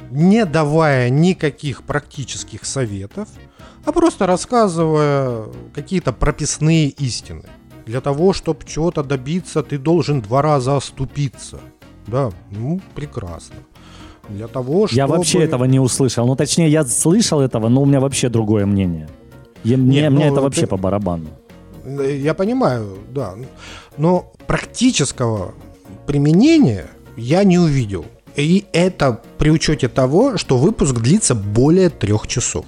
не 0.10 0.46
давая 0.46 1.10
никаких 1.10 1.84
практических 1.84 2.66
советов, 2.66 3.30
а 3.86 3.92
просто 3.92 4.28
рассказывая 4.28 5.46
какие-то 5.74 6.14
прописные 6.14 6.90
истины. 6.90 7.44
Для 7.86 8.02
того, 8.02 8.34
чтобы 8.34 8.60
чего-то 8.66 9.04
добиться, 9.04 9.64
ты 9.64 9.78
должен 9.78 10.22
два 10.22 10.42
раза 10.42 10.78
оступиться. 10.78 11.60
Да, 12.08 12.32
ну, 12.52 12.80
прекрасно. 12.94 13.56
Для 14.30 14.48
того, 14.48 14.88
чтобы... 14.88 14.98
Я 14.98 15.08
вообще 15.08 15.40
этого 15.40 15.66
не 15.66 15.80
услышал. 15.80 16.28
Ну, 16.28 16.36
точнее, 16.36 16.70
я 16.70 16.86
слышал 16.86 17.42
этого, 17.42 17.70
но 17.70 17.82
у 17.82 17.86
меня 17.86 18.00
вообще 18.00 18.30
другое 18.30 18.66
мнение. 18.66 19.10
Я- 19.64 19.78
мне, 19.78 20.02
Нет, 20.02 20.12
мне 20.12 20.26
ну, 20.28 20.32
это 20.34 20.42
вообще 20.42 20.62
ты- 20.62 20.68
по 20.68 20.78
барабану. 20.78 21.28
Я 21.86 22.34
понимаю, 22.34 22.98
да. 23.12 23.34
Но 23.98 24.32
практического 24.48 25.54
применения 26.06 26.88
я 27.18 27.44
не 27.44 27.58
увидел. 27.58 28.06
И 28.36 28.66
это 28.72 29.20
при 29.38 29.50
учете 29.50 29.88
того, 29.88 30.38
что 30.38 30.58
выпуск 30.58 31.00
длится 31.00 31.36
более 31.36 31.90
трех 31.90 32.28
часов. 32.28 32.66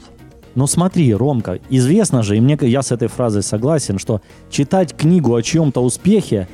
Ну 0.56 0.68
смотри, 0.68 1.14
Ромка, 1.16 1.60
известно 1.70 2.22
же, 2.22 2.38
и 2.38 2.41
мне 2.41 2.58
я 2.62 2.82
с 2.84 2.91
этой 2.91 3.08
фразой 3.08 3.41
согласен, 3.44 3.98
что 3.98 4.22
читать 4.52 4.96
книгу 4.96 5.34
о 5.34 5.41
чьем-то 5.41 5.82
успехе 5.84 6.48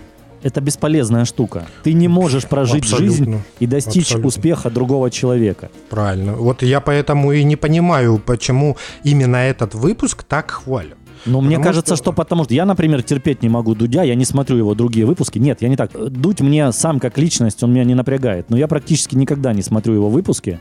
это 0.43 0.61
бесполезная 0.61 1.25
штука. 1.25 1.65
Ты 1.83 1.93
не 1.93 2.07
можешь 2.07 2.45
прожить 2.47 2.83
Абсолютно. 2.83 3.07
жизнь 3.25 3.41
и 3.59 3.67
достичь 3.67 4.03
Абсолютно. 4.03 4.27
успеха 4.27 4.69
другого 4.69 5.09
человека. 5.11 5.69
Правильно. 5.89 6.33
Вот 6.33 6.61
я 6.63 6.79
поэтому 6.81 7.31
и 7.31 7.43
не 7.43 7.55
понимаю, 7.55 8.21
почему 8.25 8.77
именно 9.03 9.37
этот 9.37 9.75
выпуск 9.75 10.23
так 10.23 10.51
хвалят. 10.51 10.95
Но 11.25 11.41
мне 11.41 11.59
кажется, 11.59 11.95
что- 11.97 12.03
что... 12.05 12.13
потому 12.13 12.45
что 12.45 12.53
я, 12.53 12.65
например, 12.65 13.03
терпеть 13.03 13.43
не 13.43 13.49
могу 13.49 13.75
Дудя, 13.75 14.03
я 14.03 14.15
не 14.15 14.23
смотрю 14.23 14.55
его 14.55 14.73
другие 14.73 15.05
выпуски. 15.05 15.37
Нет, 15.37 15.61
я 15.61 15.67
не 15.67 15.75
так. 15.75 15.91
Дудь 16.11 16.39
мне 16.39 16.71
сам 16.71 16.99
как 17.01 17.17
личность, 17.17 17.61
он 17.61 17.73
меня 17.73 17.83
не 17.83 17.93
напрягает. 17.93 18.49
Но 18.49 18.55
я 18.57 18.69
практически 18.69 19.15
никогда 19.15 19.51
не 19.51 19.61
смотрю 19.61 19.95
его 19.95 20.09
выпуски. 20.09 20.59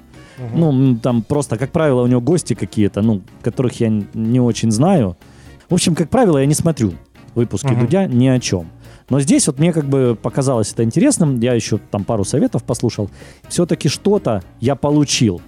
Ну, 0.54 0.70
м, 0.72 0.98
там 0.98 1.22
просто, 1.22 1.56
как 1.58 1.70
правило, 1.70 2.02
у 2.02 2.06
него 2.08 2.20
гости 2.20 2.54
какие-то, 2.54 3.02
ну, 3.02 3.22
которых 3.42 3.78
я 3.80 3.88
не 4.14 4.40
очень 4.40 4.72
знаю. 4.72 5.16
В 5.70 5.74
общем, 5.74 5.94
как 5.94 6.10
правило, 6.10 6.38
я 6.38 6.46
не 6.46 6.54
смотрю 6.54 6.94
выпуски 7.36 7.66
Мгм. 7.68 7.80
Дудя 7.80 8.06
ни 8.06 8.26
о 8.26 8.40
чем. 8.40 8.66
Но 9.08 9.20
здесь 9.20 9.46
вот 9.46 9.58
мне 9.58 9.72
как 9.72 9.84
бы 9.86 10.16
показалось 10.20 10.72
это 10.72 10.84
интересным. 10.84 11.40
Я 11.40 11.54
еще 11.54 11.78
там 11.78 12.04
пару 12.04 12.24
советов 12.24 12.64
послушал. 12.64 13.10
Все-таки 13.48 13.88
что-то 13.88 14.42
я 14.60 14.74
получил. 14.74 15.40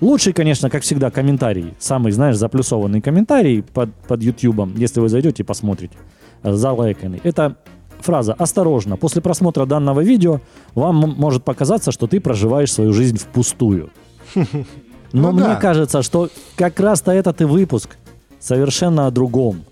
Лучший, 0.00 0.32
конечно, 0.32 0.68
как 0.68 0.82
всегда, 0.82 1.10
комментарий. 1.10 1.74
Самый, 1.78 2.12
знаешь, 2.12 2.36
заплюсованный 2.36 3.00
комментарий 3.00 3.62
под, 3.62 3.94
под 4.08 4.22
Ютьюбом, 4.22 4.74
если 4.76 5.00
вы 5.00 5.08
зайдете 5.08 5.42
и 5.42 5.46
посмотрите, 5.46 5.96
залайканный. 6.42 7.20
Это 7.22 7.56
фраза 8.00 8.34
«Осторожно, 8.34 8.96
после 8.96 9.22
просмотра 9.22 9.64
данного 9.64 10.00
видео 10.00 10.40
вам 10.74 10.96
может 11.16 11.44
показаться, 11.44 11.92
что 11.92 12.06
ты 12.06 12.20
проживаешь 12.20 12.72
свою 12.72 12.92
жизнь 12.92 13.16
впустую». 13.16 13.90
Но 14.34 15.30
Ну 15.30 15.32
мне 15.32 15.44
да. 15.44 15.56
кажется, 15.56 16.02
что 16.02 16.28
как 16.56 16.80
раз-то 16.80 17.12
этот 17.12 17.40
и 17.40 17.44
выпуск 17.44 17.96
совершенно 18.40 19.06
о 19.06 19.10
другом. 19.12 19.64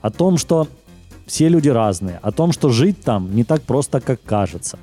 О 0.00 0.10
том, 0.10 0.38
что 0.38 0.68
все 1.30 1.48
люди 1.48 1.68
разные, 1.68 2.18
о 2.22 2.32
том, 2.32 2.50
что 2.50 2.70
жить 2.70 3.02
там 3.04 3.32
не 3.36 3.44
так 3.44 3.62
просто, 3.62 4.00
как 4.00 4.20
кажется, 4.24 4.80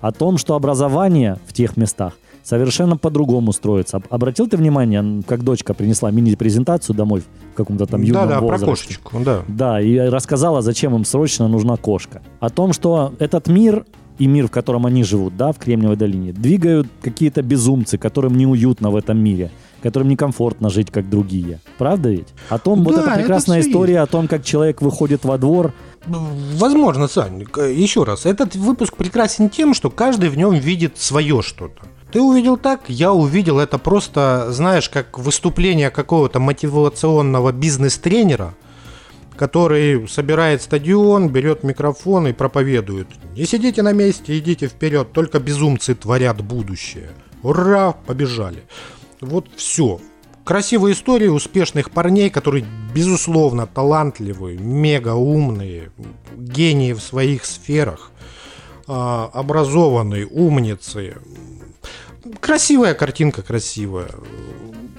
о 0.00 0.12
том, 0.12 0.38
что 0.38 0.54
образование 0.54 1.38
в 1.48 1.52
тех 1.52 1.76
местах 1.76 2.12
совершенно 2.44 2.96
по-другому 2.96 3.52
строится. 3.52 3.96
Об- 3.96 4.04
Обратил 4.10 4.46
ты 4.48 4.56
внимание, 4.56 5.22
как 5.26 5.42
дочка 5.42 5.74
принесла 5.74 6.12
мини-презентацию 6.12 6.94
домой 6.94 7.22
в 7.52 7.56
каком-то 7.56 7.86
там 7.86 8.02
юном 8.02 8.28
Да-да, 8.28 8.38
про 8.38 8.46
возрасте? 8.46 8.66
кошечку, 8.66 9.18
да. 9.24 9.42
Да, 9.48 9.80
и 9.80 9.98
рассказала, 9.98 10.62
зачем 10.62 10.94
им 10.94 11.04
срочно 11.04 11.48
нужна 11.48 11.76
кошка. 11.76 12.22
О 12.38 12.48
том, 12.48 12.72
что 12.72 13.12
этот 13.18 13.48
мир 13.48 13.84
и 14.18 14.26
мир, 14.28 14.46
в 14.46 14.50
котором 14.52 14.86
они 14.86 15.02
живут, 15.02 15.36
да, 15.36 15.50
в 15.52 15.58
Кремниевой 15.58 15.96
долине, 15.96 16.32
двигают 16.32 16.86
какие-то 17.02 17.42
безумцы, 17.42 17.98
которым 17.98 18.36
неуютно 18.36 18.90
в 18.90 18.96
этом 18.96 19.18
мире, 19.18 19.50
которым 19.82 20.08
некомфортно 20.08 20.70
жить, 20.70 20.90
как 20.90 21.08
другие. 21.10 21.58
Правда 21.76 22.08
ведь? 22.10 22.28
О 22.48 22.58
том, 22.58 22.82
вот 22.82 22.94
Да, 22.94 23.00
эта 23.02 23.10
это 23.10 23.18
прекрасная 23.20 23.60
история 23.60 24.00
о 24.00 24.06
том, 24.06 24.26
как 24.26 24.42
человек 24.44 24.80
выходит 24.82 25.24
во 25.24 25.38
двор. 25.38 25.72
Возможно, 26.06 27.08
Сань, 27.08 27.42
еще 27.42 28.04
раз, 28.04 28.26
этот 28.26 28.54
выпуск 28.56 28.96
прекрасен 28.96 29.50
тем, 29.50 29.74
что 29.74 29.90
каждый 29.90 30.28
в 30.30 30.36
нем 30.36 30.54
видит 30.54 30.98
свое 30.98 31.42
что-то. 31.42 31.82
Ты 32.10 32.22
увидел 32.22 32.56
так, 32.56 32.88
я 32.88 33.12
увидел 33.12 33.58
это 33.58 33.76
просто, 33.78 34.46
знаешь, 34.50 34.88
как 34.88 35.18
выступление 35.18 35.90
какого-то 35.90 36.40
мотивационного 36.40 37.52
бизнес-тренера, 37.52 38.54
который 39.36 40.08
собирает 40.08 40.62
стадион, 40.62 41.28
берет 41.28 41.62
микрофон 41.64 42.28
и 42.28 42.32
проповедует. 42.32 43.08
Не 43.34 43.44
сидите 43.44 43.82
на 43.82 43.92
месте, 43.92 44.38
идите 44.38 44.68
вперед, 44.68 45.12
только 45.12 45.38
безумцы 45.38 45.94
творят 45.94 46.40
будущее. 46.42 47.10
Ура, 47.42 47.92
побежали. 47.92 48.64
Вот 49.20 49.46
все. 49.56 50.00
Красивые 50.48 50.94
истории 50.94 51.26
успешных 51.26 51.90
парней, 51.90 52.30
которые, 52.30 52.64
безусловно, 52.94 53.66
талантливые, 53.66 54.56
мега 54.56 55.12
умные, 55.12 55.92
гении 56.38 56.94
в 56.94 57.00
своих 57.00 57.44
сферах, 57.44 58.12
а, 58.86 59.28
образованные, 59.34 60.26
умницы. 60.26 61.18
Красивая 62.40 62.94
картинка, 62.94 63.42
красивая. 63.42 64.08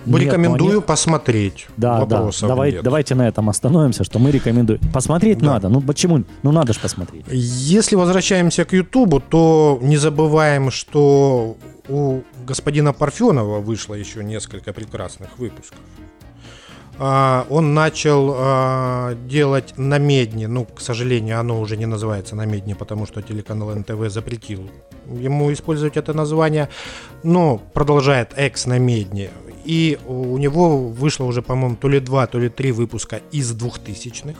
Нет, 0.05 0.21
Рекомендую 0.21 0.71
ну 0.71 0.77
они- 0.79 0.87
посмотреть. 0.87 1.67
Да, 1.77 2.05
да. 2.05 2.17
Вопросов 2.17 2.47
Давай, 2.49 2.71
нет. 2.71 2.83
давайте 2.83 3.15
на 3.15 3.27
этом 3.27 3.49
остановимся, 3.49 4.03
что 4.03 4.19
мы 4.19 4.31
рекомендуем. 4.31 4.79
Посмотреть 4.93 5.39
Да. 5.39 5.45
надо. 5.53 5.69
Ну 5.69 5.81
почему? 5.81 6.23
Ну 6.43 6.51
надо 6.51 6.73
же 6.73 6.79
посмотреть. 6.79 7.25
Если 7.31 7.95
возвращаемся 7.95 8.63
к 8.65 8.73
Ютубу, 8.73 9.19
то 9.19 9.77
не 9.81 9.97
забываем, 9.97 10.71
что 10.71 11.57
у 11.89 12.21
господина 12.47 12.93
Парфенова 12.93 13.59
вышло 13.59 13.93
еще 13.93 14.23
несколько 14.23 14.73
прекрасных 14.73 15.37
выпусков. 15.37 15.79
А, 17.01 17.45
Он 17.49 17.73
начал 17.73 18.33
а, 18.37 19.15
делать 19.27 19.73
на 19.77 19.97
Медне, 19.99 20.47
ну, 20.47 20.65
к 20.65 20.81
сожалению, 20.81 21.39
оно 21.39 21.59
уже 21.61 21.77
не 21.77 21.85
называется 21.85 22.35
на 22.35 22.45
Медне, 22.45 22.75
потому 22.75 23.05
что 23.05 23.21
телеканал 23.21 23.69
НТВ 23.73 24.09
запретил 24.09 24.69
ему 25.09 25.51
использовать 25.53 25.95
это 25.97 26.13
название, 26.13 26.67
но 27.23 27.57
продолжает 27.73 28.33
экс 28.35 28.65
на 28.65 28.79
Медне. 28.79 29.29
И 29.65 29.97
у 30.07 30.37
него 30.37 30.87
вышло 30.87 31.25
уже, 31.25 31.41
по-моему, 31.41 31.75
то 31.75 31.89
ли 31.89 31.99
два, 31.99 32.27
то 32.27 32.39
ли 32.39 32.49
три 32.49 32.71
выпуска 32.71 33.21
из 33.31 33.51
двухтысячных. 33.51 34.35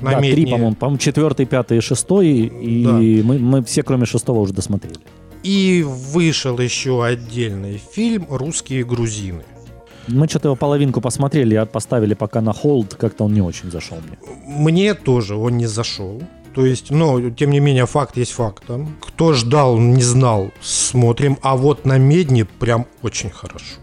Да, 0.00 0.18
три, 0.20 0.44
по-моему. 0.46 0.74
По-моему, 0.74 0.98
четвертый, 0.98 1.46
пятый 1.46 1.78
и 1.78 1.80
шестой. 1.80 2.28
И 2.28 2.84
Да. 2.84 2.92
мы, 2.92 3.38
мы 3.38 3.64
все, 3.64 3.82
кроме 3.82 4.06
шестого, 4.06 4.40
уже 4.40 4.52
досмотрели. 4.52 4.98
И 5.42 5.84
вышел 5.86 6.58
еще 6.58 7.04
отдельный 7.04 7.80
фильм 7.92 8.26
«Русские 8.28 8.84
грузины». 8.84 9.44
Мы 10.08 10.26
что-то 10.26 10.48
его 10.48 10.56
половинку 10.56 11.00
посмотрели, 11.00 11.54
а 11.54 11.66
поставили 11.66 12.14
пока 12.14 12.40
на 12.40 12.52
холд. 12.52 12.94
Как-то 12.94 13.24
он 13.24 13.34
не 13.34 13.42
очень 13.42 13.70
зашел 13.70 13.98
мне. 13.98 14.18
Мне 14.46 14.94
тоже 14.94 15.36
он 15.36 15.58
не 15.58 15.66
зашел. 15.66 16.22
То 16.58 16.66
есть, 16.66 16.90
ну, 16.90 17.30
тем 17.30 17.50
не 17.52 17.60
менее, 17.60 17.86
факт 17.86 18.16
есть 18.16 18.32
фактом. 18.32 18.96
Кто 19.00 19.32
ждал, 19.32 19.78
не 19.78 20.02
знал, 20.02 20.50
смотрим. 20.60 21.36
А 21.40 21.54
вот 21.56 21.84
на 21.86 21.98
Медне 21.98 22.44
прям 22.44 22.84
очень 23.02 23.30
хорошо. 23.30 23.76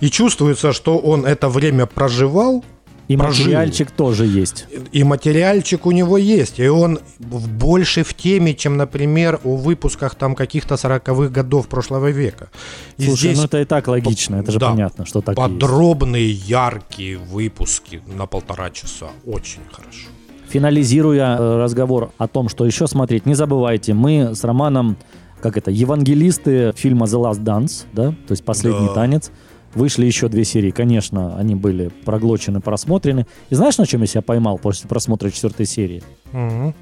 И 0.00 0.10
чувствуется, 0.10 0.74
что 0.74 0.98
он 0.98 1.24
это 1.24 1.48
время 1.48 1.86
проживал, 1.86 2.62
И 3.08 3.16
прожил. 3.16 3.44
материальчик 3.46 3.90
тоже 3.90 4.26
есть. 4.26 4.66
и 4.92 5.04
материальчик 5.04 5.86
у 5.86 5.90
него 5.92 6.18
есть, 6.18 6.58
и 6.60 6.68
он 6.68 6.98
больше 7.18 8.02
в 8.04 8.12
теме, 8.12 8.54
чем, 8.54 8.76
например, 8.76 9.40
о 9.44 9.56
выпусках 9.56 10.14
там 10.14 10.34
каких-то 10.34 10.74
40-х 10.74 11.28
годов 11.34 11.66
прошлого 11.66 12.10
века. 12.10 12.50
И 12.98 13.04
Слушай, 13.06 13.18
здесь 13.18 13.38
ну 13.38 13.44
это 13.44 13.60
и 13.62 13.64
так 13.64 13.88
логично, 13.88 14.36
это 14.36 14.52
же 14.52 14.58
да, 14.58 14.70
понятно, 14.70 15.06
что 15.06 15.22
так 15.22 15.38
и 15.38 15.40
есть. 15.40 15.52
подробные, 15.52 16.30
яркие 16.30 17.16
выпуски 17.16 18.02
на 18.06 18.26
полтора 18.26 18.68
часа. 18.70 19.06
Очень 19.24 19.62
хорошо. 19.72 20.08
Финализируя 20.52 21.38
э, 21.38 21.62
разговор 21.62 22.12
о 22.18 22.28
том, 22.28 22.50
что 22.50 22.66
еще 22.66 22.86
смотреть, 22.86 23.24
не 23.24 23.32
забывайте, 23.32 23.94
мы 23.94 24.34
с 24.34 24.44
Романом, 24.44 24.98
как 25.40 25.56
это, 25.56 25.70
евангелисты 25.70 26.74
фильма 26.76 27.06
The 27.06 27.22
Last 27.22 27.42
Dance, 27.42 27.86
да, 27.94 28.08
то 28.10 28.32
есть 28.32 28.44
«Последний 28.44 28.88
Да. 28.88 28.92
танец». 28.92 29.30
Вышли 29.74 30.04
еще 30.04 30.28
две 30.28 30.44
серии, 30.44 30.70
конечно, 30.70 31.38
они 31.38 31.54
были 31.54 31.90
проглочены, 32.04 32.60
просмотрены. 32.60 33.26
И 33.48 33.54
знаешь, 33.54 33.78
на 33.78 33.86
чем 33.86 34.02
я 34.02 34.06
себя 34.06 34.20
поймал 34.20 34.58
после 34.58 34.86
просмотра 34.90 35.30
четвертой 35.30 35.64
серии? 35.64 36.02
Мгм. 36.32 36.74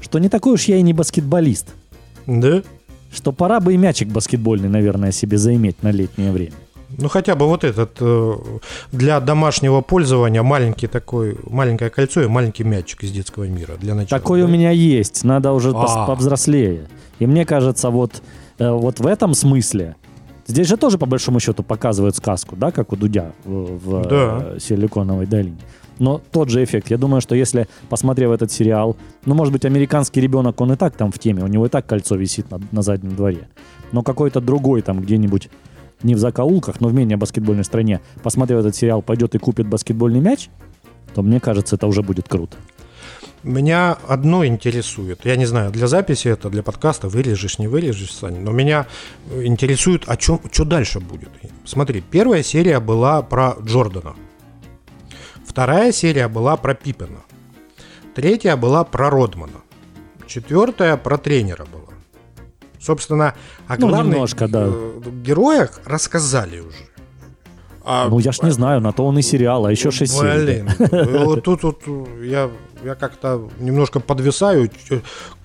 Что 0.00 0.18
не 0.18 0.30
такой 0.30 0.54
уж 0.54 0.64
я 0.64 0.76
и 0.76 0.82
не 0.82 0.94
баскетболист. 0.94 1.66
Да? 2.26 2.62
Что 3.12 3.32
пора 3.32 3.60
бы 3.60 3.74
и 3.74 3.76
мячик 3.76 4.08
баскетбольный, 4.08 4.70
наверное, 4.70 5.12
себе 5.12 5.36
заиметь 5.36 5.82
на 5.82 5.90
летнее 5.90 6.32
время. 6.32 6.52
Ну 6.96 7.08
хотя 7.08 7.34
бы 7.34 7.46
вот 7.46 7.64
этот 7.64 7.96
э, 8.00 8.34
для 8.92 9.20
домашнего 9.20 9.82
пользования 9.82 10.42
маленький 10.42 10.86
такой 10.86 11.36
маленькое 11.48 11.90
кольцо 11.90 12.22
и 12.22 12.28
маленький 12.28 12.64
мячик 12.64 13.04
из 13.04 13.12
детского 13.12 13.44
мира 13.44 13.74
для 13.78 13.94
начала. 13.94 14.20
Такой 14.20 14.40
да? 14.40 14.46
у 14.46 14.48
меня 14.48 14.70
есть, 14.70 15.22
надо 15.24 15.52
уже 15.52 15.70
пос- 15.70 15.84
А. 15.88 16.06
повзрослее. 16.06 16.88
И 17.18 17.26
мне 17.26 17.44
кажется, 17.44 17.90
вот, 17.90 18.22
э, 18.58 18.70
вот 18.70 19.00
в 19.00 19.06
этом 19.06 19.34
смысле, 19.34 19.96
здесь 20.46 20.66
же 20.66 20.76
тоже 20.78 20.96
по 20.96 21.04
большому 21.06 21.40
счету 21.40 21.62
показывают 21.62 22.16
сказку, 22.16 22.56
да, 22.56 22.70
как 22.70 22.92
у 22.92 22.96
Дудя 22.96 23.32
в, 23.44 23.78
в, 23.78 24.02
Да. 24.08 24.38
э, 24.54 24.58
Силиконовой 24.58 25.26
долине. 25.26 25.58
Но 25.98 26.22
тот 26.30 26.48
же 26.48 26.62
эффект. 26.62 26.90
Я 26.90 26.96
думаю, 26.96 27.20
что 27.20 27.34
если, 27.34 27.66
посмотрев 27.88 28.30
этот 28.30 28.52
сериал, 28.52 28.96
ну, 29.26 29.34
может 29.34 29.52
быть, 29.52 29.64
американский 29.64 30.20
ребенок, 30.20 30.60
он 30.60 30.72
и 30.72 30.76
так 30.76 30.96
там 30.96 31.10
в 31.10 31.18
теме, 31.18 31.42
у 31.42 31.48
него 31.48 31.66
и 31.66 31.68
так 31.68 31.86
кольцо 31.86 32.14
висит 32.14 32.50
на, 32.52 32.60
на 32.70 32.82
заднем 32.82 33.16
дворе. 33.16 33.48
Но 33.90 34.02
какой-то 34.02 34.40
другой 34.40 34.82
там 34.82 35.00
где-нибудь 35.00 35.50
не 36.02 36.14
в 36.14 36.18
закоулках, 36.18 36.80
но 36.80 36.88
в 36.88 36.94
менее 36.94 37.16
баскетбольной 37.16 37.64
стране, 37.64 38.00
посмотрев 38.22 38.60
этот 38.60 38.76
сериал, 38.76 39.02
пойдет 39.02 39.34
и 39.34 39.38
купит 39.38 39.66
баскетбольный 39.66 40.20
мяч, 40.20 40.48
то 41.14 41.22
мне 41.22 41.40
кажется, 41.40 41.76
это 41.76 41.86
уже 41.86 42.02
будет 42.02 42.28
круто. 42.28 42.56
Меня 43.44 43.96
одно 44.08 44.44
интересует. 44.44 45.24
Я 45.24 45.36
не 45.36 45.46
знаю, 45.46 45.70
для 45.70 45.86
записи 45.86 46.28
это, 46.28 46.50
для 46.50 46.62
подкаста 46.62 47.08
вырежешь, 47.08 47.58
не 47.58 47.68
вырежешь, 47.68 48.12
Саня. 48.12 48.40
Но 48.40 48.50
меня 48.50 48.86
интересует, 49.30 50.04
о 50.08 50.16
чем, 50.16 50.40
что 50.50 50.64
дальше 50.64 50.98
будет. 50.98 51.28
Смотри, 51.64 52.00
первая 52.00 52.42
серия 52.42 52.80
была 52.80 53.22
про 53.22 53.56
Джордана. 53.62 54.16
Вторая 55.46 55.92
серия 55.92 56.28
была 56.28 56.56
про 56.56 56.74
Пиппена. 56.74 57.20
Третья 58.14 58.56
была 58.56 58.82
про 58.82 59.08
Родмана. 59.08 59.62
Четвертая 60.26 60.96
про 60.96 61.16
тренера 61.16 61.64
была. 61.64 61.87
Собственно, 62.80 63.34
о 63.66 63.76
Ну, 63.76 63.88
главных 63.88 64.14
немножко, 64.14 64.48
да. 64.48 64.66
э, 64.66 65.00
героях 65.22 65.80
рассказали 65.84 66.60
уже. 66.60 66.76
А 67.84 68.08
Ну, 68.08 68.18
я 68.18 68.32
ж 68.32 68.42
не 68.42 68.50
знаю, 68.50 68.80
на 68.80 68.92
то 68.92 69.06
он 69.06 69.18
и 69.18 69.22
сериал, 69.22 69.64
а 69.64 69.72
еще 69.72 69.90
6 69.90 70.12
серий. 70.12 70.44
Блин, 70.44 70.68
э, 70.78 71.24
вот 71.24 71.42
тут 71.42 71.62
вот 71.62 71.82
я, 72.22 72.50
я 72.84 72.94
как-то 72.94 73.48
немножко 73.60 73.98
подвисаю. 74.00 74.70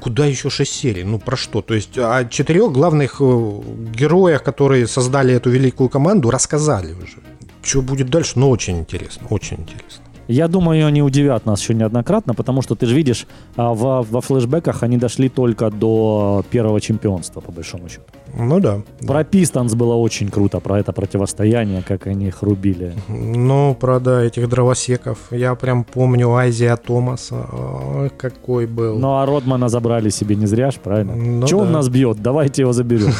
Куда 0.01 0.25
еще 0.25 0.49
6 0.49 0.73
серий? 0.73 1.03
Ну, 1.05 1.19
про 1.19 1.37
что? 1.37 1.61
То 1.61 1.73
есть 1.73 1.97
о 1.97 2.25
четырех 2.25 2.71
главных 2.73 3.21
э, 3.21 3.61
героях, 3.95 4.43
которые 4.43 4.87
создали 4.87 5.33
эту 5.33 5.49
великую 5.51 5.89
команду, 5.89 6.29
рассказали 6.31 6.93
уже. 6.93 7.17
Что 7.61 7.81
будет 7.81 8.09
дальше? 8.09 8.33
Ну, 8.35 8.49
очень 8.49 8.77
интересно, 8.77 9.27
очень 9.29 9.57
интересно. 9.61 10.02
Я 10.27 10.47
думаю, 10.47 10.87
они 10.87 11.01
удивят 11.01 11.45
нас 11.45 11.61
еще 11.61 11.73
неоднократно, 11.73 12.33
потому 12.33 12.61
что 12.61 12.75
ты 12.75 12.85
же 12.85 12.95
видишь, 12.95 13.27
а, 13.55 13.73
во, 13.73 14.01
во 14.03 14.21
флешбеках 14.21 14.83
они 14.83 14.97
дошли 14.97 15.29
только 15.29 15.69
до 15.69 16.45
первого 16.49 16.79
чемпионства, 16.79 17.41
по 17.41 17.51
большому 17.51 17.89
счету. 17.89 18.05
Ну 18.35 18.59
да. 18.59 18.81
Про 19.05 19.23
Пистанс 19.23 19.75
было 19.75 19.93
очень 19.93 20.29
круто, 20.29 20.59
про 20.59 20.79
это 20.79 20.91
противостояние, 20.91 21.83
как 21.87 22.07
они 22.07 22.27
их 22.27 22.41
рубили. 22.41 22.93
Ну, 23.07 23.77
правда, 23.79 24.21
этих 24.21 24.49
дровосеков. 24.49 25.17
Я 25.31 25.55
прям 25.55 25.83
помню 25.83 26.33
Айзия 26.33 26.75
Томаса. 26.75 27.45
Ой, 27.95 28.09
какой 28.09 28.65
был. 28.65 28.97
Ну 28.97 29.17
а 29.17 29.25
Родмана 29.25 29.69
забрали 29.69 30.09
себе 30.09 30.35
не 30.35 30.47
зря 30.47 30.71
ж, 30.71 30.75
правильно? 30.75 31.15
Ну 31.15 31.45
он 31.57 31.67
да. 31.67 31.71
нас 31.71 31.89
бьет? 31.89 32.21
Давайте 32.21 32.63
его 32.63 32.73
заберем. 32.73 33.13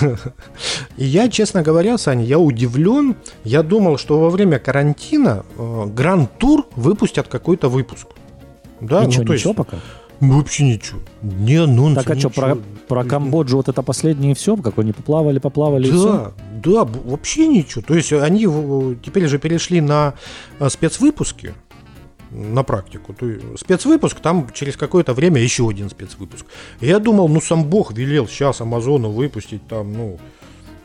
И 0.98 1.06
я, 1.06 1.30
честно 1.30 1.62
говоря, 1.62 1.98
Саня, 1.98 2.24
я 2.24 2.40
удивлен. 2.40 3.16
Я 3.44 3.64
думал, 3.64 3.98
что 3.98 4.20
во 4.20 4.30
время 4.30 4.60
карантина 4.60 5.46
э, 5.58 5.86
Гранд-тур 5.88 6.66
выпустят 6.76 7.28
какой-то 7.28 7.70
выпуск. 7.70 8.08
Да, 8.82 9.06
Ничего, 9.06 9.22
ну, 9.24 9.28
то 9.28 9.34
ничего 9.34 9.50
есть, 9.50 9.58
пока. 9.58 9.78
Вообще 10.20 10.64
ничего. 10.64 11.00
Не 11.22 11.58
анонс. 11.58 11.96
Так 11.96 12.10
а 12.10 12.20
что, 12.20 12.30
про, 12.30 12.58
про 12.94 13.04
Камбоджу 13.04 13.58
вот 13.58 13.70
это 13.70 13.82
последнее 13.82 14.34
и 14.34 14.36
все? 14.36 14.56
Как 14.56 14.78
они 14.78 14.92
поплавали, 14.92 15.40
поплавали 15.40 15.88
и 15.88 15.92
все? 15.92 16.34
Да, 16.64 16.84
да, 16.84 16.84
вообще 16.84 17.48
ничего. 17.48 17.82
То 17.82 17.96
есть 17.96 18.14
они 18.14 18.44
теперь 19.04 19.28
же 19.28 19.40
перешли 19.40 19.82
на 19.82 20.14
э, 20.60 20.70
спецвыпуски 20.70 21.54
на 22.30 22.64
практику. 22.64 23.14
То 23.14 23.28
есть 23.28 23.44
спецвыпуск, 23.60 24.20
там 24.20 24.48
через 24.54 24.78
какое-то 24.78 25.14
время 25.14 25.42
еще 25.42 25.68
один 25.68 25.90
спецвыпуск. 25.90 26.46
Я 26.82 27.00
думал, 27.00 27.30
ну 27.30 27.42
сам 27.42 27.64
Бог 27.64 27.94
велел 27.94 28.28
сейчас 28.28 28.62
Амазону 28.62 29.10
выпустить 29.10 29.66
там, 29.68 29.92
ну, 29.94 30.20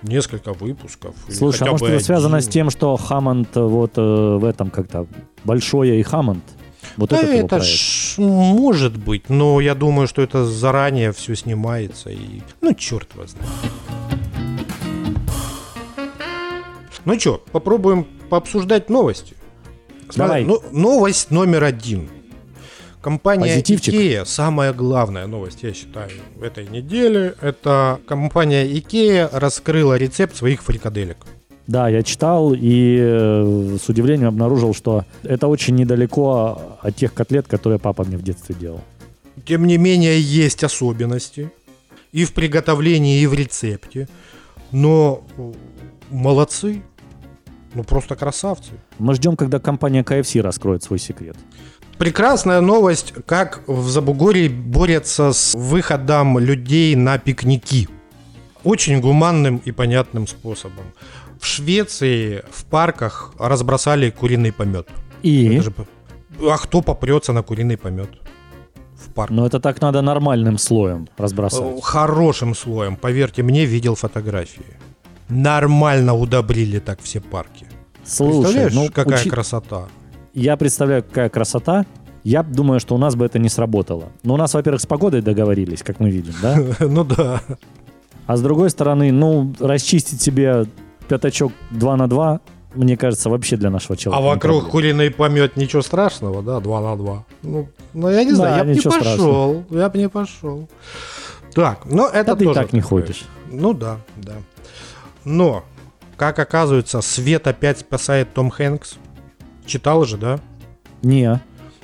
несколько 0.02 0.54
выпусков. 0.54 1.14
Слушай, 1.30 1.68
а 1.68 1.72
может 1.72 1.88
это 1.88 2.02
связано 2.02 2.38
один. 2.38 2.50
с 2.50 2.52
тем, 2.52 2.70
что 2.70 2.96
Хаммонд 2.96 3.54
э, 3.54 3.60
вот 3.60 3.92
э, 3.96 4.00
в 4.00 4.44
этом 4.44 4.70
как-то 4.70 5.06
Большое 5.44 6.00
и 6.00 6.02
Хаммонд? 6.02 6.44
Вот 6.98 7.10
Да, 7.10 7.18
этот 7.18 7.30
это 7.30 7.46
проект. 7.48 7.66
ж 7.66 8.14
может 8.18 8.96
быть, 8.96 9.30
но 9.30 9.60
я 9.60 9.74
думаю, 9.76 10.08
что 10.08 10.20
это 10.20 10.44
заранее 10.44 11.12
все 11.12 11.36
снимается 11.36 12.10
и, 12.10 12.42
ну, 12.60 12.74
черт 12.74 13.08
знает. 13.14 13.36
Ну 17.04 17.18
что, 17.18 17.42
попробуем 17.52 18.04
пообсуждать 18.28 18.90
новости. 18.90 19.34
Давай. 20.16 20.44
Ну, 20.44 20.60
новость 20.72 21.30
номер 21.30 21.64
один. 21.64 22.08
Компания 23.00 23.42
Позитивчик. 23.44 23.94
IKEA, 23.94 24.24
самая 24.26 24.72
главная 24.72 25.28
новость, 25.28 25.62
я 25.62 25.72
считаю, 25.72 26.10
этой 26.42 26.66
недели, 26.66 27.32
это 27.40 28.00
компания 28.08 28.66
IKEA 28.66 29.28
раскрыла 29.32 29.96
рецепт 29.96 30.34
своих 30.36 30.62
фрикаделек. 30.64 31.18
Да, 31.68 31.90
я 31.90 32.02
читал 32.02 32.54
и 32.54 32.98
э, 32.98 33.76
с 33.78 33.86
удивлением 33.90 34.28
обнаружил, 34.28 34.74
что 34.74 35.04
это 35.22 35.48
очень 35.48 35.74
недалеко 35.74 36.78
от 36.80 36.96
тех 36.96 37.12
котлет, 37.12 37.46
которые 37.46 37.78
папа 37.78 38.04
мне 38.04 38.16
в 38.16 38.22
детстве 38.22 38.54
делал. 38.58 38.80
Тем 39.44 39.66
не 39.66 39.76
менее, 39.76 40.18
есть 40.18 40.64
особенности 40.64 41.52
и 42.10 42.24
в 42.24 42.32
приготовлении, 42.32 43.20
и 43.20 43.26
в 43.26 43.34
рецепте. 43.34 44.08
Но 44.72 45.22
э, 45.36 45.52
молодцы. 46.10 46.82
Ну, 47.74 47.84
просто 47.84 48.16
красавцы. 48.16 48.70
Мы 48.98 49.14
ждем, 49.14 49.36
когда 49.36 49.60
компания 49.60 50.02
KFC 50.02 50.40
раскроет 50.40 50.82
свой 50.82 50.98
секрет. 50.98 51.36
Прекрасная 51.98 52.62
новость, 52.62 53.12
как 53.26 53.62
в 53.66 53.90
Забугорье 53.90 54.48
борются 54.48 55.34
с 55.34 55.54
выходом 55.54 56.38
людей 56.38 56.96
на 56.96 57.18
пикники. 57.18 57.88
Очень 58.64 59.00
гуманным 59.00 59.60
и 59.66 59.70
понятным 59.70 60.26
способом. 60.26 60.86
В 61.38 61.46
Швеции 61.46 62.42
в 62.50 62.64
парках 62.64 63.32
разбросали 63.38 64.10
куриный 64.10 64.52
помет. 64.52 64.88
И? 65.22 65.46
Это 65.54 65.62
же 65.62 65.72
А 66.42 66.56
кто 66.58 66.82
попрется 66.82 67.32
на 67.32 67.42
куриный 67.42 67.76
помет? 67.76 68.10
В 68.96 69.12
парк. 69.14 69.30
Но 69.30 69.46
это 69.46 69.60
так 69.60 69.80
надо 69.80 70.02
нормальным 70.02 70.58
слоем. 70.58 71.08
Э, 71.18 71.80
Хорошим 71.82 72.54
слоем, 72.54 72.96
поверьте 72.96 73.42
мне, 73.42 73.64
видел 73.64 73.94
фотографии. 73.94 74.64
Нормально 75.28 76.14
удобрили 76.14 76.78
так 76.80 77.00
все 77.02 77.20
парки. 77.20 77.66
Слушай, 78.04 78.40
Представляешь, 78.42 78.74
ну, 78.74 78.88
какая 78.92 79.20
учи- 79.20 79.30
красота? 79.30 79.88
я 80.34 80.56
представляю, 80.56 81.02
какая 81.04 81.28
красота. 81.28 81.84
Я 82.24 82.42
думаю, 82.42 82.80
что 82.80 82.94
у 82.94 82.98
нас 82.98 83.14
бы 83.14 83.24
это 83.24 83.38
не 83.38 83.48
сработало. 83.48 84.06
Но 84.24 84.34
у 84.34 84.36
нас, 84.36 84.54
во-первых, 84.54 84.80
с 84.80 84.86
погодой 84.86 85.22
договорились, 85.22 85.82
как 85.82 86.00
мы 86.00 86.10
видим, 86.10 86.34
да? 86.42 86.56
Ну 86.80 87.04
да. 87.04 87.40
А 88.26 88.36
с 88.36 88.42
другой 88.42 88.70
стороны, 88.70 89.12
ну, 89.12 89.54
расчистить 89.60 90.20
себе 90.20 90.66
пятачок 91.08 91.52
2 91.70 91.96
на 91.96 92.08
2, 92.08 92.40
мне 92.74 92.96
кажется, 92.96 93.30
вообще 93.30 93.56
для 93.56 93.70
нашего 93.70 93.94
А 93.94 93.96
человека. 93.96 94.22
не 94.22 94.28
вокруг 94.34 94.70
куриный 94.70 95.10
помет 95.10 95.56
ничего 95.56 95.82
страшного, 95.82 96.42
да, 96.42 96.60
2 96.60 96.80
на 96.80 96.96
2. 96.96 97.24
Ну, 97.42 97.68
ну 97.94 98.10
я 98.10 98.24
не 98.24 98.30
Да, 98.30 98.36
знаю, 98.36 98.56
я 98.58 98.64
бы 98.64 98.74
не 98.74 98.80
пошел. 98.80 99.64
Я 99.70 99.88
бы 99.88 99.98
не 99.98 100.08
пошел. 100.08 100.68
Так, 101.54 101.86
но 101.86 102.06
это 102.06 102.32
Да 102.32 102.36
ты 102.36 102.44
тоже 102.44 102.60
так 102.60 102.72
не 102.72 102.80
ходишь. 102.80 103.24
Ну 103.50 103.72
да, 103.72 103.96
да. 104.16 104.34
Но, 105.24 105.64
как 106.16 106.38
оказывается, 106.38 107.00
свет 107.00 107.46
опять 107.46 107.78
спасает 107.78 108.32
Том 108.34 108.50
Хэнкс. 108.50 108.96
Читал 109.66 110.04
же, 110.04 110.16
да? 110.18 110.38
Не. 111.02 111.40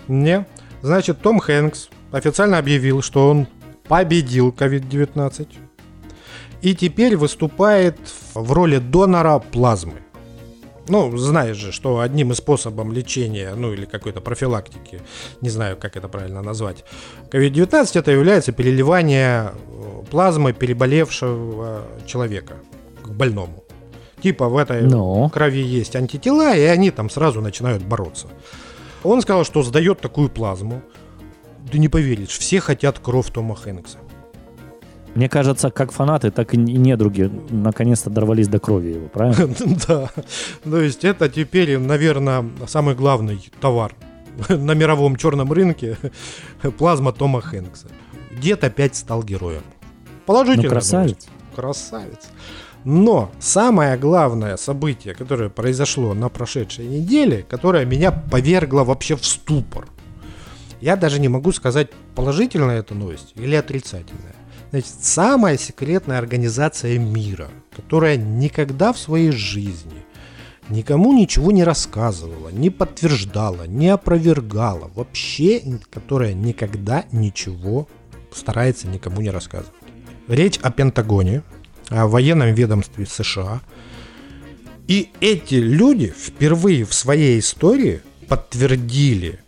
Не. 0.07 0.47
Значит, 0.83 1.21
Том 1.21 1.41
Хэнкс 1.41 1.89
официально 2.13 2.59
объявил, 2.59 3.03
что 3.03 3.31
он 3.31 3.47
победил 3.89 4.51
COVID-19 4.51 5.49
и 6.65 6.75
теперь 6.75 7.15
выступает 7.17 7.99
в 8.33 8.53
роли 8.53 8.79
донора 8.79 9.39
плазмы. 9.39 10.01
Ну, 10.89 11.15
знаешь 11.17 11.59
же, 11.59 11.73
что 11.73 12.01
одним 12.01 12.33
из 12.33 12.39
способов 12.39 12.91
лечения, 12.91 13.55
ну 13.55 13.73
или 13.75 13.85
какой-то 13.85 14.23
профилактики, 14.23 15.03
не 15.43 15.51
знаю, 15.51 15.77
как 15.77 15.97
это 15.97 16.09
правильно 16.09 16.41
назвать, 16.41 16.85
COVID-19 17.31 17.99
это 17.99 18.11
является 18.11 18.53
переливание 18.53 19.53
э, 19.53 20.03
плазмы 20.11 20.55
переболевшего 20.55 21.83
человека 22.07 22.55
к 23.03 23.09
больному. 23.11 23.63
Типа 24.23 24.49
в 24.49 24.57
этой 24.57 24.83
Но. 24.83 25.29
крови 25.29 25.63
есть 25.63 25.95
антитела, 25.97 26.57
и 26.57 26.63
они 26.63 26.91
там 26.91 27.11
сразу 27.11 27.43
начинают 27.43 27.83
бороться. 27.83 28.29
Он 29.03 29.21
сказал, 29.21 29.45
что 29.45 29.63
сдает 29.63 30.01
такую 30.01 30.31
плазму. 30.31 30.81
Ты 31.71 31.79
не 31.79 31.89
поверишь, 31.89 32.39
все 32.39 32.61
хотят 32.61 32.99
кровь 32.99 33.31
Тома 33.31 33.55
Хэнкса. 33.55 33.99
Мне 35.15 35.29
кажется, 35.29 35.71
как 35.71 35.93
фанаты, 35.93 36.31
так 36.31 36.55
и 36.55 36.57
недруги 36.57 37.31
наконец-то 37.51 38.11
дорвались 38.11 38.49
до 38.49 38.59
крови 38.59 38.95
его, 38.95 39.09
правильно? 39.09 39.55
Да. 39.89 40.11
То 40.65 40.81
есть 40.81 41.05
это 41.05 41.29
теперь, 41.29 41.79
наверное, 41.79 42.45
самый 42.67 42.95
главный 42.95 43.51
товар 43.61 43.95
на 44.49 44.73
мировом 44.73 45.17
черном 45.17 45.53
рынке. 45.53 45.97
Плазма 46.79 47.13
Тома 47.13 47.41
Хэнкса. 47.41 47.87
Дед 48.41 48.65
опять 48.65 48.97
стал 48.97 49.23
героем. 49.23 49.63
Положительно. 50.27 50.65
Ну, 50.65 50.71
красавец. 50.71 51.29
Красавец. 51.55 52.31
Но 52.85 53.31
самое 53.39 53.97
главное 53.97 54.57
событие, 54.57 55.15
которое 55.15 55.49
произошло 55.49 56.13
на 56.13 56.29
прошедшей 56.29 56.87
неделе, 56.87 57.45
которое 57.49 57.87
меня 57.87 58.13
повергло 58.13 58.85
вообще 58.85 59.17
в 59.17 59.25
ступор. 59.25 59.87
Я 60.81 60.97
даже 60.97 61.19
не 61.19 61.29
могу 61.29 61.53
сказать, 61.53 61.91
положительная 62.15 62.81
эта 62.81 62.95
новость 62.95 63.33
или 63.37 63.55
отрицательная. 63.55 64.35
Значит, 64.75 64.95
самая 65.03 65.57
секретная 65.57 66.19
организация 66.19 66.99
мира, 66.99 67.49
которая 67.77 68.17
никогда 68.17 68.93
в 68.93 68.99
своей 68.99 69.31
жизни 69.31 70.03
никому 70.69 71.13
ничего 71.13 71.53
не 71.53 71.63
рассказывала, 71.63 72.49
не 72.49 72.71
подтверждала, 72.71 73.69
не 73.69 73.89
опровергала, 73.89 74.91
вообще, 74.97 75.63
которая 75.93 76.35
никогда 76.35 77.05
ничего 77.13 77.87
старается 78.33 78.89
никому 78.89 79.21
не 79.21 79.31
рассказывать. 79.31 79.79
Речь 80.27 80.59
о 80.61 80.73
Пентагоне, 80.73 81.45
о 81.89 82.09
военном 82.09 82.53
ведомстве 82.53 83.07
США. 83.07 83.61
И 84.89 85.13
эти 85.21 85.55
люди 85.55 86.13
впервые 86.19 86.85
в 86.85 86.93
своей 86.95 87.39
истории 87.39 88.03
подтвердили 88.27 89.39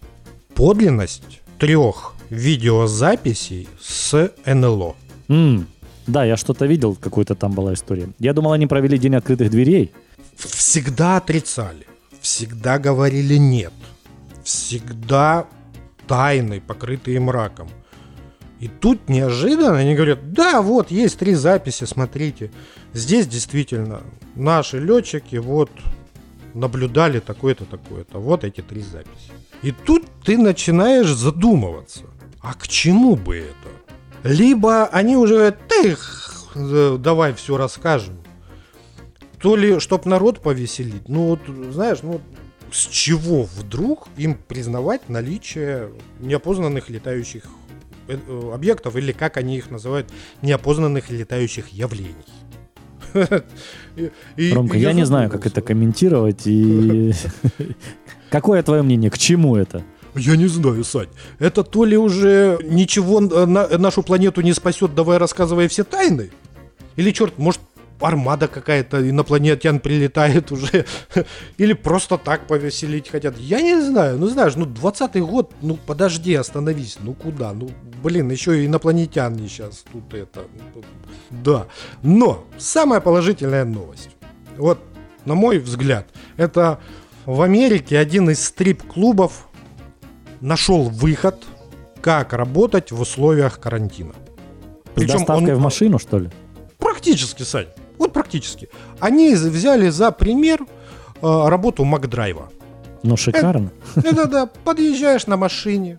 подлинность 0.55 1.41
трех 1.59 2.15
видеозаписей 2.31 3.69
с 3.81 4.31
НЛО. 4.45 4.95
М, 5.29 5.67
Да, 6.07 6.25
я 6.25 6.37
что-то 6.37 6.67
видел, 6.67 6.95
какой-то 6.95 7.35
там 7.35 7.53
была 7.53 7.73
история. 7.75 8.09
Я 8.21 8.33
думал, 8.33 8.53
они 8.53 8.69
провели 8.69 8.97
день 8.97 9.17
открытых 9.17 9.51
дверей. 9.51 9.93
Всегда 10.37 11.17
отрицали, 11.17 11.85
всегда 12.21 12.79
говорили 12.79 13.35
нет, 13.37 13.73
всегда 14.45 15.47
тайны, 16.07 16.61
покрытые 16.61 17.19
мраком. 17.19 17.69
И 18.61 18.69
тут 18.69 19.09
неожиданно 19.09 19.79
они 19.79 19.95
говорят, 19.97 20.33
да, 20.33 20.63
вот 20.63 20.93
есть 20.93 21.19
три 21.19 21.35
записи, 21.35 21.85
смотрите. 21.85 22.51
Здесь 22.93 23.27
действительно 23.27 24.01
наши 24.37 24.79
летчики 24.79 25.37
вот 25.37 25.71
наблюдали 26.55 27.19
такое-то, 27.19 27.65
такое-то. 27.65 28.19
Вот 28.19 28.45
эти 28.45 28.61
три 28.61 28.81
записи. 28.83 29.33
И 29.63 29.73
тут 29.73 30.05
ты 30.25 30.39
начинаешь 30.39 31.13
задумываться, 31.13 32.05
а 32.41 32.55
к 32.55 32.69
чему 32.69 33.17
бы 33.17 33.37
это? 33.39 33.86
Либо 34.27 34.87
они 34.87 35.17
уже 35.17 35.35
говорят, 35.35 35.59
«Да 35.69 35.89
их, 35.89 36.45
э, 36.55 36.97
давай 36.99 37.35
все 37.35 37.57
расскажем. 37.57 38.19
То 39.41 39.57
ли, 39.57 39.79
чтоб 39.81 40.07
народ 40.07 40.41
повеселить. 40.41 41.09
Ну, 41.09 41.29
вот, 41.29 41.41
знаешь, 41.73 41.99
ну, 42.03 42.21
с 42.73 42.87
чего 42.87 43.45
вдруг 43.45 44.09
им 44.17 44.35
признавать 44.35 45.09
наличие 45.09 45.91
неопознанных 46.21 46.91
летающих 46.91 47.45
э, 48.09 48.17
э, 48.27 48.51
объектов, 48.53 48.97
или 48.97 49.13
как 49.13 49.37
они 49.37 49.57
их 49.59 49.71
называют, 49.71 50.11
неопознанных 50.43 51.11
летающих 51.11 51.69
явлений? 51.69 52.15
И- 54.37 54.53
Ромка, 54.53 54.77
я 54.77 54.93
не 54.93 55.05
знаю, 55.05 55.31
как 55.31 55.47
это 55.47 55.63
комментировать. 55.63 56.47
И 56.47 57.13
какое 58.31 58.63
твое 58.63 58.83
мнение? 58.83 59.11
К 59.11 59.19
чему 59.19 59.57
это? 59.57 59.83
Я 60.17 60.37
не 60.37 60.47
знаю, 60.47 60.85
Сань. 60.85 61.09
Это 61.39 61.63
то 61.63 61.85
ли 61.85 61.97
уже 61.97 62.59
ничего 62.65 63.21
на- 63.21 63.79
нашу 63.79 64.03
планету 64.03 64.41
не 64.41 64.55
спасет, 64.55 64.95
давай 64.95 65.19
рассказывай 65.19 65.69
все 65.69 65.85
тайны? 65.85 66.31
Или, 66.97 67.11
черт, 67.11 67.39
может, 67.39 67.61
армада 68.01 68.49
какая-то 68.49 69.09
инопланетян 69.09 69.81
прилетает 69.81 70.53
уже? 70.53 70.87
Или 71.59 71.75
просто 71.75 72.19
так 72.19 72.47
повеселить 72.47 73.09
хотят? 73.11 73.39
Я 73.39 73.61
не 73.61 73.81
знаю. 73.81 74.19
Ну, 74.19 74.29
знаешь, 74.29 74.57
ну, 74.57 74.65
20-й 74.65 75.21
год, 75.21 75.53
ну, 75.61 75.79
подожди, 75.87 76.35
остановись. 76.35 76.99
Ну, 77.01 77.15
куда? 77.15 77.53
Ну, 77.53 77.71
блин, 78.03 78.31
еще 78.31 78.63
и 78.63 78.67
инопланетян 78.67 79.39
сейчас 79.39 79.85
тут 79.93 80.15
это... 80.15 80.45
Да. 81.31 81.67
Но 82.03 82.45
самая 82.59 83.01
положительная 83.01 83.65
новость. 83.65 84.11
Вот, 84.57 84.79
на 85.27 85.35
мой 85.35 85.59
взгляд, 85.59 86.09
это 86.37 86.79
в 87.27 87.43
Америке 87.43 87.99
один 87.99 88.31
из 88.31 88.45
стрип-клубов 88.45 89.49
нашел 90.47 90.85
выход, 90.85 91.45
как 92.01 92.33
работать 92.33 92.93
в 92.93 93.01
условиях 93.01 93.59
карантина. 93.59 94.15
С 94.95 95.05
доставкой 95.05 95.55
в 95.55 95.61
машину, 95.61 95.99
что 95.99 96.19
ли? 96.19 96.31
Практически, 96.79 97.43
Сань. 97.43 97.67
Вот 97.99 98.13
практически. 98.13 98.69
Они 99.01 99.35
взяли 99.35 99.89
за 99.89 100.13
пример 100.13 100.61
э, 100.63 101.49
работу 101.49 101.85
Макдрайва. 101.85 102.49
Ну, 103.03 103.17
шикарно. 103.17 103.71
Это 103.97 104.27
да, 104.27 104.47
подъезжаешь 104.47 105.27
на 105.27 105.37
машине, 105.37 105.99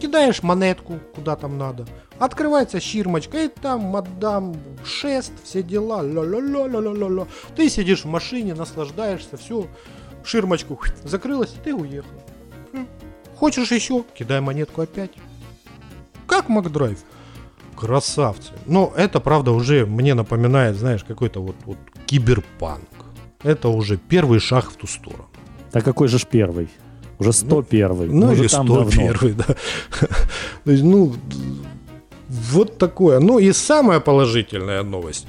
кидаешь 0.00 0.42
монетку 0.42 0.98
куда 1.14 1.36
там 1.36 1.58
надо, 1.58 1.86
открывается 2.18 2.80
ширмочка, 2.80 3.44
и 3.44 3.48
там 3.48 3.80
мадам, 3.80 4.56
шест, 4.84 5.32
все 5.44 5.62
дела, 5.62 6.02
ля-ля-ля-ля-ля-ля. 6.02 7.26
Ты 7.54 7.68
сидишь 7.68 8.04
в 8.04 8.08
машине, 8.08 8.54
наслаждаешься, 8.54 9.36
все, 9.36 9.66
ширмочку 10.24 10.80
закрылась, 11.04 11.54
и 11.54 11.64
ты 11.64 11.74
уехал. 11.74 12.18
Хочешь 13.38 13.70
еще? 13.70 14.04
Кидай 14.14 14.40
монетку 14.40 14.82
опять. 14.82 15.12
Как 16.26 16.48
Макдрайв? 16.48 16.98
Красавцы. 17.76 18.52
Но 18.66 18.92
это, 18.96 19.20
правда, 19.20 19.52
уже 19.52 19.86
мне 19.86 20.14
напоминает, 20.14 20.76
знаешь, 20.76 21.04
какой-то 21.04 21.40
вот, 21.40 21.54
вот 21.64 21.78
киберпанк. 22.06 22.88
Это 23.44 23.68
уже 23.68 23.96
первый 23.96 24.40
шаг 24.40 24.70
в 24.70 24.76
ту 24.76 24.88
сторону. 24.88 25.28
Так 25.70 25.84
какой 25.84 26.08
же 26.08 26.18
ж 26.18 26.26
первый? 26.26 26.68
Уже 27.20 27.32
101 27.32 28.10
Ну 28.10 28.34
же 28.34 28.42
или 28.42 28.48
там 28.48 28.66
101, 28.66 29.36
да. 29.36 29.44
То 30.64 30.70
есть, 30.72 30.82
ну, 30.82 31.14
вот 32.28 32.78
такое. 32.78 33.20
Ну 33.20 33.38
и 33.38 33.52
самая 33.52 34.00
положительная 34.00 34.82
новость. 34.82 35.28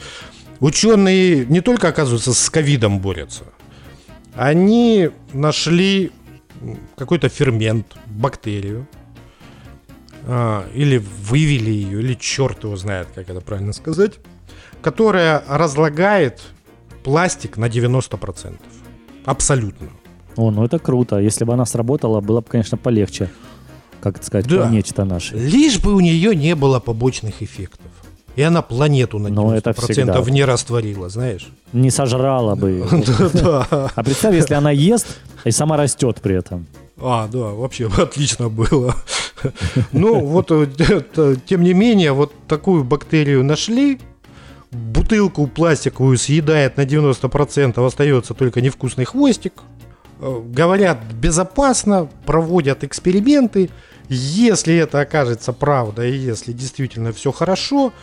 Ученые 0.60 1.46
не 1.46 1.62
только, 1.62 1.90
оказывается, 1.90 2.34
с 2.34 2.50
ковидом 2.50 3.00
борются. 3.00 3.44
Они 4.36 5.12
нашли 5.34 6.12
какой-то 6.96 7.30
фермент, 7.30 7.96
бактерию, 8.08 8.88
а, 10.26 10.68
или 10.74 10.98
вывели 10.98 11.72
ее, 11.72 12.00
или 12.02 12.14
черт 12.14 12.64
его 12.64 12.76
знает, 12.76 13.08
как 13.16 13.30
это 13.30 13.42
правильно 13.42 13.74
сказать, 13.74 14.20
которая 14.82 15.44
разлагает 15.48 16.42
пластик 17.04 17.58
на 17.58 17.70
90%. 17.70 18.60
Абсолютно. 19.26 19.90
О, 20.36 20.52
ну 20.52 20.64
это 20.64 20.80
круто. 20.80 21.18
Если 21.18 21.44
бы 21.46 21.54
она 21.54 21.66
сработала, 21.66 22.22
было 22.22 22.42
бы, 22.42 22.48
конечно, 22.48 22.78
полегче. 22.78 23.30
Как 24.02 24.18
это 24.18 24.26
сказать, 24.26 24.48
Да. 24.48 24.58
планете-то 24.62 25.04
нашей. 25.04 25.40
Лишь 25.40 25.80
бы 25.82 25.94
у 25.94 26.00
нее 26.00 26.36
не 26.36 26.56
было 26.56 26.80
побочных 26.80 27.42
эффектов. 27.42 27.92
И 28.40 28.42
она 28.42 28.62
планету 28.62 29.20
на 29.20 29.28
Но 29.28 29.54
90% 29.54 29.58
это 29.58 29.74
всегда. 29.74 30.22
не 30.32 30.46
растворила, 30.46 31.10
знаешь? 31.10 31.50
Не 31.74 31.92
сожрала 31.92 32.56
бы. 32.56 32.88
А 33.70 34.02
представь, 34.02 34.34
если 34.34 34.54
она 34.54 34.72
ест 34.72 35.08
и 35.44 35.52
сама 35.52 35.76
растет 35.76 36.22
при 36.22 36.38
этом. 36.38 36.66
А, 37.02 37.28
да, 37.28 37.40
вообще 37.40 37.90
отлично 37.98 38.48
было. 38.48 38.96
Ну, 39.92 40.22
вот, 40.26 40.52
э, 40.52 41.36
тем 41.46 41.64
не 41.64 41.74
менее, 41.74 42.14
вот 42.14 42.32
такую 42.48 42.86
бактерию 42.86 43.44
нашли, 43.44 44.00
бутылку 44.72 45.46
пластиковую 45.48 46.18
съедает 46.18 46.78
на 46.78 46.86
90%, 46.86 47.86
остается 47.86 48.34
только 48.34 48.62
невкусный 48.62 49.04
хвостик. 49.04 49.54
Э, 50.22 50.42
Говорят, 50.46 51.00
безопасно, 51.14 52.08
проводят 52.26 52.86
эксперименты. 52.86 53.70
Если 54.10 54.76
это 54.76 55.02
окажется 55.02 55.54
правда, 55.54 56.06
и 56.06 56.16
если 56.16 56.52
действительно 56.52 57.14
все 57.14 57.32
хорошо, 57.32 57.94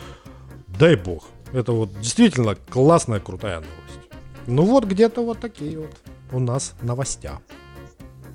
дай 0.79 0.95
бог. 0.95 1.25
Это 1.51 1.73
вот 1.73 1.89
действительно 1.99 2.55
классная, 2.55 3.19
крутая 3.19 3.55
новость. 3.55 4.09
Ну 4.47 4.63
вот 4.63 4.85
где-то 4.85 5.21
вот 5.21 5.39
такие 5.39 5.77
вот 5.79 5.91
у 6.31 6.39
нас 6.39 6.73
новостя. 6.81 7.39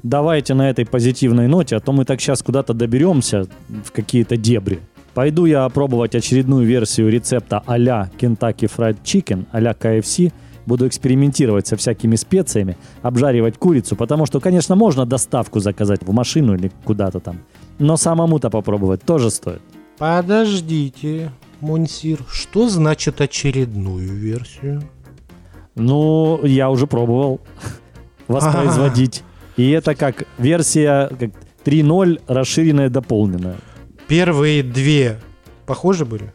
давайте 0.03 0.53
на 0.55 0.69
этой 0.69 0.85
позитивной 0.85 1.47
ноте, 1.49 1.77
а 1.77 1.81
то 1.81 1.93
мы 1.93 2.05
так 2.05 2.21
сейчас 2.21 2.43
куда-то 2.43 2.75
доберемся 2.75 3.47
в 3.69 3.93
какие-то 3.93 4.37
дебри. 4.37 4.81
Пойду 5.15 5.47
я 5.47 5.65
опробовать 5.65 6.15
очередную 6.15 6.67
версию 6.67 7.11
рецепта 7.11 7.63
а-ля 7.67 8.11
Kentucky 8.19 8.71
Fried 8.71 9.03
Chicken, 9.03 9.47
а-ля 9.53 9.73
KFC. 9.73 10.33
Буду 10.67 10.87
экспериментировать 10.87 11.67
со 11.67 11.77
всякими 11.77 12.17
специями, 12.17 12.77
обжаривать 13.03 13.59
курицу, 13.59 13.97
потому 13.97 14.27
что, 14.27 14.41
конечно, 14.41 14.77
можно 14.77 15.07
доставку 15.07 15.61
заказать 15.61 16.03
в 16.03 16.13
машину 16.13 16.55
или 16.55 16.71
куда-то 16.85 17.21
там. 17.21 17.41
Но 17.79 17.97
самому-то 17.97 18.51
попробовать 18.51 19.03
тоже 19.03 19.31
стоит. 19.31 19.63
Подождите, 19.99 21.31
Монсир, 21.61 22.19
что 22.29 22.69
значит 22.69 23.21
очередную 23.21 24.13
версию? 24.15 24.83
Ну, 25.75 26.45
я 26.45 26.71
уже 26.71 26.87
пробовал 26.87 27.41
воспроизводить. 28.29 29.23
И 29.57 29.71
это 29.71 29.95
как 29.95 30.25
версия 30.39 31.09
как 31.09 31.31
3.0 31.65 32.21
расширенная, 32.27 32.89
дополненная. 32.89 33.57
Первые 34.09 34.63
две 34.63 35.21
похожи 35.67 36.05
были? 36.05 36.33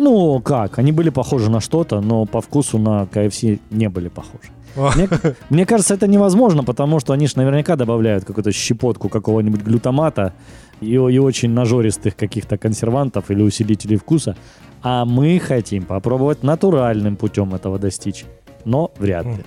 Ну, 0.00 0.40
как? 0.40 0.78
Они 0.78 0.92
были 0.92 1.10
похожи 1.10 1.50
на 1.50 1.60
что-то, 1.60 2.00
но 2.00 2.24
по 2.24 2.40
вкусу 2.40 2.78
на 2.78 3.02
KFC 3.02 3.60
не 3.70 3.90
были 3.90 4.08
похожи. 4.08 4.50
Мне, 4.74 5.08
мне 5.50 5.66
кажется, 5.66 5.92
это 5.92 6.06
невозможно, 6.06 6.64
потому 6.64 7.00
что 7.00 7.12
они 7.12 7.26
же 7.26 7.34
наверняка 7.36 7.76
добавляют 7.76 8.24
какую-то 8.24 8.50
щепотку 8.50 9.10
какого-нибудь 9.10 9.60
глютамата 9.60 10.32
и, 10.80 10.94
и 10.94 11.18
очень 11.18 11.50
нажористых 11.50 12.16
каких-то 12.16 12.56
консервантов 12.56 13.30
или 13.30 13.42
усилителей 13.42 13.98
вкуса. 13.98 14.36
А 14.82 15.04
мы 15.04 15.38
хотим 15.38 15.82
попробовать 15.82 16.42
натуральным 16.42 17.16
путем 17.16 17.54
этого 17.54 17.78
достичь. 17.78 18.24
Но 18.64 18.92
вряд 18.96 19.26
ли. 19.26 19.44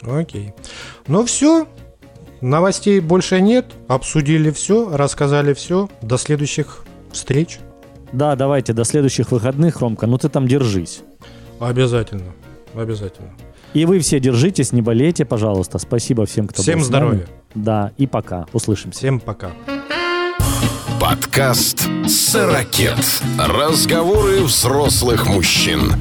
Окей. 0.00 0.54
Ну 1.08 1.26
все, 1.26 1.66
новостей 2.40 3.00
больше 3.00 3.42
нет. 3.42 3.66
Обсудили 3.86 4.50
все, 4.50 4.96
рассказали 4.96 5.52
все. 5.52 5.90
До 6.00 6.16
следующих 6.16 6.84
встреч. 7.12 7.58
Да, 8.12 8.36
давайте, 8.36 8.72
до 8.72 8.84
следующих 8.84 9.30
выходных, 9.32 9.80
Ромка. 9.80 10.06
Ну 10.06 10.18
ты 10.18 10.28
там 10.28 10.48
держись. 10.48 11.00
Обязательно. 11.60 12.32
Обязательно. 12.74 13.30
И 13.74 13.84
вы 13.84 13.98
все 13.98 14.18
держитесь, 14.18 14.72
не 14.72 14.80
болейте, 14.82 15.24
пожалуйста. 15.24 15.78
Спасибо 15.78 16.24
всем, 16.26 16.48
кто 16.48 16.62
Всем 16.62 16.78
был 16.78 16.86
с 16.86 16.88
нами. 16.88 17.02
здоровья. 17.04 17.26
Да, 17.54 17.92
и 17.98 18.06
пока. 18.06 18.46
Услышимся. 18.52 18.98
Всем 18.98 19.20
пока. 19.20 19.50
Подкаст 21.00 21.86
«Сорокет». 22.06 22.96
Разговоры 23.38 24.42
взрослых 24.42 25.26
мужчин. 25.28 25.92